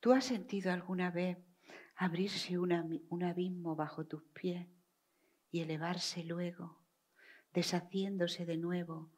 ¿Tú 0.00 0.12
has 0.12 0.24
sentido 0.24 0.72
alguna 0.72 1.10
vez 1.10 1.38
abrirse 1.96 2.58
un 2.58 3.22
abismo 3.22 3.76
bajo 3.76 4.06
tus 4.06 4.22
pies 4.34 4.68
y 5.50 5.60
elevarse 5.60 6.24
luego, 6.24 6.82
deshaciéndose 7.52 8.44
de 8.44 8.58
nuevo 8.58 9.10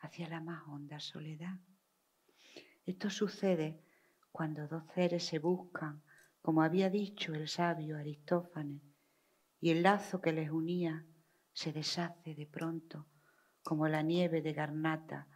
hacia 0.00 0.28
la 0.28 0.40
más 0.40 0.62
honda 0.66 1.00
soledad? 1.00 1.58
Esto 2.84 3.10
sucede 3.10 3.82
cuando 4.30 4.68
dos 4.68 4.84
seres 4.94 5.24
se 5.24 5.38
buscan, 5.38 6.02
como 6.42 6.62
había 6.62 6.90
dicho 6.90 7.34
el 7.34 7.48
sabio 7.48 7.96
Aristófanes, 7.96 8.82
y 9.60 9.70
el 9.70 9.82
lazo 9.82 10.20
que 10.20 10.32
les 10.32 10.50
unía 10.50 11.06
se 11.52 11.72
deshace 11.72 12.34
de 12.34 12.46
pronto 12.46 13.08
como 13.62 13.88
la 13.88 14.02
nieve 14.02 14.42
de 14.42 14.52
garnata 14.52 15.26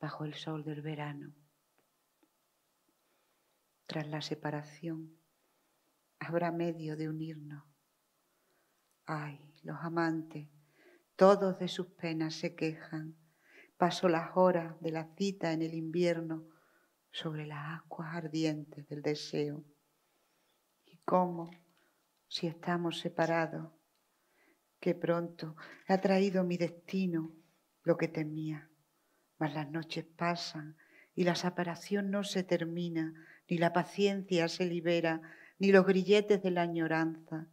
bajo 0.00 0.24
el 0.24 0.34
sol 0.34 0.64
del 0.64 0.80
verano 0.80 1.34
tras 3.86 4.06
la 4.08 4.20
separación, 4.20 5.16
habrá 6.18 6.50
medio 6.52 6.96
de 6.96 7.08
unirnos. 7.08 7.64
Ay, 9.06 9.54
los 9.62 9.78
amantes, 9.80 10.48
todos 11.14 11.58
de 11.58 11.68
sus 11.68 11.86
penas 11.86 12.34
se 12.34 12.54
quejan. 12.54 13.16
Paso 13.76 14.08
las 14.08 14.36
horas 14.36 14.80
de 14.80 14.90
la 14.90 15.14
cita 15.16 15.52
en 15.52 15.62
el 15.62 15.74
invierno 15.74 16.48
sobre 17.10 17.46
las 17.46 17.80
aguas 17.80 18.14
ardientes 18.14 18.88
del 18.88 19.02
deseo. 19.02 19.64
¿Y 20.84 20.98
cómo, 20.98 21.50
si 22.26 22.46
estamos 22.46 22.98
separados, 22.98 23.72
que 24.80 24.94
pronto 24.94 25.56
ha 25.88 25.98
traído 25.98 26.44
mi 26.44 26.56
destino 26.56 27.34
lo 27.82 27.96
que 27.96 28.08
temía? 28.08 28.70
Mas 29.38 29.54
las 29.54 29.70
noches 29.70 30.04
pasan 30.04 30.76
y 31.14 31.24
la 31.24 31.34
separación 31.34 32.10
no 32.10 32.24
se 32.24 32.42
termina 32.42 33.14
ni 33.48 33.58
la 33.58 33.72
paciencia 33.72 34.48
se 34.48 34.66
libera, 34.66 35.22
ni 35.58 35.72
los 35.72 35.86
grilletes 35.86 36.42
de 36.42 36.50
la 36.50 36.62
añoranza. 36.62 37.46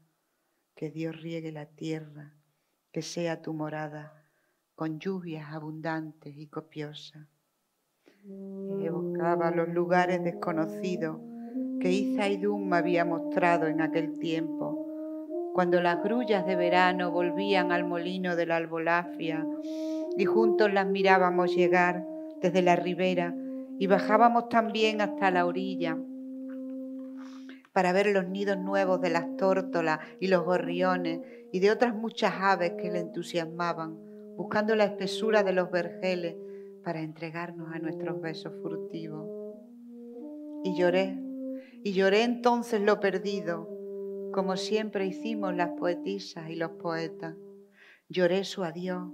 Que 0.76 0.90
Dios 0.90 1.22
riegue 1.22 1.52
la 1.52 1.68
tierra, 1.68 2.34
que 2.92 3.02
sea 3.02 3.42
tu 3.42 3.54
morada, 3.54 4.26
con 4.76 5.00
lluvias 5.00 5.52
abundantes 5.52 6.36
y 6.36 6.48
copiosas. 6.48 7.28
Y 8.26 8.86
evocaba 8.86 9.52
los 9.52 9.70
lugares 9.70 10.24
desconocidos 10.24 11.20
que 11.80 11.92
Izaidum 11.92 12.70
me 12.70 12.78
había 12.78 13.06
mostrado 13.06 13.68
en 13.68 13.82
aquel 13.82 14.18
tiempo, 14.18 14.88
cuando 15.54 15.82
las 15.82 16.02
grullas 16.04 16.46
de 16.46 16.56
verano 16.56 17.12
volvían 17.12 17.72
al 17.72 17.84
molino 17.84 18.36
de 18.36 18.46
la 18.46 18.56
albolafia 18.56 19.46
y 20.18 20.26
juntos 20.26 20.74
las 20.74 20.88
mirábamos 20.88 21.54
llegar 21.54 22.08
desde 22.42 22.62
la 22.62 22.76
ribera 22.76 23.36
y 23.80 23.88
bajábamos 23.88 24.50
también 24.50 25.02
hasta 25.02 25.32
la 25.32 25.46
orilla 25.46 25.98
para 27.74 27.92
ver 27.92 28.08
los 28.08 28.30
nidos 28.30 28.58
nuevos 28.58 29.02
de 29.02 29.10
las 29.10 29.36
tórtolas 29.36 30.00
y 30.20 30.28
los 30.28 30.46
gorriones 30.46 31.22
y 31.52 31.60
de 31.60 31.72
otras 31.72 31.94
muchas 31.94 32.34
aves 32.40 32.74
que 32.78 32.92
le 32.92 33.00
entusiasmaban, 33.00 33.98
buscando 34.38 34.76
la 34.76 34.86
espesura 34.86 35.44
de 35.44 35.54
los 35.54 35.70
vergeles 35.72 36.36
para 36.84 37.02
entregarnos 37.02 37.74
a 37.74 37.80
nuestros 37.80 38.22
besos 38.22 38.54
furtivos. 38.62 39.28
Y 40.64 40.78
lloré, 40.78 41.20
y 41.84 41.94
lloré 41.94 42.24
entonces 42.24 42.80
lo 42.80 43.00
perdido, 43.00 43.70
como 44.32 44.56
siempre 44.56 45.06
hicimos 45.06 45.56
las 45.56 45.70
poetisas 45.72 46.50
y 46.50 46.56
los 46.56 46.72
poetas. 46.72 47.36
Lloré 48.08 48.44
su 48.44 48.64
adiós, 48.64 49.12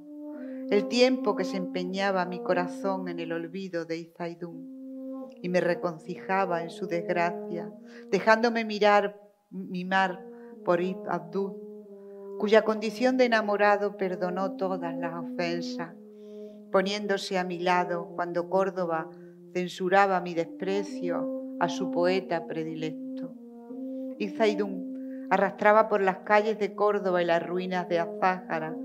el 0.69 0.87
tiempo 0.87 1.35
que 1.35 1.45
se 1.45 1.57
empeñaba 1.57 2.25
mi 2.25 2.43
corazón 2.43 3.07
en 3.07 3.19
el 3.19 3.31
olvido 3.31 3.85
de 3.85 3.97
Izaidún 3.97 5.27
y 5.41 5.49
me 5.49 5.61
reconcijaba 5.61 6.61
en 6.61 6.69
su 6.69 6.85
desgracia, 6.85 7.71
dejándome 8.11 8.65
mirar, 8.65 9.19
mimar 9.49 10.23
por 10.63 10.81
Ibn 10.81 11.09
Abdul, 11.09 11.55
cuya 12.37 12.63
condición 12.63 13.17
de 13.17 13.25
enamorado 13.25 13.97
perdonó 13.97 14.57
todas 14.57 14.95
las 14.95 15.13
ofensas, 15.15 15.95
poniéndose 16.71 17.39
a 17.39 17.43
mi 17.43 17.57
lado 17.57 18.11
cuando 18.15 18.47
Córdoba 18.49 19.09
censuraba 19.53 20.21
mi 20.21 20.35
desprecio 20.35 21.57
a 21.59 21.67
su 21.67 21.89
poeta 21.89 22.45
predilecto. 22.45 23.33
Izaidún 24.19 25.27
arrastraba 25.31 25.89
por 25.89 26.01
las 26.01 26.19
calles 26.19 26.59
de 26.59 26.75
Córdoba 26.75 27.23
y 27.23 27.25
las 27.25 27.45
ruinas 27.45 27.89
de 27.89 27.99
Azájara 27.99 28.75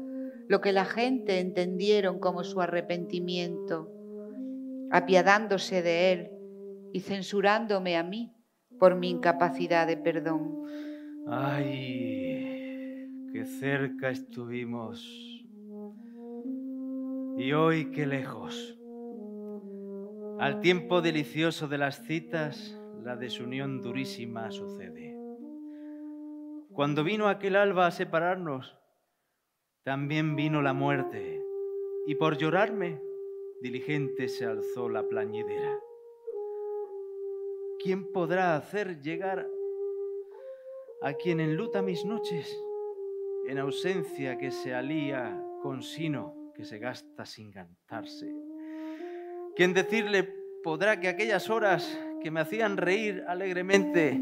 lo 0.49 0.61
que 0.61 0.73
la 0.73 0.85
gente 0.85 1.41
entendieron 1.41 2.19
como 2.19 2.45
su 2.45 2.61
arrepentimiento, 2.61 3.91
apiadándose 4.91 5.83
de 5.83 6.13
él 6.13 6.31
y 6.93 7.01
censurándome 7.01 7.97
a 7.97 8.03
mí 8.03 8.33
por 8.79 8.95
mi 8.97 9.11
incapacidad 9.11 9.87
de 9.87 9.97
perdón. 9.97 10.65
Ay, 11.27 13.09
qué 13.33 13.45
cerca 13.45 14.11
estuvimos 14.11 15.03
y 17.37 17.53
hoy 17.53 17.91
qué 17.91 18.07
lejos. 18.07 18.79
Al 20.39 20.61
tiempo 20.61 21.01
delicioso 21.01 21.69
de 21.69 21.79
las 21.79 22.03
citas, 22.05 22.79
la 23.03 23.17
desunión 23.17 23.81
durísima 23.83 24.51
sucede. 24.51 25.17
Cuando 26.73 27.05
vino 27.05 27.29
aquel 27.29 27.57
alba 27.57 27.87
a 27.87 27.91
separarnos, 27.91 28.77
también 29.85 30.35
vino 30.35 30.63
la 30.63 30.73
muerte, 30.73 31.45
y 32.07 32.15
por 32.15 32.39
llorarme, 32.39 33.03
diligente 33.61 34.29
se 34.29 34.47
alzó 34.47 34.89
la 34.89 35.07
plañidera. 35.07 35.79
¿Quién 37.83 38.11
podrá 38.11 38.57
hacer 38.57 39.03
llegar 39.03 39.47
a 41.03 41.13
quien 41.13 41.39
enluta 41.39 41.83
mis 41.83 42.03
noches, 42.07 42.59
en 43.47 43.59
ausencia 43.59 44.39
que 44.39 44.51
se 44.51 44.75
alía 44.75 45.39
con 45.63 45.83
sino 45.83 46.51
que 46.55 46.65
se 46.65 46.79
gasta 46.79 47.27
sin 47.27 47.53
cantarse? 47.53 48.35
¿Quién 49.55 49.75
decirle 49.75 50.25
podrá 50.63 50.99
que 50.99 51.09
aquellas 51.09 51.51
horas 51.51 52.01
que 52.23 52.31
me 52.31 52.41
hacían 52.41 52.79
reír 52.79 53.23
alegremente, 53.29 54.19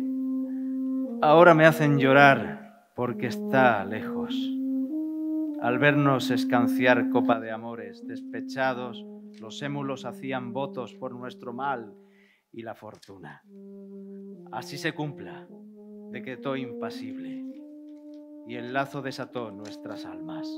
ahora 1.21 1.55
me 1.55 1.67
hacen 1.67 2.01
llorar 2.01 2.91
porque 2.97 3.29
está 3.29 3.85
lejos? 3.85 4.35
Al 5.63 5.79
vernos 5.79 6.33
escanciar 6.33 7.09
copa 7.11 7.39
de 7.39 7.53
amores 7.53 8.05
despechados, 8.05 9.07
los 9.39 9.63
émulos 9.63 10.05
hacían 10.05 10.53
votos 10.53 10.93
por 10.97 11.15
nuestro 11.15 11.53
mal 11.53 11.95
y 12.51 12.63
la 12.63 12.75
fortuna. 12.75 13.45
Así 14.51 14.77
se 14.77 14.93
cumpla, 14.93 15.47
decretó 16.11 16.57
impasible, 16.57 17.45
y 18.49 18.57
el 18.57 18.73
lazo 18.73 19.03
desató 19.03 19.53
nuestras 19.53 20.05
almas, 20.05 20.49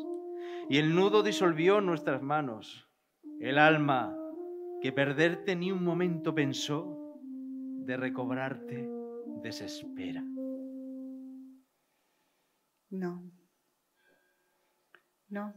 y 0.71 0.79
el 0.79 0.95
nudo 0.95 1.23
disolvió 1.23 1.83
nuestras 1.83 2.23
manos. 2.23 2.89
El 3.41 3.59
alma 3.59 4.17
que 4.81 4.91
perderte 4.91 5.55
ni 5.55 5.71
un 5.71 5.85
momento 5.85 6.35
pensó, 6.35 7.21
de 7.21 7.99
recobrarte 7.99 8.89
desespera. 9.43 10.25
No. 12.89 13.44
No, 15.35 15.53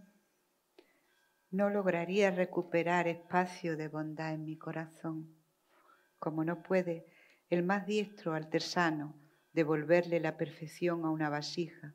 no 1.52 1.70
lograría 1.70 2.32
recuperar 2.32 3.08
espacio 3.08 3.78
de 3.78 3.90
bondad 3.90 4.34
en 4.34 4.44
mi 4.44 4.58
corazón, 4.58 5.38
como 6.18 6.44
no 6.44 6.64
puede 6.64 7.06
el 7.52 7.62
más 7.62 7.86
diestro 7.86 8.34
artesano 8.34 9.16
devolverle 9.54 10.20
la 10.20 10.36
perfección 10.36 11.06
a 11.06 11.12
una 11.12 11.30
vasija 11.30 11.94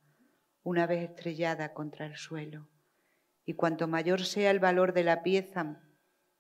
una 0.63 0.87
vez 0.87 1.11
estrellada 1.11 1.75
contra 1.75 2.07
el 2.07 2.17
suelo. 2.17 2.69
Y 3.45 3.55
cuanto 3.55 3.89
mayor 3.89 4.25
sea 4.25 4.53
el 4.53 4.61
valor 4.61 4.93
de 4.93 5.03
la 5.03 5.25
pieza, 5.25 5.83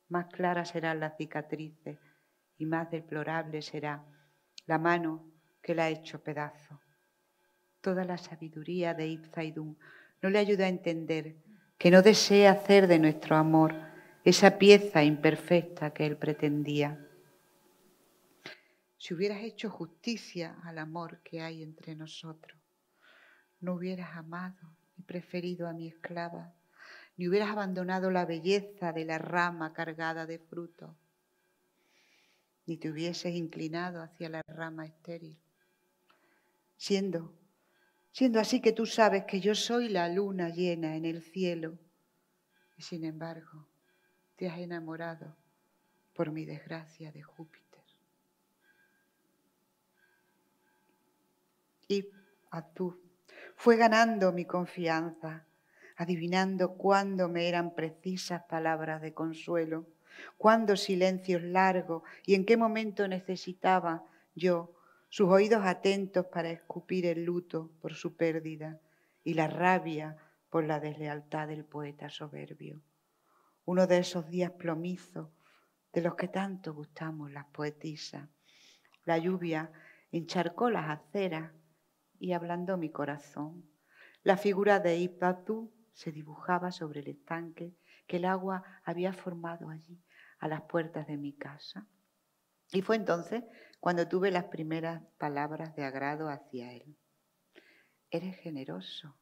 más 0.09 0.26
claras 0.26 0.68
serán 0.68 1.01
las 1.01 1.16
cicatrices 1.16 1.99
y 2.57 2.66
más 2.66 2.88
deplorable 2.88 3.62
será 3.62 4.05
la 4.66 4.78
mano 4.78 5.28
que 5.61 5.74
la 5.74 5.86
ha 5.86 5.88
hecho 5.88 6.22
pedazo. 6.22 6.80
Toda 7.80 8.05
la 8.05 8.16
sabiduría 8.16 8.95
de 8.95 9.09
Ibzaidun 9.09 9.76
no 10.22 10.30
le 10.30 10.38
ayuda 10.38 10.66
a 10.66 10.68
entender 10.68 11.36
que 11.76 11.90
no 11.90 12.00
desea 12.00 12.52
hacer 12.52 12.86
de 12.86 13.00
nuestro 13.00 13.36
amor 13.36 13.74
esa 14.24 14.56
pieza 14.56 15.02
imperfecta 15.02 15.92
que 15.92 16.06
él 16.06 16.16
pretendía. 16.16 17.08
Si 18.96 19.14
hubieras 19.14 19.42
hecho 19.42 19.68
justicia 19.68 20.56
al 20.62 20.78
amor 20.78 21.20
que 21.24 21.42
hay 21.42 21.64
entre 21.64 21.96
nosotros, 21.96 22.56
no 23.60 23.74
hubieras 23.74 24.16
amado 24.16 24.76
ni 24.96 25.02
preferido 25.02 25.66
a 25.66 25.72
mi 25.72 25.88
esclava, 25.88 26.54
ni 27.16 27.26
hubieras 27.26 27.50
abandonado 27.50 28.12
la 28.12 28.24
belleza 28.24 28.92
de 28.92 29.04
la 29.04 29.18
rama 29.18 29.72
cargada 29.72 30.24
de 30.24 30.38
fruto, 30.38 30.96
ni 32.66 32.76
te 32.76 32.90
hubieses 32.90 33.34
inclinado 33.34 34.00
hacia 34.00 34.28
la 34.28 34.42
rama 34.46 34.86
estéril, 34.86 35.36
siendo 36.76 37.41
siendo 38.12 38.38
así 38.38 38.60
que 38.60 38.72
tú 38.72 38.86
sabes 38.86 39.24
que 39.24 39.40
yo 39.40 39.54
soy 39.54 39.88
la 39.88 40.08
luna 40.08 40.50
llena 40.50 40.96
en 40.96 41.04
el 41.04 41.22
cielo 41.22 41.78
y 42.76 42.82
sin 42.82 43.04
embargo 43.04 43.66
te 44.36 44.48
has 44.48 44.58
enamorado 44.58 45.36
por 46.14 46.30
mi 46.30 46.44
desgracia 46.44 47.10
de 47.10 47.22
Júpiter. 47.22 47.62
Y 51.88 52.08
a 52.50 52.62
tú 52.62 53.00
fue 53.56 53.76
ganando 53.76 54.32
mi 54.32 54.44
confianza, 54.44 55.46
adivinando 55.96 56.74
cuándo 56.74 57.28
me 57.28 57.48
eran 57.48 57.74
precisas 57.74 58.42
palabras 58.44 59.00
de 59.00 59.14
consuelo, 59.14 59.86
cuándo 60.36 60.76
silencios 60.76 61.42
largos 61.42 62.02
y 62.26 62.34
en 62.34 62.44
qué 62.44 62.56
momento 62.56 63.08
necesitaba 63.08 64.04
yo 64.34 64.74
sus 65.14 65.28
oídos 65.28 65.66
atentos 65.66 66.24
para 66.32 66.48
escupir 66.48 67.04
el 67.04 67.26
luto 67.26 67.70
por 67.82 67.92
su 67.92 68.16
pérdida 68.16 68.80
y 69.22 69.34
la 69.34 69.46
rabia 69.46 70.16
por 70.48 70.64
la 70.64 70.80
deslealtad 70.80 71.48
del 71.48 71.66
poeta 71.66 72.08
soberbio. 72.08 72.80
Uno 73.66 73.86
de 73.86 73.98
esos 73.98 74.26
días 74.30 74.52
plomizos 74.52 75.28
de 75.92 76.00
los 76.00 76.14
que 76.14 76.28
tanto 76.28 76.72
gustamos 76.72 77.30
las 77.30 77.44
poetisas. 77.44 78.26
La 79.04 79.18
lluvia 79.18 79.70
encharcó 80.12 80.70
las 80.70 80.88
aceras 80.88 81.52
y 82.18 82.32
ablandó 82.32 82.78
mi 82.78 82.88
corazón. 82.88 83.68
La 84.22 84.38
figura 84.38 84.80
de 84.80 84.96
Ipatú 84.96 85.74
se 85.92 86.10
dibujaba 86.10 86.72
sobre 86.72 87.00
el 87.00 87.08
estanque 87.08 87.76
que 88.06 88.16
el 88.16 88.24
agua 88.24 88.62
había 88.82 89.12
formado 89.12 89.68
allí, 89.68 90.02
a 90.38 90.48
las 90.48 90.62
puertas 90.62 91.06
de 91.06 91.18
mi 91.18 91.34
casa. 91.34 91.86
Y 92.72 92.80
fue 92.80 92.96
entonces 92.96 93.44
cuando 93.80 94.08
tuve 94.08 94.30
las 94.30 94.44
primeras 94.44 95.02
palabras 95.18 95.76
de 95.76 95.84
agrado 95.84 96.28
hacia 96.28 96.72
él. 96.72 96.96
Eres 98.10 98.36
generoso. 98.38 99.14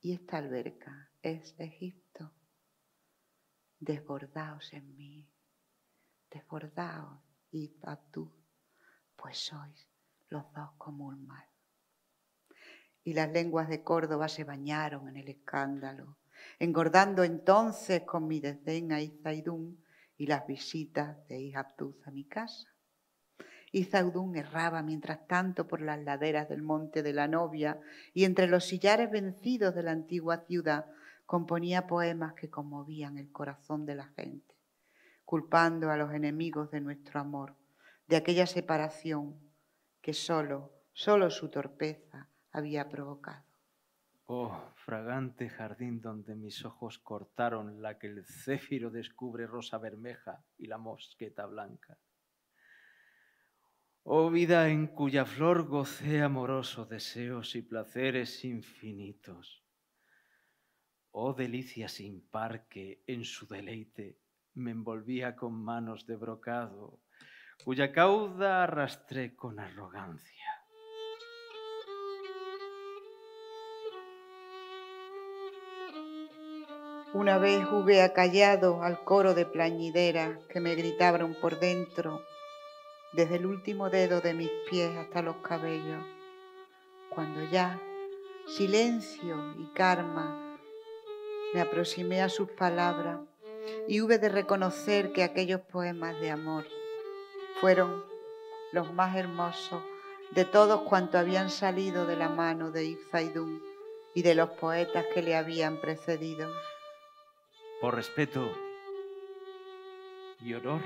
Y 0.00 0.14
esta 0.14 0.38
alberca 0.38 1.10
es 1.20 1.54
Egipto. 1.58 2.32
Desbordaos 3.78 4.72
en 4.72 4.96
mí, 4.96 5.30
desbordaos 6.30 7.20
y 7.50 7.76
tú, 8.10 8.32
pues 9.14 9.38
sois 9.38 9.86
los 10.28 10.50
dos 10.54 10.70
como 10.78 11.08
un 11.08 11.26
mar. 11.26 11.46
Y 13.04 13.12
las 13.12 13.30
lenguas 13.30 13.68
de 13.68 13.82
Córdoba 13.82 14.28
se 14.28 14.44
bañaron 14.44 15.08
en 15.08 15.18
el 15.18 15.28
escándalo, 15.28 16.16
engordando 16.58 17.22
entonces 17.24 18.02
con 18.02 18.26
mi 18.26 18.40
desdén 18.40 18.92
a 18.92 19.00
Izaidún 19.02 19.84
y 20.16 20.26
las 20.26 20.46
visitas 20.46 21.26
de 21.28 21.40
Ihabtuz 21.40 21.96
a 22.06 22.10
mi 22.10 22.24
casa. 22.24 22.68
Izaudún 23.72 24.36
erraba 24.36 24.82
mientras 24.82 25.26
tanto 25.26 25.66
por 25.66 25.82
las 25.82 26.02
laderas 26.02 26.48
del 26.48 26.62
monte 26.62 27.02
de 27.02 27.12
la 27.12 27.28
novia 27.28 27.80
y 28.14 28.24
entre 28.24 28.46
los 28.46 28.64
sillares 28.64 29.10
vencidos 29.10 29.74
de 29.74 29.82
la 29.82 29.90
antigua 29.90 30.38
ciudad 30.46 30.86
componía 31.26 31.86
poemas 31.86 32.34
que 32.34 32.48
conmovían 32.48 33.18
el 33.18 33.30
corazón 33.32 33.84
de 33.84 33.96
la 33.96 34.06
gente, 34.06 34.54
culpando 35.24 35.90
a 35.90 35.96
los 35.96 36.12
enemigos 36.14 36.70
de 36.70 36.80
nuestro 36.80 37.20
amor, 37.20 37.56
de 38.06 38.16
aquella 38.16 38.46
separación 38.46 39.36
que 40.00 40.14
solo, 40.14 40.72
solo 40.92 41.30
su 41.30 41.50
torpeza 41.50 42.28
había 42.52 42.88
provocado. 42.88 43.45
Oh, 44.28 44.72
fragante 44.74 45.48
jardín 45.48 46.00
donde 46.00 46.34
mis 46.34 46.64
ojos 46.64 46.98
cortaron 46.98 47.80
la 47.80 47.96
que 47.96 48.08
el 48.08 48.24
céfiro 48.24 48.90
descubre 48.90 49.46
rosa 49.46 49.78
bermeja 49.78 50.44
y 50.58 50.66
la 50.66 50.78
mosqueta 50.78 51.46
blanca. 51.46 51.96
Oh 54.02 54.28
vida 54.30 54.68
en 54.68 54.88
cuya 54.88 55.24
flor 55.24 55.68
gocé 55.68 56.22
amorosos 56.22 56.88
deseos 56.88 57.54
y 57.54 57.62
placeres 57.62 58.44
infinitos. 58.44 59.64
Oh 61.12 61.32
delicia 61.32 61.88
sin 61.88 62.20
par 62.28 62.68
que 62.68 63.04
en 63.06 63.24
su 63.24 63.46
deleite 63.46 64.18
me 64.54 64.72
envolvía 64.72 65.36
con 65.36 65.54
manos 65.54 66.04
de 66.04 66.16
brocado, 66.16 67.00
cuya 67.64 67.92
cauda 67.92 68.64
arrastré 68.64 69.36
con 69.36 69.60
arrogancia. 69.60 70.35
Una 77.12 77.38
vez 77.38 77.64
hube 77.70 78.02
acallado 78.02 78.82
al 78.82 79.04
coro 79.04 79.32
de 79.32 79.46
plañideras 79.46 80.38
que 80.48 80.60
me 80.60 80.74
gritaban 80.74 81.34
por 81.40 81.60
dentro 81.60 82.20
desde 83.12 83.36
el 83.36 83.46
último 83.46 83.90
dedo 83.90 84.20
de 84.20 84.34
mis 84.34 84.50
pies 84.68 84.96
hasta 84.96 85.22
los 85.22 85.36
cabellos, 85.36 86.04
cuando 87.08 87.44
ya 87.50 87.80
silencio 88.48 89.54
y 89.56 89.72
karma 89.72 90.58
me 91.54 91.60
aproximé 91.60 92.22
a 92.22 92.28
sus 92.28 92.50
palabras 92.50 93.20
y 93.86 94.00
hube 94.00 94.18
de 94.18 94.28
reconocer 94.28 95.12
que 95.12 95.22
aquellos 95.22 95.60
poemas 95.60 96.20
de 96.20 96.30
amor 96.30 96.66
fueron 97.60 98.04
los 98.72 98.92
más 98.92 99.16
hermosos 99.16 99.82
de 100.32 100.44
todos 100.44 100.82
cuantos 100.82 101.20
habían 101.20 101.50
salido 101.50 102.04
de 102.04 102.16
la 102.16 102.28
mano 102.28 102.72
de 102.72 102.84
Ibn 102.84 103.62
y 104.14 104.22
de 104.22 104.34
los 104.34 104.50
poetas 104.50 105.06
que 105.14 105.22
le 105.22 105.36
habían 105.36 105.80
precedido. 105.80 106.50
Por 107.80 107.94
respeto 107.94 108.50
y 110.40 110.54
honor, 110.54 110.80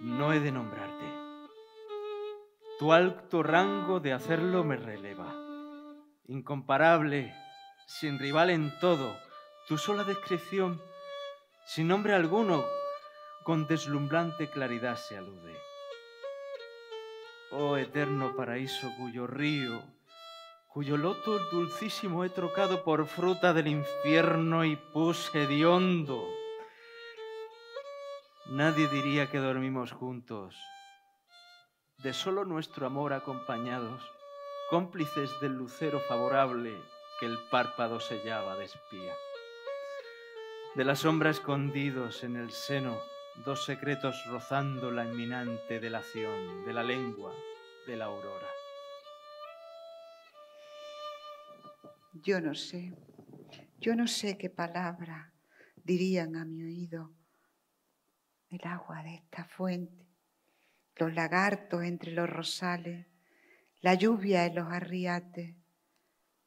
no 0.00 0.34
he 0.34 0.40
de 0.40 0.52
nombrarte. 0.52 1.06
Tu 2.78 2.92
alto 2.92 3.42
rango 3.42 4.00
de 4.00 4.12
hacerlo 4.12 4.62
me 4.62 4.76
releva. 4.76 5.34
Incomparable, 6.26 7.34
sin 7.86 8.18
rival 8.18 8.50
en 8.50 8.78
todo, 8.78 9.16
tu 9.66 9.78
sola 9.78 10.04
descripción, 10.04 10.82
sin 11.64 11.88
nombre 11.88 12.12
alguno, 12.12 12.62
con 13.44 13.66
deslumbrante 13.66 14.50
claridad 14.50 14.96
se 14.96 15.16
alude. 15.16 15.56
Oh 17.52 17.78
eterno 17.78 18.36
paraíso 18.36 18.92
cuyo 18.98 19.26
río, 19.26 19.82
cuyo 20.72 20.96
loto 20.96 21.38
dulcísimo 21.50 22.24
he 22.24 22.30
trocado 22.30 22.84
por 22.84 23.06
fruta 23.06 23.52
del 23.52 23.66
infierno 23.66 24.64
y 24.64 24.76
puse 24.76 25.44
hediondo 25.44 26.26
Nadie 28.50 28.88
diría 28.88 29.30
que 29.30 29.38
dormimos 29.38 29.92
juntos, 29.92 30.56
de 31.98 32.12
solo 32.12 32.44
nuestro 32.44 32.84
amor 32.84 33.12
acompañados, 33.12 34.02
cómplices 34.70 35.30
del 35.40 35.52
lucero 35.52 36.00
favorable 36.00 36.76
que 37.20 37.26
el 37.26 37.38
párpado 37.48 38.00
sellaba 38.00 38.56
de 38.56 38.64
espía. 38.64 39.14
De 40.74 40.84
la 40.84 40.96
sombra 40.96 41.30
escondidos 41.30 42.24
en 42.24 42.34
el 42.34 42.50
seno, 42.50 42.98
dos 43.44 43.64
secretos 43.64 44.16
rozando 44.26 44.90
la 44.90 45.04
inminente 45.04 45.78
delación 45.78 46.64
de 46.64 46.72
la 46.72 46.82
lengua 46.82 47.32
de 47.86 47.96
la 47.96 48.06
aurora. 48.06 48.59
Yo 52.22 52.38
no 52.40 52.54
sé, 52.54 52.94
yo 53.78 53.96
no 53.96 54.06
sé 54.06 54.36
qué 54.36 54.50
palabra 54.50 55.32
dirían 55.76 56.36
a 56.36 56.44
mi 56.44 56.62
oído. 56.62 57.14
El 58.50 58.60
agua 58.64 59.02
de 59.02 59.14
esta 59.14 59.44
fuente, 59.46 60.06
los 60.96 61.14
lagartos 61.14 61.82
entre 61.82 62.12
los 62.12 62.28
rosales, 62.28 63.06
la 63.80 63.94
lluvia 63.94 64.44
en 64.44 64.56
los 64.56 64.70
arriates, 64.70 65.56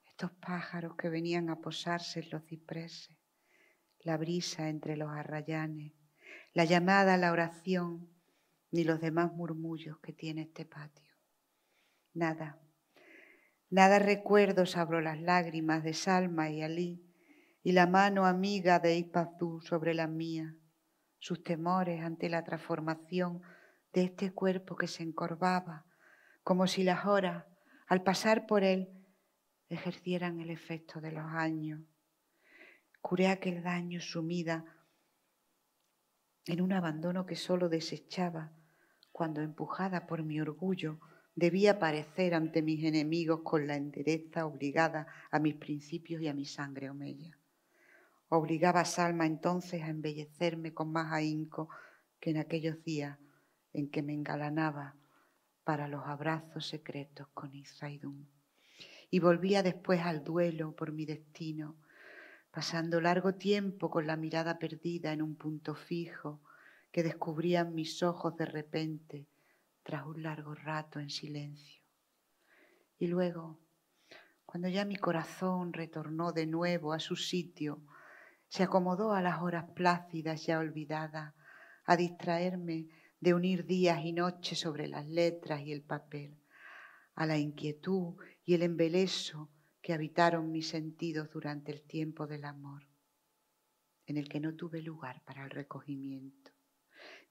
estos 0.06 0.32
pájaros 0.34 0.96
que 0.96 1.10
venían 1.10 1.50
a 1.50 1.60
posarse 1.60 2.20
en 2.20 2.30
los 2.30 2.46
cipreses, 2.46 3.18
la 4.02 4.18
brisa 4.18 4.70
entre 4.70 4.96
los 4.96 5.10
arrayanes, 5.10 5.94
la 6.54 6.66
llamada 6.66 7.16
a 7.16 7.18
la 7.18 7.32
oración, 7.32 8.14
ni 8.70 8.84
los 8.84 9.02
demás 9.02 9.34
murmullos 9.34 10.00
que 10.02 10.14
tiene 10.14 10.44
este 10.44 10.66
patio. 10.66 11.16
Nada, 12.14 12.63
nada 13.74 13.98
recuerdo 13.98 14.68
salvo 14.68 15.02
las 15.02 15.20
lágrimas 15.20 15.84
de 15.84 15.96
Salma 15.96 16.52
y 16.52 16.62
Alí 16.62 17.04
y 17.64 17.72
la 17.72 17.88
mano 17.88 18.28
amiga 18.28 18.78
de 18.78 18.98
Ipazú 18.98 19.62
sobre 19.62 19.96
la 19.96 20.06
mía 20.06 20.56
sus 21.18 21.42
temores 21.42 22.04
ante 22.04 22.30
la 22.30 22.44
transformación 22.44 23.42
de 23.92 24.04
este 24.04 24.32
cuerpo 24.32 24.76
que 24.76 24.88
se 24.88 25.02
encorvaba, 25.02 25.88
como 26.44 26.68
si 26.68 26.84
las 26.84 27.08
horas, 27.08 27.46
al 27.88 28.04
pasar 28.04 28.46
por 28.46 28.64
él, 28.64 28.90
ejercieran 29.70 30.40
el 30.40 30.52
efecto 30.52 31.02
de 31.02 31.12
los 31.12 31.26
años. 31.26 31.82
Curé 33.02 33.30
aquel 33.30 33.64
daño 33.64 34.02
sumida 34.02 34.66
en 36.46 36.62
un 36.62 36.74
abandono 36.74 37.26
que 37.26 37.36
solo 37.36 37.70
desechaba 37.70 38.52
cuando, 39.12 39.42
empujada 39.42 40.06
por 40.06 40.22
mi 40.22 40.40
orgullo, 40.40 41.00
debía 41.36 41.72
aparecer 41.72 42.36
ante 42.36 42.62
mis 42.62 42.84
enemigos 42.84 43.42
con 43.44 43.66
la 43.66 43.76
entereza 43.76 44.46
obligada 44.46 45.08
a 45.32 45.40
mis 45.40 45.56
principios 45.56 46.22
y 46.22 46.28
a 46.28 46.34
mi 46.34 46.46
sangre 46.46 46.90
omeya. 46.90 47.38
Obligaba 48.30 48.86
Salma 48.86 49.26
entonces 49.26 49.82
a 49.84 49.90
embellecerme 49.90 50.74
con 50.74 50.92
más 50.92 51.12
ahínco 51.12 51.70
que 52.20 52.32
en 52.32 52.38
aquellos 52.38 52.84
días 52.84 53.18
en 53.74 53.90
que 53.90 54.04
me 54.04 54.14
engalanaba 54.14 54.96
para 55.64 55.88
los 55.88 56.06
abrazos 56.06 56.68
secretos 56.68 57.28
con 57.34 57.54
Isaidún. 57.56 58.28
Y 59.10 59.20
volvía 59.20 59.64
después 59.64 60.02
al 60.02 60.24
duelo 60.24 60.76
por 60.76 60.92
mi 60.92 61.06
destino, 61.06 61.76
pasando 62.52 63.02
largo 63.02 63.36
tiempo 63.36 63.90
con 63.90 64.08
la 64.08 64.18
mirada 64.18 64.60
perdida 64.60 65.14
en 65.14 65.22
un 65.22 65.36
punto 65.36 65.76
fijo 65.76 66.42
que 66.92 67.04
descubrían 67.04 67.74
mis 67.74 68.04
ojos 68.04 68.36
de 68.36 68.46
repente 68.46 69.28
tras 69.84 70.06
un 70.06 70.24
largo 70.24 70.56
rato 70.56 71.00
en 71.00 71.10
silencio. 71.10 71.84
Y 72.98 73.08
luego, 73.08 73.60
cuando 74.46 74.70
ya 74.70 74.86
mi 74.86 74.96
corazón 74.96 75.74
retornó 75.74 76.32
de 76.32 76.48
nuevo 76.48 76.94
a 76.94 77.00
su 77.00 77.16
sitio, 77.16 77.84
se 78.48 78.64
acomodó 78.64 79.14
a 79.14 79.22
las 79.22 79.42
horas 79.42 79.66
plácidas 79.72 80.46
ya 80.46 80.60
olvidadas, 80.60 81.34
a 81.86 81.98
distraerme 81.98 82.88
de 83.20 83.34
unir 83.34 83.66
días 83.66 84.06
y 84.06 84.14
noches 84.14 84.60
sobre 84.60 84.88
las 84.88 85.06
letras 85.08 85.62
y 85.62 85.72
el 85.72 85.82
papel, 85.82 86.38
a 87.16 87.26
la 87.26 87.38
inquietud 87.38 88.16
y 88.46 88.54
el 88.54 88.64
embeleso 88.64 89.50
que 89.82 89.94
habitaron 89.94 90.52
mis 90.52 90.70
sentidos 90.70 91.30
durante 91.30 91.74
el 91.74 91.82
tiempo 91.82 92.26
del 92.26 92.46
amor, 92.46 92.88
en 94.06 94.18
el 94.18 94.30
que 94.30 94.40
no 94.40 94.56
tuve 94.56 94.82
lugar 94.82 95.22
para 95.26 95.44
el 95.44 95.50
recogimiento. 95.50 96.53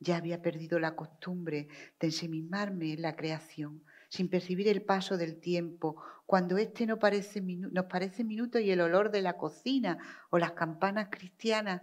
Ya 0.03 0.17
había 0.17 0.43
perdido 0.43 0.81
la 0.81 0.97
costumbre 0.97 1.69
de 2.01 2.07
ensimismarme 2.09 2.95
en 2.95 3.03
la 3.03 3.15
creación, 3.15 3.85
sin 4.09 4.29
percibir 4.29 4.67
el 4.67 4.83
paso 4.83 5.17
del 5.17 5.39
tiempo, 5.39 6.03
cuando 6.27 6.59
éste 6.59 6.87
no 6.87 6.99
parece 6.99 7.41
nos 7.41 7.85
parece 7.85 8.25
minuto 8.25 8.59
y 8.59 8.73
el 8.73 8.81
olor 8.81 9.13
de 9.13 9.23
la 9.23 9.37
cocina 9.37 9.99
o 10.31 10.39
las 10.39 10.53
campanas 10.53 11.09
cristianas 11.09 11.83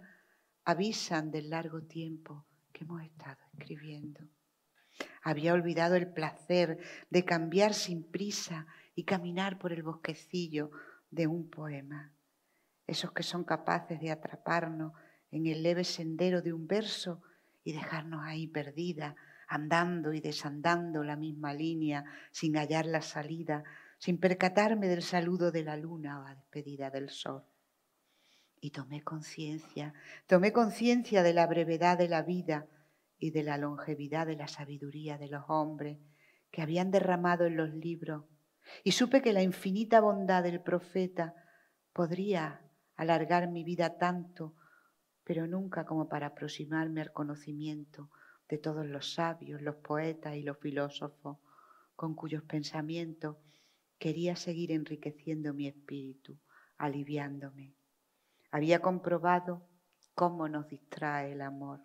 avisan 0.64 1.30
del 1.30 1.48
largo 1.48 1.80
tiempo 1.82 2.44
que 2.72 2.84
hemos 2.84 3.02
estado 3.02 3.38
escribiendo. 3.58 4.20
Había 5.22 5.54
olvidado 5.54 5.94
el 5.94 6.12
placer 6.12 6.78
de 7.08 7.24
cambiar 7.24 7.72
sin 7.72 8.04
prisa 8.04 8.66
y 8.94 9.04
caminar 9.04 9.58
por 9.58 9.72
el 9.72 9.82
bosquecillo 9.82 10.72
de 11.10 11.26
un 11.26 11.48
poema. 11.48 12.12
Esos 12.86 13.12
que 13.12 13.22
son 13.22 13.44
capaces 13.44 13.98
de 13.98 14.10
atraparnos 14.10 14.92
en 15.30 15.46
el 15.46 15.62
leve 15.62 15.84
sendero 15.84 16.42
de 16.42 16.52
un 16.52 16.66
verso 16.66 17.22
y 17.64 17.72
dejarnos 17.72 18.22
ahí 18.24 18.46
perdida, 18.46 19.16
andando 19.48 20.12
y 20.12 20.20
desandando 20.20 21.02
la 21.02 21.16
misma 21.16 21.52
línea, 21.52 22.04
sin 22.30 22.56
hallar 22.56 22.86
la 22.86 23.02
salida, 23.02 23.64
sin 23.98 24.18
percatarme 24.18 24.88
del 24.88 25.02
saludo 25.02 25.50
de 25.50 25.64
la 25.64 25.76
luna 25.76 26.20
o 26.20 26.24
la 26.24 26.34
despedida 26.34 26.90
del 26.90 27.10
sol. 27.10 27.44
Y 28.60 28.70
tomé 28.70 29.02
conciencia, 29.02 29.94
tomé 30.26 30.52
conciencia 30.52 31.22
de 31.22 31.32
la 31.32 31.46
brevedad 31.46 31.98
de 31.98 32.08
la 32.08 32.22
vida 32.22 32.66
y 33.18 33.30
de 33.30 33.42
la 33.42 33.58
longevidad 33.58 34.26
de 34.26 34.36
la 34.36 34.48
sabiduría 34.48 35.18
de 35.18 35.28
los 35.28 35.44
hombres 35.48 35.98
que 36.50 36.62
habían 36.62 36.90
derramado 36.90 37.46
en 37.46 37.56
los 37.56 37.70
libros, 37.70 38.24
y 38.84 38.92
supe 38.92 39.22
que 39.22 39.32
la 39.32 39.42
infinita 39.42 40.00
bondad 40.00 40.42
del 40.42 40.60
profeta 40.60 41.34
podría 41.92 42.62
alargar 42.96 43.48
mi 43.48 43.64
vida 43.64 43.98
tanto 43.98 44.54
pero 45.30 45.46
nunca 45.46 45.84
como 45.84 46.08
para 46.08 46.26
aproximarme 46.26 47.00
al 47.00 47.12
conocimiento 47.12 48.10
de 48.48 48.58
todos 48.58 48.84
los 48.84 49.14
sabios, 49.14 49.62
los 49.62 49.76
poetas 49.76 50.34
y 50.34 50.42
los 50.42 50.58
filósofos, 50.58 51.38
con 51.94 52.16
cuyos 52.16 52.42
pensamientos 52.42 53.36
quería 53.96 54.34
seguir 54.34 54.72
enriqueciendo 54.72 55.54
mi 55.54 55.68
espíritu, 55.68 56.36
aliviándome. 56.78 57.76
Había 58.50 58.80
comprobado 58.80 59.62
cómo 60.16 60.48
nos 60.48 60.66
distrae 60.66 61.30
el 61.30 61.42
amor, 61.42 61.78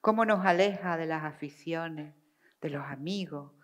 cómo 0.00 0.24
nos 0.24 0.46
aleja 0.46 0.96
de 0.96 1.06
las 1.06 1.24
aficiones, 1.24 2.14
de 2.60 2.70
los 2.70 2.84
amigos, 2.84 3.54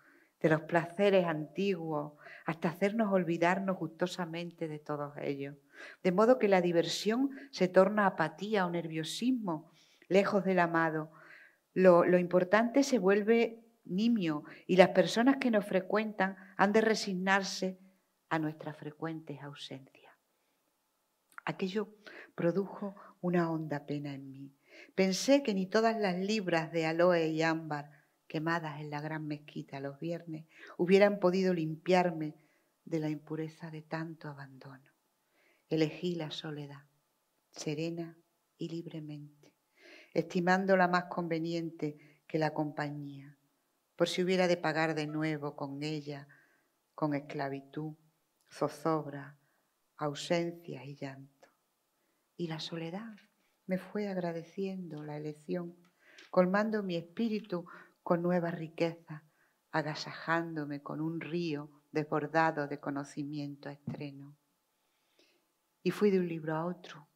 de 0.41 0.49
los 0.49 0.61
placeres 0.61 1.25
antiguos, 1.25 2.13
hasta 2.45 2.69
hacernos 2.69 3.13
olvidarnos 3.13 3.77
gustosamente 3.77 4.67
de 4.67 4.79
todos 4.79 5.13
ellos. 5.21 5.55
De 6.03 6.11
modo 6.11 6.39
que 6.39 6.47
la 6.47 6.61
diversión 6.61 7.29
se 7.51 7.67
torna 7.67 8.07
apatía 8.07 8.65
o 8.65 8.69
nerviosismo, 8.69 9.71
lejos 10.07 10.43
del 10.43 10.59
amado. 10.59 11.11
Lo, 11.73 12.05
importante 12.17 12.83
se 12.83 12.99
vuelve 12.99 13.63
nimio 13.85 14.43
y 14.67 14.75
las 14.75 14.89
personas 14.89 15.37
que 15.37 15.51
nos 15.51 15.65
frecuentan 15.65 16.35
han 16.57 16.73
de 16.73 16.81
resignarse 16.81 17.79
a 18.29 18.39
nuestras 18.39 18.75
frecuentes 18.77 19.41
ausencias. 19.41 20.13
Aquello 21.45 21.95
produjo 22.35 22.95
una 23.21 23.49
honda 23.49 23.85
pena 23.85 24.13
en 24.13 24.31
mí. 24.31 24.55
Pensé 24.95 25.43
que 25.43 25.53
ni 25.53 25.65
todas 25.67 25.97
las 25.97 26.17
libras 26.17 26.71
de 26.71 26.85
aloe 26.85 27.27
y 27.27 27.41
ámbar 27.41 28.00
quemadas 28.31 28.79
en 28.79 28.89
la 28.89 29.01
gran 29.01 29.27
mezquita 29.27 29.81
los 29.81 29.99
viernes 29.99 30.45
hubieran 30.77 31.19
podido 31.19 31.53
limpiarme 31.53 32.33
de 32.85 32.99
la 33.01 33.09
impureza 33.09 33.69
de 33.69 33.81
tanto 33.81 34.29
abandono. 34.29 34.89
Elegí 35.67 36.15
la 36.15 36.31
soledad, 36.31 36.85
serena 37.49 38.17
y 38.57 38.69
libremente, 38.69 39.53
estimándola 40.13 40.87
más 40.87 41.07
conveniente 41.09 42.21
que 42.25 42.39
la 42.39 42.53
compañía, 42.53 43.37
por 43.97 44.07
si 44.07 44.23
hubiera 44.23 44.47
de 44.47 44.55
pagar 44.55 44.95
de 44.95 45.07
nuevo 45.07 45.57
con 45.57 45.83
ella, 45.83 46.29
con 46.95 47.13
esclavitud, 47.13 47.95
zozobra, 48.49 49.37
ausencia 49.97 50.85
y 50.85 50.95
llanto. 50.95 51.49
Y 52.37 52.47
la 52.47 52.61
soledad 52.61 53.13
me 53.65 53.77
fue 53.77 54.07
agradeciendo 54.07 55.03
la 55.03 55.17
elección, 55.17 55.75
colmando 56.29 56.81
mi 56.81 56.95
espíritu 56.95 57.65
con 58.03 58.21
nueva 58.21 58.51
riqueza, 58.51 59.23
agasajándome 59.71 60.81
con 60.81 61.01
un 61.01 61.21
río 61.21 61.69
desbordado 61.91 62.67
de 62.67 62.79
conocimiento 62.79 63.69
estreno. 63.69 64.35
Y 65.83 65.91
fui 65.91 66.11
de 66.11 66.19
un 66.19 66.27
libro 66.27 66.55
a 66.55 66.65
otro, 66.65 67.07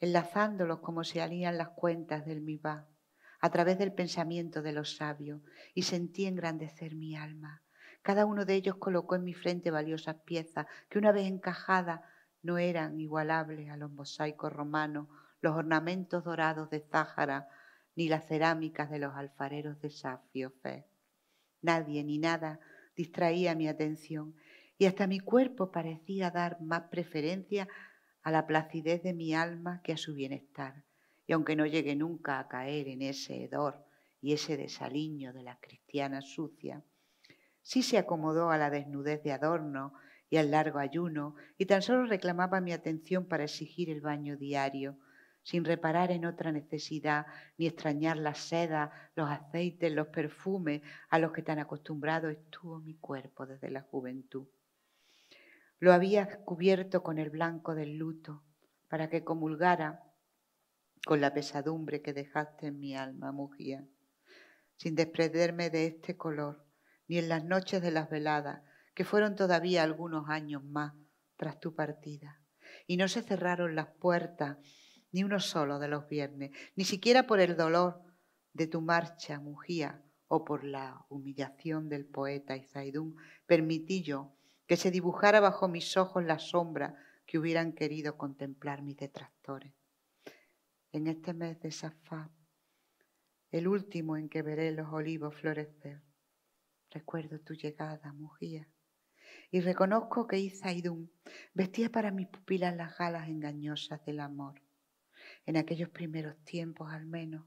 enlazándolos 0.00 0.80
como 0.80 1.04
se 1.04 1.22
alían 1.22 1.58
las 1.58 1.70
cuentas 1.70 2.24
del 2.24 2.40
Mibá, 2.40 2.88
a 3.40 3.50
través 3.50 3.78
del 3.78 3.92
pensamiento 3.92 4.62
de 4.62 4.72
los 4.72 4.96
sabios, 4.96 5.42
y 5.74 5.82
sentí 5.82 6.26
engrandecer 6.26 6.94
mi 6.94 7.16
alma. 7.16 7.62
Cada 8.02 8.26
uno 8.26 8.44
de 8.44 8.54
ellos 8.54 8.76
colocó 8.76 9.14
en 9.16 9.24
mi 9.24 9.34
frente 9.34 9.70
valiosas 9.70 10.16
piezas 10.24 10.66
que 10.88 10.98
una 10.98 11.12
vez 11.12 11.26
encajadas 11.26 12.00
no 12.42 12.58
eran 12.58 13.00
igualables 13.00 13.70
a 13.70 13.76
los 13.76 13.90
mosaicos 13.90 14.52
romanos, 14.52 15.08
los 15.40 15.56
ornamentos 15.56 16.24
dorados 16.24 16.70
de 16.70 16.80
Záhara, 16.80 17.48
ni 17.96 18.08
las 18.08 18.26
cerámicas 18.26 18.90
de 18.90 18.98
los 18.98 19.14
alfareros 19.14 19.80
de 19.80 19.90
Safio 19.90 20.50
Fe. 20.50 20.86
Nadie 21.62 22.04
ni 22.04 22.18
nada 22.18 22.60
distraía 22.96 23.54
mi 23.54 23.68
atención 23.68 24.34
y 24.78 24.86
hasta 24.86 25.06
mi 25.06 25.20
cuerpo 25.20 25.70
parecía 25.70 26.30
dar 26.30 26.60
más 26.60 26.82
preferencia 26.90 27.68
a 28.22 28.30
la 28.30 28.46
placidez 28.46 29.02
de 29.02 29.14
mi 29.14 29.34
alma 29.34 29.80
que 29.82 29.92
a 29.92 29.96
su 29.96 30.14
bienestar. 30.14 30.84
Y 31.26 31.32
aunque 31.32 31.56
no 31.56 31.66
llegué 31.66 31.94
nunca 31.94 32.38
a 32.38 32.48
caer 32.48 32.88
en 32.88 33.02
ese 33.02 33.44
hedor 33.44 33.84
y 34.20 34.32
ese 34.32 34.56
desaliño 34.56 35.32
de 35.32 35.42
la 35.42 35.58
cristiana 35.60 36.20
sucia, 36.20 36.82
sí 37.62 37.82
se 37.82 37.98
acomodó 37.98 38.50
a 38.50 38.58
la 38.58 38.70
desnudez 38.70 39.22
de 39.22 39.32
adorno 39.32 39.94
y 40.28 40.36
al 40.36 40.50
largo 40.50 40.78
ayuno 40.78 41.36
y 41.56 41.66
tan 41.66 41.82
solo 41.82 42.06
reclamaba 42.06 42.60
mi 42.60 42.72
atención 42.72 43.26
para 43.26 43.44
exigir 43.44 43.90
el 43.90 44.00
baño 44.00 44.36
diario 44.36 44.98
sin 45.44 45.64
reparar 45.64 46.10
en 46.10 46.24
otra 46.24 46.50
necesidad, 46.50 47.26
ni 47.58 47.66
extrañar 47.66 48.16
la 48.16 48.34
seda, 48.34 49.10
los 49.14 49.30
aceites, 49.30 49.92
los 49.92 50.08
perfumes 50.08 50.80
a 51.10 51.18
los 51.18 51.32
que 51.32 51.42
tan 51.42 51.58
acostumbrado 51.58 52.30
estuvo 52.30 52.80
mi 52.80 52.96
cuerpo 52.96 53.46
desde 53.46 53.70
la 53.70 53.82
juventud. 53.82 54.48
Lo 55.78 55.92
había 55.92 56.40
cubierto 56.44 57.02
con 57.02 57.18
el 57.18 57.28
blanco 57.28 57.74
del 57.74 57.98
luto 57.98 58.42
para 58.88 59.10
que 59.10 59.22
comulgara 59.22 60.02
con 61.04 61.20
la 61.20 61.34
pesadumbre 61.34 62.00
que 62.00 62.14
dejaste 62.14 62.68
en 62.68 62.80
mi 62.80 62.96
alma, 62.96 63.30
mugía, 63.30 63.86
sin 64.76 64.94
desprenderme 64.94 65.68
de 65.68 65.86
este 65.86 66.16
color, 66.16 66.64
ni 67.06 67.18
en 67.18 67.28
las 67.28 67.44
noches 67.44 67.82
de 67.82 67.90
las 67.90 68.08
veladas, 68.08 68.62
que 68.94 69.04
fueron 69.04 69.36
todavía 69.36 69.82
algunos 69.82 70.30
años 70.30 70.64
más 70.64 70.94
tras 71.36 71.60
tu 71.60 71.74
partida. 71.74 72.40
Y 72.86 72.96
no 72.96 73.08
se 73.08 73.22
cerraron 73.22 73.74
las 73.74 73.88
puertas 73.88 74.56
ni 75.14 75.22
uno 75.22 75.38
solo 75.38 75.78
de 75.78 75.86
los 75.86 76.08
viernes, 76.08 76.50
ni 76.74 76.84
siquiera 76.84 77.24
por 77.24 77.38
el 77.38 77.56
dolor 77.56 78.02
de 78.52 78.66
tu 78.66 78.80
marcha, 78.80 79.38
Mujía, 79.38 80.02
o 80.26 80.44
por 80.44 80.64
la 80.64 81.06
humillación 81.08 81.88
del 81.88 82.04
poeta 82.04 82.56
Izaidún, 82.56 83.14
permití 83.46 84.02
yo 84.02 84.34
que 84.66 84.76
se 84.76 84.90
dibujara 84.90 85.38
bajo 85.38 85.68
mis 85.68 85.96
ojos 85.96 86.24
la 86.24 86.40
sombra 86.40 86.96
que 87.26 87.38
hubieran 87.38 87.74
querido 87.74 88.18
contemplar 88.18 88.82
mis 88.82 88.96
detractores. 88.96 89.72
En 90.90 91.06
este 91.06 91.32
mes 91.32 91.60
de 91.60 91.70
Safá, 91.70 92.32
el 93.52 93.68
último 93.68 94.16
en 94.16 94.28
que 94.28 94.42
veré 94.42 94.72
los 94.72 94.92
olivos 94.92 95.36
florecer, 95.36 96.02
recuerdo 96.90 97.38
tu 97.38 97.54
llegada, 97.54 98.12
Mujía, 98.14 98.68
y 99.52 99.60
reconozco 99.60 100.26
que 100.26 100.40
Izaidún 100.40 101.12
vestía 101.52 101.88
para 101.88 102.10
mis 102.10 102.26
pupilas 102.26 102.74
las 102.74 102.98
galas 102.98 103.28
engañosas 103.28 104.04
del 104.04 104.18
amor 104.18 104.63
en 105.46 105.56
aquellos 105.56 105.90
primeros 105.90 106.36
tiempos 106.44 106.92
al 106.92 107.06
menos, 107.06 107.44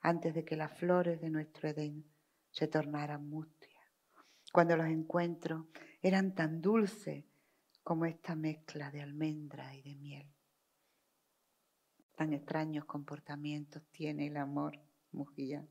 antes 0.00 0.34
de 0.34 0.44
que 0.44 0.56
las 0.56 0.76
flores 0.78 1.20
de 1.20 1.30
nuestro 1.30 1.68
Edén 1.68 2.04
se 2.50 2.68
tornaran 2.68 3.28
mustias, 3.28 3.84
cuando 4.52 4.76
los 4.76 4.86
encuentros 4.86 5.66
eran 6.02 6.34
tan 6.34 6.60
dulces 6.60 7.24
como 7.82 8.04
esta 8.04 8.34
mezcla 8.34 8.90
de 8.90 9.02
almendra 9.02 9.74
y 9.74 9.82
de 9.82 9.94
miel. 9.96 10.28
Tan 12.16 12.32
extraños 12.32 12.84
comportamientos 12.84 13.82
tiene 13.92 14.26
el 14.26 14.36
amor, 14.36 14.78
Mujía. 15.12 15.66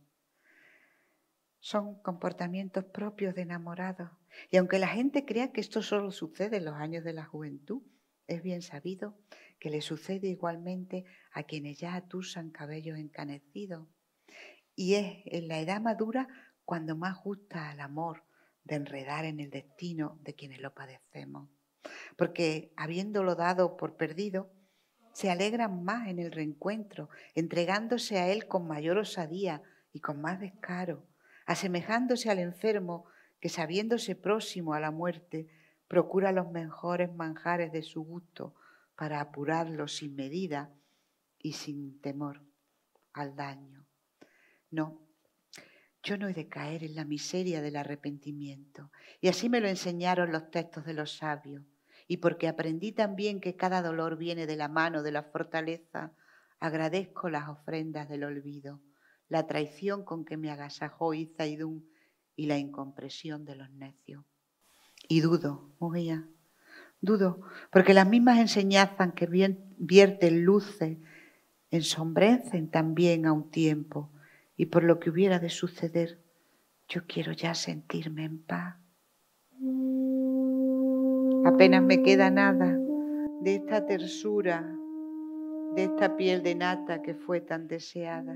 Son 1.60 2.02
comportamientos 2.02 2.86
propios 2.86 3.36
de 3.36 3.42
enamorados. 3.42 4.10
Y 4.50 4.58
aunque 4.58 4.80
la 4.80 4.88
gente 4.88 5.26
crea 5.26 5.52
que 5.52 5.62
esto 5.62 5.82
solo 5.82 6.12
sucede 6.12 6.58
en 6.58 6.66
los 6.66 6.76
años 6.76 7.04
de 7.04 7.14
la 7.14 7.26
juventud, 7.26 7.84
es 8.28 8.42
bien 8.44 8.62
sabido 8.62 9.18
que 9.60 9.70
le 9.70 9.82
sucede 9.82 10.28
igualmente 10.28 11.06
a 11.32 11.44
quienes 11.44 11.80
ya 11.80 11.96
atusan 11.96 12.52
cabellos 12.52 12.98
encanecidos. 12.98 13.88
Y 14.76 14.96
es 14.96 15.22
en 15.26 15.48
la 15.48 15.60
edad 15.60 15.82
madura 15.82 16.28
cuando 16.66 16.96
más 16.96 17.18
gusta 17.24 17.70
al 17.70 17.80
amor 17.80 18.24
de 18.64 18.76
enredar 18.76 19.26
en 19.26 19.40
el 19.40 19.50
destino 19.50 20.20
de 20.22 20.36
quienes 20.36 20.60
lo 20.60 20.74
padecemos. 20.74 21.50
Porque 22.18 22.74
habiéndolo 22.76 23.36
dado 23.36 23.78
por 23.78 23.96
perdido, 23.96 24.52
se 25.14 25.32
alegran 25.32 25.84
más 25.84 26.08
en 26.10 26.20
el 26.20 26.32
reencuentro, 26.32 27.10
entregándose 27.34 28.20
a 28.20 28.28
él 28.28 28.48
con 28.48 28.68
mayor 28.68 28.98
osadía 28.98 29.64
y 29.92 30.00
con 30.00 30.22
más 30.22 30.40
descaro, 30.40 31.08
asemejándose 31.48 32.30
al 32.30 32.40
enfermo 32.40 33.06
que 33.40 33.50
sabiéndose 33.50 34.16
próximo 34.16 34.74
a 34.74 34.80
la 34.80 34.92
muerte, 34.92 35.48
procura 35.88 36.32
los 36.32 36.52
mejores 36.52 37.12
manjares 37.16 37.72
de 37.72 37.82
su 37.82 38.04
gusto 38.04 38.54
para 38.98 39.22
apurarlo 39.22 39.88
sin 39.88 40.16
medida 40.16 40.74
y 41.38 41.54
sin 41.54 42.02
temor 42.02 42.42
al 43.14 43.36
daño. 43.36 43.86
No, 44.72 45.08
yo 46.04 46.18
no 46.18 46.28
he 46.28 46.34
de 46.34 46.50
caer 46.50 46.84
en 46.84 46.96
la 46.96 47.06
miseria 47.06 47.62
del 47.62 47.76
arrepentimiento. 47.76 48.92
Y 49.22 49.28
así 49.28 49.50
me 49.50 49.62
lo 49.62 49.68
enseñaron 49.68 50.32
los 50.32 50.50
textos 50.50 50.86
de 50.86 50.94
los 50.94 51.16
sabios. 51.16 51.64
Y 52.08 52.18
porque 52.18 52.48
aprendí 52.48 52.92
también 52.92 53.40
que 53.40 53.56
cada 53.56 53.82
dolor 53.82 54.18
viene 54.18 54.48
de 54.48 54.56
la 54.56 54.68
mano 54.68 55.04
de 55.04 55.12
la 55.12 55.24
fortaleza, 55.24 56.14
agradezco 56.60 57.30
las 57.30 57.50
ofrendas 57.50 58.10
del 58.10 58.24
olvido, 58.24 58.82
la 59.28 59.46
traición 59.46 60.06
con 60.06 60.26
que 60.26 60.38
me 60.38 60.50
agasajó 60.50 61.14
Izaidún 61.14 61.88
y 62.36 62.48
la 62.48 62.58
incompresión 62.58 63.46
de 63.46 63.56
los 63.56 63.70
necios. 63.72 64.26
Y 65.08 65.22
dudo, 65.22 65.76
Mugía, 65.80 66.28
dudo, 67.02 67.42
porque 67.72 67.94
las 67.94 68.08
mismas 68.08 68.40
enseñanzas 68.40 69.14
que 69.14 69.28
vierten 69.78 70.44
luces 70.44 70.98
ensombrecen 71.70 72.70
también 72.70 73.26
a 73.26 73.34
un 73.34 73.50
tiempo, 73.50 74.10
y 74.56 74.68
por 74.68 74.84
lo 74.84 75.00
que 75.00 75.10
hubiera 75.10 75.40
de 75.40 75.50
suceder, 75.50 76.20
yo 76.88 77.06
quiero 77.06 77.32
ya 77.32 77.54
sentirme 77.54 78.24
en 78.24 78.42
paz. 78.42 78.76
Apenas 81.46 81.84
me 81.84 82.02
queda 82.02 82.30
nada 82.32 82.78
de 83.42 83.56
esta 83.56 83.86
tersura, 83.86 84.66
de 85.76 85.84
esta 85.84 86.18
piel 86.18 86.42
de 86.44 86.56
nata 86.56 87.02
que 87.02 87.14
fue 87.14 87.42
tan 87.42 87.68
deseada. 87.68 88.36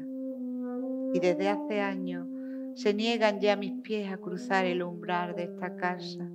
Y 1.13 1.19
desde 1.19 1.49
hace 1.49 1.81
años 1.81 2.27
se 2.75 2.93
niegan 2.93 3.39
ya 3.39 3.55
mis 3.55 3.81
pies 3.81 4.11
a 4.11 4.17
cruzar 4.17 4.65
el 4.65 4.83
umbral 4.83 5.35
de 5.35 5.43
esta 5.43 5.75
casa 5.75 6.29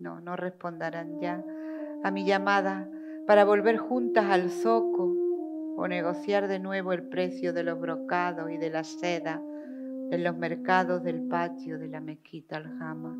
no, 0.00 0.20
no 0.20 0.36
responderán 0.36 1.20
ya 1.20 1.44
a 2.02 2.10
mi 2.10 2.24
llamada 2.24 2.88
para 3.26 3.44
volver 3.44 3.76
juntas 3.76 4.26
al 4.26 4.50
zoco 4.50 5.14
o 5.76 5.88
negociar 5.88 6.48
de 6.48 6.58
nuevo 6.58 6.92
el 6.92 7.02
precio 7.08 7.52
de 7.52 7.62
los 7.62 7.78
brocados 7.78 8.50
y 8.50 8.56
de 8.56 8.70
la 8.70 8.84
seda 8.84 9.42
en 10.10 10.24
los 10.24 10.36
mercados 10.36 11.02
del 11.02 11.22
patio 11.28 11.78
de 11.78 11.88
la 11.88 12.00
mezquita 12.00 12.56
Aljama. 12.56 13.16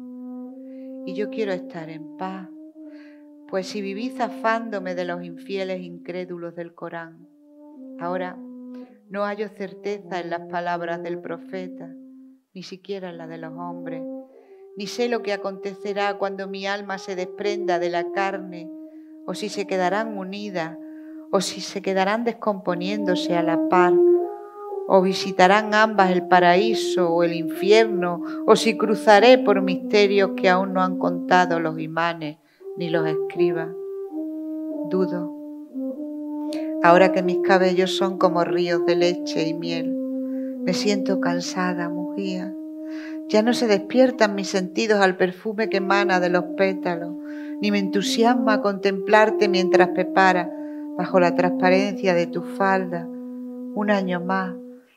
Y 1.05 1.14
yo 1.14 1.31
quiero 1.31 1.53
estar 1.53 1.91
en 1.91 2.16
paz, 2.16 2.49
pues 3.49 3.66
si 3.66 3.81
viví 3.81 4.11
zafándome 4.11 4.95
de 4.95 5.05
los 5.05 5.22
infieles 5.22 5.81
incrédulos 5.81 6.55
del 6.55 6.74
Corán, 6.74 7.29
ahora 8.01 8.37
no 9.09 9.22
hallo 9.24 9.49
certeza 9.49 10.20
en 10.20 10.31
las 10.31 10.41
palabras 10.49 11.03
del 11.03 11.20
profeta, 11.20 11.93
ni 12.55 12.62
siquiera 12.62 13.11
en 13.11 13.18
la 13.18 13.27
de 13.27 13.39
los 13.39 13.53
hombres, 13.53 14.03
ni 14.77 14.87
sé 14.87 15.09
lo 15.09 15.22
que 15.22 15.33
acontecerá 15.33 16.18
cuando 16.18 16.49
mi 16.49 16.66
alma 16.66 16.99
se 16.99 17.16
desprenda 17.16 17.79
de 17.79 17.91
la 17.91 18.12
carne, 18.12 18.70
o 19.24 19.35
si 19.35 19.49
se 19.49 19.66
quedarán 19.66 20.16
unidas, 20.16 20.77
o 21.33 21.41
si 21.41 21.61
se 21.61 21.83
quedarán 21.83 22.24
descomponiéndose 22.24 23.37
a 23.37 23.43
la 23.43 23.68
par 23.68 23.95
o 24.87 25.03
visitarán 25.03 25.74
ambas 25.74 26.11
el 26.11 26.27
paraíso 26.29 27.12
o 27.12 27.22
el 27.24 27.35
infierno, 27.35 28.22
o 28.47 28.57
si 28.57 28.77
cruzaré 28.77 29.39
por 29.39 29.61
misterios 29.61 30.31
que 30.37 30.49
aún 30.49 30.72
no 30.72 30.83
han 30.83 30.99
contado 30.99 31.59
los 31.59 31.79
imanes 31.79 32.39
ni 32.77 32.89
los 32.89 33.07
escribas. 33.07 33.68
Dudo. 34.89 35.33
Ahora 36.83 37.11
que 37.11 37.22
mis 37.22 37.39
cabellos 37.39 37.97
son 37.97 38.18
como 38.18 38.45
ríos 38.45 38.87
de 38.87 38.95
leche 38.95 39.49
y 39.49 39.55
miel, 39.55 39.93
me 40.62 40.72
siento 40.72 41.20
cansada, 41.20 41.89
mujer. 41.89 42.55
Ya 43.29 43.43
no 43.43 43.55
se 43.55 43.66
despiertan 43.66 44.35
mis 44.35 44.49
sentidos 44.49 45.01
al 45.01 45.16
perfume 45.16 45.68
que 45.68 45.79
emana 45.79 46.20
de 46.20 46.29
los 46.29 46.45
pétalos, 46.57 47.12
ni 47.61 47.70
me 47.70 47.79
entusiasma 47.79 48.62
contemplarte 48.62 49.49
mientras 49.49 49.89
prepara, 49.89 50.49
bajo 50.97 51.18
la 51.18 51.35
transparencia 51.35 52.14
de 52.14 52.27
tu 52.29 52.43
falda, 52.43 53.05
un 53.07 53.91
año 53.91 54.20
más 54.20 54.55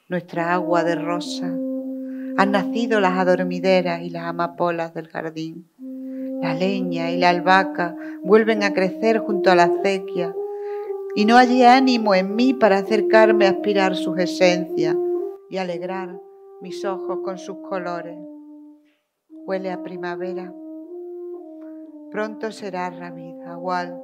nuestra 0.09 0.53
agua 0.53 0.83
de 0.83 0.95
rosa. 0.95 1.47
Han 2.37 2.51
nacido 2.51 2.99
las 2.99 3.17
adormideras 3.17 4.01
y 4.01 4.09
las 4.09 4.25
amapolas 4.25 4.93
del 4.93 5.07
jardín. 5.07 5.67
La 6.41 6.53
leña 6.53 7.11
y 7.11 7.17
la 7.17 7.29
albahaca 7.29 7.95
vuelven 8.23 8.63
a 8.63 8.73
crecer 8.73 9.19
junto 9.19 9.51
a 9.51 9.55
la 9.55 9.63
acequia 9.63 10.33
y 11.15 11.25
no 11.25 11.37
hay 11.37 11.63
ánimo 11.63 12.15
en 12.15 12.35
mí 12.35 12.53
para 12.53 12.77
acercarme 12.77 13.45
a 13.45 13.51
aspirar 13.51 13.95
sus 13.95 14.17
esencias 14.19 14.95
y 15.49 15.57
alegrar 15.57 16.28
mis 16.61 16.83
ojos 16.83 17.19
con 17.23 17.37
sus 17.37 17.57
colores. 17.59 18.17
Huele 19.45 19.71
a 19.71 19.81
primavera. 19.81 20.53
Pronto 22.11 22.51
será 22.51 22.89
rabida, 22.89 23.53
igual. 23.53 24.03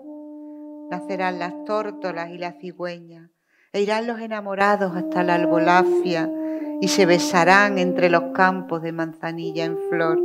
Nacerán 0.90 1.40
las 1.40 1.64
tórtolas 1.66 2.30
y 2.30 2.38
las 2.38 2.56
cigüeñas 2.60 3.30
e 3.74 3.82
irán 3.82 4.08
los 4.08 4.22
enamorados 4.22 4.96
hasta 4.96 5.24
la 5.24 5.36
albolafia 5.36 6.32
y 6.80 6.88
se 6.88 7.06
besarán 7.06 7.78
entre 7.78 8.10
los 8.10 8.32
campos 8.34 8.82
de 8.82 8.94
manzanilla 8.94 9.66
en 9.66 9.78
flor. 9.90 10.22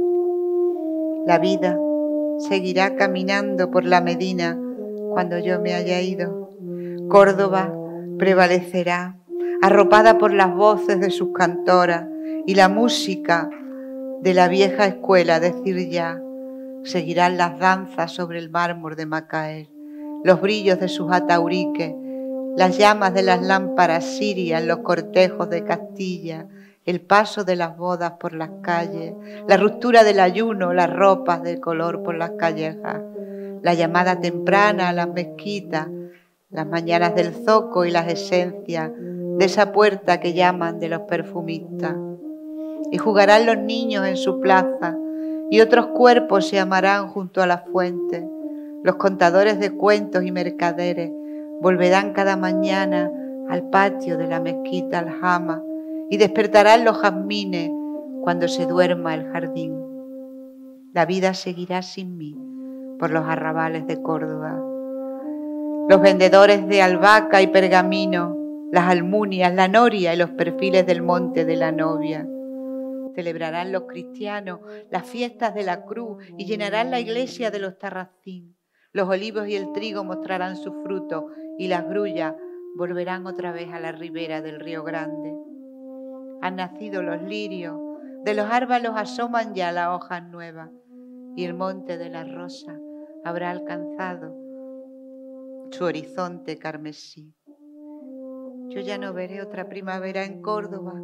La 1.26 1.39
vida 1.39 1.76
seguirá 2.39 2.95
caminando 2.95 3.70
por 3.70 3.85
la 3.85 4.01
Medina 4.01 4.57
cuando 5.11 5.39
yo 5.39 5.61
me 5.61 5.74
haya 5.74 6.01
ido. 6.01 6.51
Córdoba 7.09 7.74
prevalecerá, 8.18 9.18
arropada 9.62 10.18
por 10.18 10.33
las 10.33 10.55
voces 10.55 11.01
de 11.01 11.11
sus 11.11 11.33
cantoras 11.33 12.07
y 12.47 12.55
la 12.55 12.68
música 12.68 13.49
de 14.22 14.34
la 14.34 14.49
vieja 14.49 14.86
escuela, 14.86 15.41
decir 15.41 15.88
ya, 15.88 16.20
seguirán 16.84 17.36
las 17.36 17.59
danzas 17.59 18.12
sobre 18.12 18.38
el 18.38 18.51
mármol 18.51 18.97
de 18.97 19.07
Macael, 19.07 19.68
los 20.24 20.41
brillos 20.41 20.78
de 20.80 20.88
sus 20.88 21.11
atauriques 21.12 21.95
las 22.57 22.76
llamas 22.76 23.14
de 23.14 23.22
las 23.22 23.43
lámparas 23.43 24.05
sirias, 24.05 24.64
los 24.64 24.78
cortejos 24.78 25.48
de 25.51 25.64
Castilla, 25.64 26.47
el 26.85 27.01
paso 27.01 27.44
de 27.44 27.56
las 27.56 27.77
bodas 27.77 28.12
por 28.19 28.32
las 28.32 28.51
calles, 28.62 29.14
la 29.48 29.56
ruptura 29.56 30.02
del 30.02 30.20
ayuno, 30.20 30.73
las 30.73 30.93
ropas 30.93 31.43
de 31.43 31.60
color 31.60 32.02
por 32.02 32.16
las 32.16 32.32
callejas, 32.32 33.01
la 33.62 33.74
llamada 33.74 34.20
temprana 34.20 34.89
a 34.89 34.93
las 34.93 35.09
mezquitas, 35.09 35.89
las 36.51 36.66
mañanas 36.66 37.14
del 37.14 37.35
zoco 37.35 37.85
y 37.85 37.90
las 37.90 38.09
esencias 38.09 38.90
de 38.94 39.44
esa 39.44 39.73
puerta 39.73 40.19
que 40.19 40.32
llaman 40.32 40.81
de 40.81 40.89
los 40.89 41.02
perfumistas. 41.02 41.94
Y 42.90 42.98
jugarán 42.98 43.46
los 43.46 43.58
niños 43.58 44.06
en 44.06 44.16
su 44.16 44.40
plaza 44.40 44.96
y 45.50 45.60
otros 45.60 45.88
cuerpos 45.88 46.48
se 46.48 46.58
amarán 46.58 47.08
junto 47.08 47.42
a 47.42 47.46
la 47.46 47.58
fuente, 47.58 48.28
los 48.82 48.96
contadores 48.96 49.58
de 49.58 49.70
cuentos 49.70 50.24
y 50.24 50.32
mercaderes 50.32 51.10
Volverán 51.60 52.14
cada 52.14 52.38
mañana 52.38 53.12
al 53.50 53.68
patio 53.68 54.16
de 54.16 54.26
la 54.26 54.40
mezquita 54.40 55.00
Aljama 55.00 55.62
y 56.08 56.16
despertarán 56.16 56.86
los 56.86 56.96
jazmines 56.96 57.70
cuando 58.22 58.48
se 58.48 58.64
duerma 58.64 59.14
el 59.14 59.26
jardín. 59.26 59.78
La 60.94 61.04
vida 61.04 61.34
seguirá 61.34 61.82
sin 61.82 62.16
mí 62.16 62.34
por 62.98 63.10
los 63.10 63.26
arrabales 63.26 63.86
de 63.86 64.00
Córdoba. 64.00 64.58
Los 65.90 66.00
vendedores 66.00 66.66
de 66.66 66.80
albahaca 66.80 67.42
y 67.42 67.48
pergamino, 67.48 68.38
las 68.72 68.88
almunias, 68.88 69.54
la 69.54 69.68
noria 69.68 70.14
y 70.14 70.16
los 70.16 70.30
perfiles 70.30 70.86
del 70.86 71.02
monte 71.02 71.44
de 71.44 71.56
la 71.56 71.72
novia. 71.72 72.26
Celebrarán 73.20 73.70
los 73.70 73.82
cristianos 73.82 74.60
las 74.90 75.06
fiestas 75.06 75.55
de 75.55 75.62
la 75.62 75.84
cruz 75.84 76.24
y 76.38 76.47
llenarán 76.47 76.90
la 76.90 77.01
iglesia 77.01 77.51
de 77.51 77.59
los 77.59 77.76
tarracín. 77.76 78.56
Los 78.92 79.10
olivos 79.10 79.47
y 79.47 79.56
el 79.56 79.72
trigo 79.72 80.05
mostrarán 80.05 80.56
su 80.56 80.72
fruto 80.82 81.26
y 81.59 81.68
las 81.68 81.86
grullas 81.86 82.34
volverán 82.78 83.26
otra 83.26 83.52
vez 83.52 83.70
a 83.74 83.78
la 83.78 83.92
ribera 83.92 84.40
del 84.40 84.59
río 84.59 84.84
Grande. 84.84 85.34
Han 86.40 86.56
nacido 86.56 87.02
los 87.02 87.20
lirios, 87.20 87.78
de 88.24 88.32
los 88.32 88.47
árbalos 88.51 88.94
asoman 88.97 89.55
ya 89.55 89.70
las 89.70 89.88
hojas 89.88 90.22
nuevas 90.22 90.70
y 91.36 91.44
el 91.44 91.52
monte 91.52 91.98
de 91.98 92.09
la 92.09 92.24
rosa 92.24 92.80
habrá 93.22 93.51
alcanzado 93.51 94.34
su 95.72 95.84
horizonte 95.84 96.56
carmesí. 96.56 97.34
Yo 98.70 98.80
ya 98.80 98.97
no 98.97 99.12
veré 99.12 99.42
otra 99.42 99.68
primavera 99.68 100.24
en 100.24 100.40
Córdoba, 100.40 100.94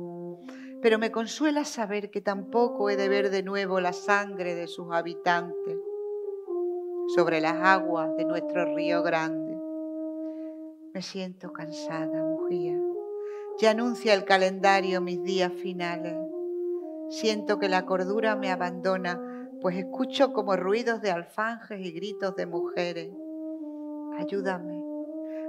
pero 0.87 1.01
me 1.01 1.11
consuela 1.11 1.65
saber 1.65 2.13
que 2.13 2.21
tampoco 2.21 2.89
he 2.91 2.97
de 2.97 3.09
ver 3.09 3.31
de 3.31 3.43
nuevo 3.43 3.81
la 3.81 3.93
sangre 3.93 4.55
de 4.55 4.69
sus 4.69 4.93
habitantes 4.93 5.77
sobre 7.09 7.41
las 7.41 7.55
aguas 7.55 8.17
de 8.17 8.25
nuestro 8.25 8.73
río 8.73 9.03
grande. 9.03 9.59
Me 10.95 11.03
siento 11.03 11.53
cansada, 11.53 12.23
mujer. 12.23 12.79
Ya 13.59 13.73
anuncia 13.73 14.15
el 14.15 14.25
calendario 14.25 15.01
mis 15.01 15.21
días 15.25 15.53
finales. 15.55 16.15
Siento 17.09 17.59
que 17.59 17.69
la 17.69 17.85
cordura 17.85 18.37
me 18.37 18.53
abandona, 18.53 19.21
pues 19.61 19.77
escucho 19.77 20.33
como 20.33 20.55
ruidos 20.55 21.03
de 21.03 21.11
alfanjes 21.11 21.81
y 21.81 21.91
gritos 21.91 22.37
de 22.37 22.47
mujeres. 22.47 23.11
Ayúdame, 24.19 24.81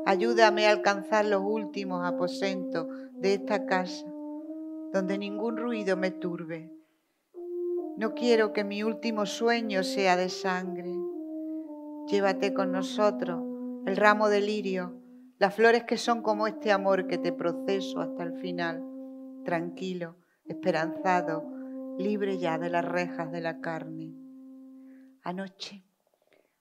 ayúdame 0.03 0.65
a 0.65 0.71
alcanzar 0.71 1.25
los 1.25 1.43
últimos 1.43 2.03
aposentos 2.03 2.87
de 3.11 3.35
esta 3.35 3.67
casa, 3.67 4.11
donde 4.93 5.17
ningún 5.17 5.57
ruido 5.57 5.97
me 5.97 6.11
turbe. 6.11 6.71
No 7.97 8.13
quiero 8.13 8.53
que 8.53 8.63
mi 8.63 8.83
último 8.83 9.25
sueño 9.25 9.83
sea 9.83 10.15
de 10.15 10.29
sangre. 10.29 10.93
Llévate 12.07 12.53
con 12.53 12.71
nosotros 12.71 13.43
el 13.85 13.97
ramo 13.97 14.29
de 14.29 14.41
lirio, 14.41 15.01
las 15.39 15.55
flores 15.55 15.83
que 15.83 15.97
son 15.97 16.21
como 16.21 16.47
este 16.47 16.71
amor 16.71 17.07
que 17.07 17.17
te 17.17 17.31
proceso 17.31 18.01
hasta 18.01 18.23
el 18.23 18.33
final, 18.39 18.83
tranquilo, 19.45 20.17
esperanzado, 20.45 21.43
libre 21.97 22.37
ya 22.37 22.57
de 22.57 22.69
las 22.69 22.85
rejas 22.85 23.31
de 23.31 23.41
la 23.41 23.61
carne. 23.61 24.13
Anoche, 25.23 25.83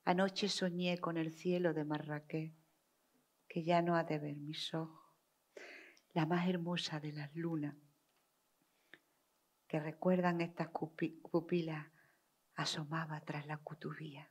anoche 0.04 0.48
soñé 0.48 0.98
con 0.98 1.16
el 1.16 1.30
cielo 1.32 1.74
de 1.74 1.84
Marrakech, 1.84 2.54
que 3.48 3.62
ya 3.62 3.82
no 3.82 3.96
ha 3.96 4.04
de 4.04 4.18
ver 4.18 4.36
mis 4.36 4.72
ojos, 4.74 5.00
la 6.14 6.26
más 6.26 6.48
hermosa 6.48 6.98
de 7.00 7.12
las 7.12 7.34
lunas, 7.34 7.74
que 9.76 9.80
recuerdan 9.80 10.40
estas 10.40 10.68
pupilas, 10.68 11.86
asomaba 12.54 13.20
tras 13.20 13.46
la 13.46 13.58
cutubía. 13.58 14.30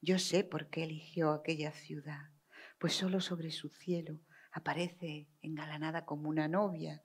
Yo 0.00 0.18
sé 0.18 0.44
por 0.44 0.70
qué 0.70 0.84
eligió 0.84 1.32
aquella 1.32 1.72
ciudad, 1.72 2.30
pues 2.78 2.94
solo 2.94 3.20
sobre 3.20 3.50
su 3.50 3.68
cielo 3.68 4.20
aparece 4.50 5.28
engalanada 5.42 6.06
como 6.06 6.30
una 6.30 6.48
novia 6.48 7.02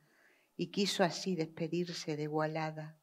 y 0.55 0.67
quiso 0.67 1.03
así 1.03 1.35
despedirse 1.35 2.15
de 2.15 2.27
Gualada, 2.27 2.97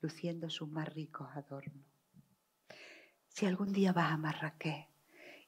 luciendo 0.00 0.48
sus 0.48 0.70
más 0.70 0.88
ricos 0.94 1.28
adornos. 1.34 1.84
Si 3.28 3.44
algún 3.44 3.74
día 3.74 3.92
vas 3.92 4.10
a 4.10 4.16
Marrakech 4.16 4.88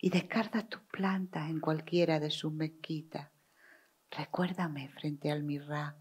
y 0.03 0.11
descartas 0.11 0.69
tus 0.69 0.83
plantas 0.83 1.49
en 1.49 1.61
cualquiera 1.61 2.21
de 2.21 2.31
sus 2.31 2.53
mezquitas, 2.53 3.31
recuérdame 4.11 4.91
frente 4.91 5.31
al 5.31 5.45
mirrá 5.45 5.97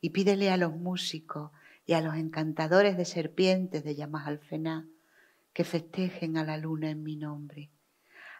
y 0.00 0.10
pídele 0.10 0.50
a 0.50 0.56
los 0.56 0.74
músicos 0.74 1.50
y 1.86 1.92
a 1.92 2.00
los 2.00 2.14
encantadores 2.14 2.96
de 2.96 3.04
serpientes 3.04 3.84
de 3.84 3.94
Yamas 3.94 4.26
Alfená 4.26 4.88
que 5.52 5.64
festejen 5.64 6.36
a 6.36 6.44
la 6.44 6.56
luna 6.56 6.90
en 6.90 7.02
mi 7.02 7.16
nombre. 7.16 7.70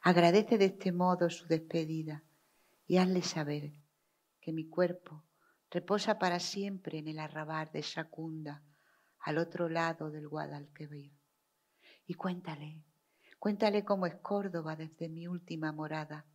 Agradece 0.03 0.59
de 0.59 0.67
este 0.67 0.93
modo 0.93 1.31
su 1.31 1.47
despedida 1.47 2.23
y 2.87 2.99
hazle 2.99 3.23
saber 3.23 3.73
que 4.41 4.53
mi 4.53 4.69
cuerpo 4.69 5.25
reposa 5.71 6.19
para 6.19 6.39
siempre 6.41 6.99
en 6.99 7.09
el 7.09 7.19
arrabar 7.19 7.73
de 7.73 7.83
Shacunda, 7.83 8.63
al 9.21 9.39
otro 9.39 9.69
lado 9.69 10.11
del 10.11 10.29
Guadalquivir. 10.29 11.13
Y 12.07 12.15
cuéntale, 12.15 12.83
cuéntale 13.39 13.85
cómo 13.85 14.07
es 14.07 14.17
Córdoba 14.17 14.77
desde 14.77 15.09
mi 15.09 15.27
última 15.27 15.73
morada, 15.73 16.27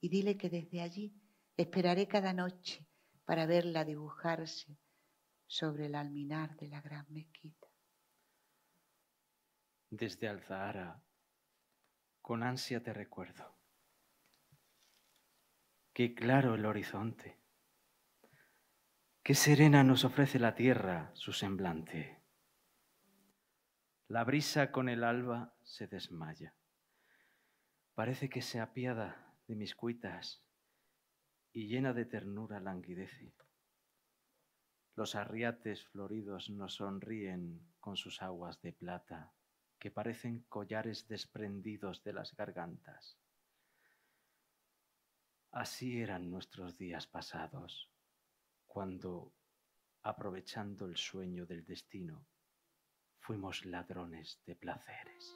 y 0.00 0.08
dile 0.08 0.36
que 0.36 0.50
desde 0.50 0.80
allí 0.82 1.14
esperaré 1.56 2.08
cada 2.08 2.32
noche 2.32 2.86
para 3.26 3.44
verla 3.44 3.84
dibujarse 3.84 4.78
sobre 5.46 5.86
el 5.86 5.96
alminar 5.96 6.56
de 6.56 6.68
la 6.68 6.80
gran 6.80 7.04
mezquita. 7.12 7.66
Desde 9.90 10.28
Alzahara, 10.28 11.02
con 12.22 12.42
ansia 12.42 12.82
te 12.82 12.92
recuerdo. 12.92 13.58
Qué 15.92 16.14
claro 16.14 16.54
el 16.54 16.66
horizonte. 16.66 17.40
Qué 19.22 19.34
serena 19.34 19.82
nos 19.82 20.04
ofrece 20.04 20.38
la 20.38 20.54
tierra 20.54 21.10
su 21.14 21.32
semblante. 21.32 22.22
La 24.06 24.22
brisa 24.22 24.70
con 24.70 24.88
el 24.88 25.02
alba 25.02 25.56
se 25.64 25.88
desmaya. 25.88 26.54
Parece 27.94 28.28
que 28.28 28.42
se 28.42 28.60
apiada 28.60 29.34
de 29.48 29.56
mis 29.56 29.74
cuitas 29.74 30.45
y 31.56 31.68
llena 31.68 31.94
de 31.94 32.04
ternura 32.04 32.60
languidece. 32.60 33.32
Los 34.94 35.14
arriates 35.14 35.86
floridos 35.86 36.50
nos 36.50 36.74
sonríen 36.74 37.72
con 37.80 37.96
sus 37.96 38.20
aguas 38.20 38.60
de 38.60 38.74
plata, 38.74 39.32
que 39.78 39.90
parecen 39.90 40.44
collares 40.50 41.08
desprendidos 41.08 42.04
de 42.04 42.12
las 42.12 42.36
gargantas. 42.36 43.16
Así 45.50 45.98
eran 45.98 46.30
nuestros 46.30 46.76
días 46.76 47.06
pasados, 47.06 47.90
cuando, 48.66 49.32
aprovechando 50.02 50.84
el 50.84 50.98
sueño 50.98 51.46
del 51.46 51.64
destino, 51.64 52.26
fuimos 53.18 53.64
ladrones 53.64 54.42
de 54.44 54.56
placeres. 54.56 55.34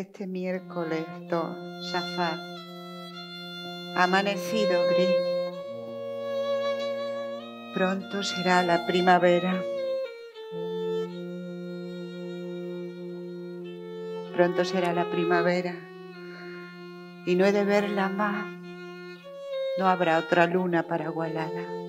Este 0.00 0.26
miércoles 0.26 1.04
2, 1.28 1.92
Shafar, 1.92 2.38
amanecido 3.96 4.80
gris. 4.88 5.14
Pronto 7.74 8.22
será 8.22 8.62
la 8.62 8.86
primavera. 8.86 9.62
Pronto 14.34 14.64
será 14.64 14.94
la 14.94 15.10
primavera 15.10 15.74
y 17.26 17.34
no 17.34 17.44
he 17.44 17.52
de 17.52 17.64
verla 17.64 18.08
más. 18.08 18.46
No 19.78 19.86
habrá 19.86 20.18
otra 20.18 20.46
luna 20.46 20.82
para 20.84 21.10
Gualada. 21.10 21.79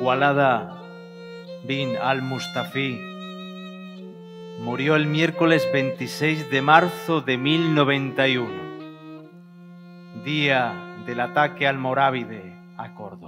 Walada 0.00 0.80
bin 1.64 1.96
al-Mustafi 1.96 3.00
murió 4.60 4.94
el 4.94 5.06
miércoles 5.06 5.66
26 5.72 6.50
de 6.50 6.62
marzo 6.62 7.20
de 7.20 7.36
1091, 7.36 8.48
día 10.24 10.72
del 11.04 11.20
ataque 11.20 11.66
al 11.66 11.78
Morávide 11.78 12.56
a 12.76 12.94
Córdoba. 12.94 13.27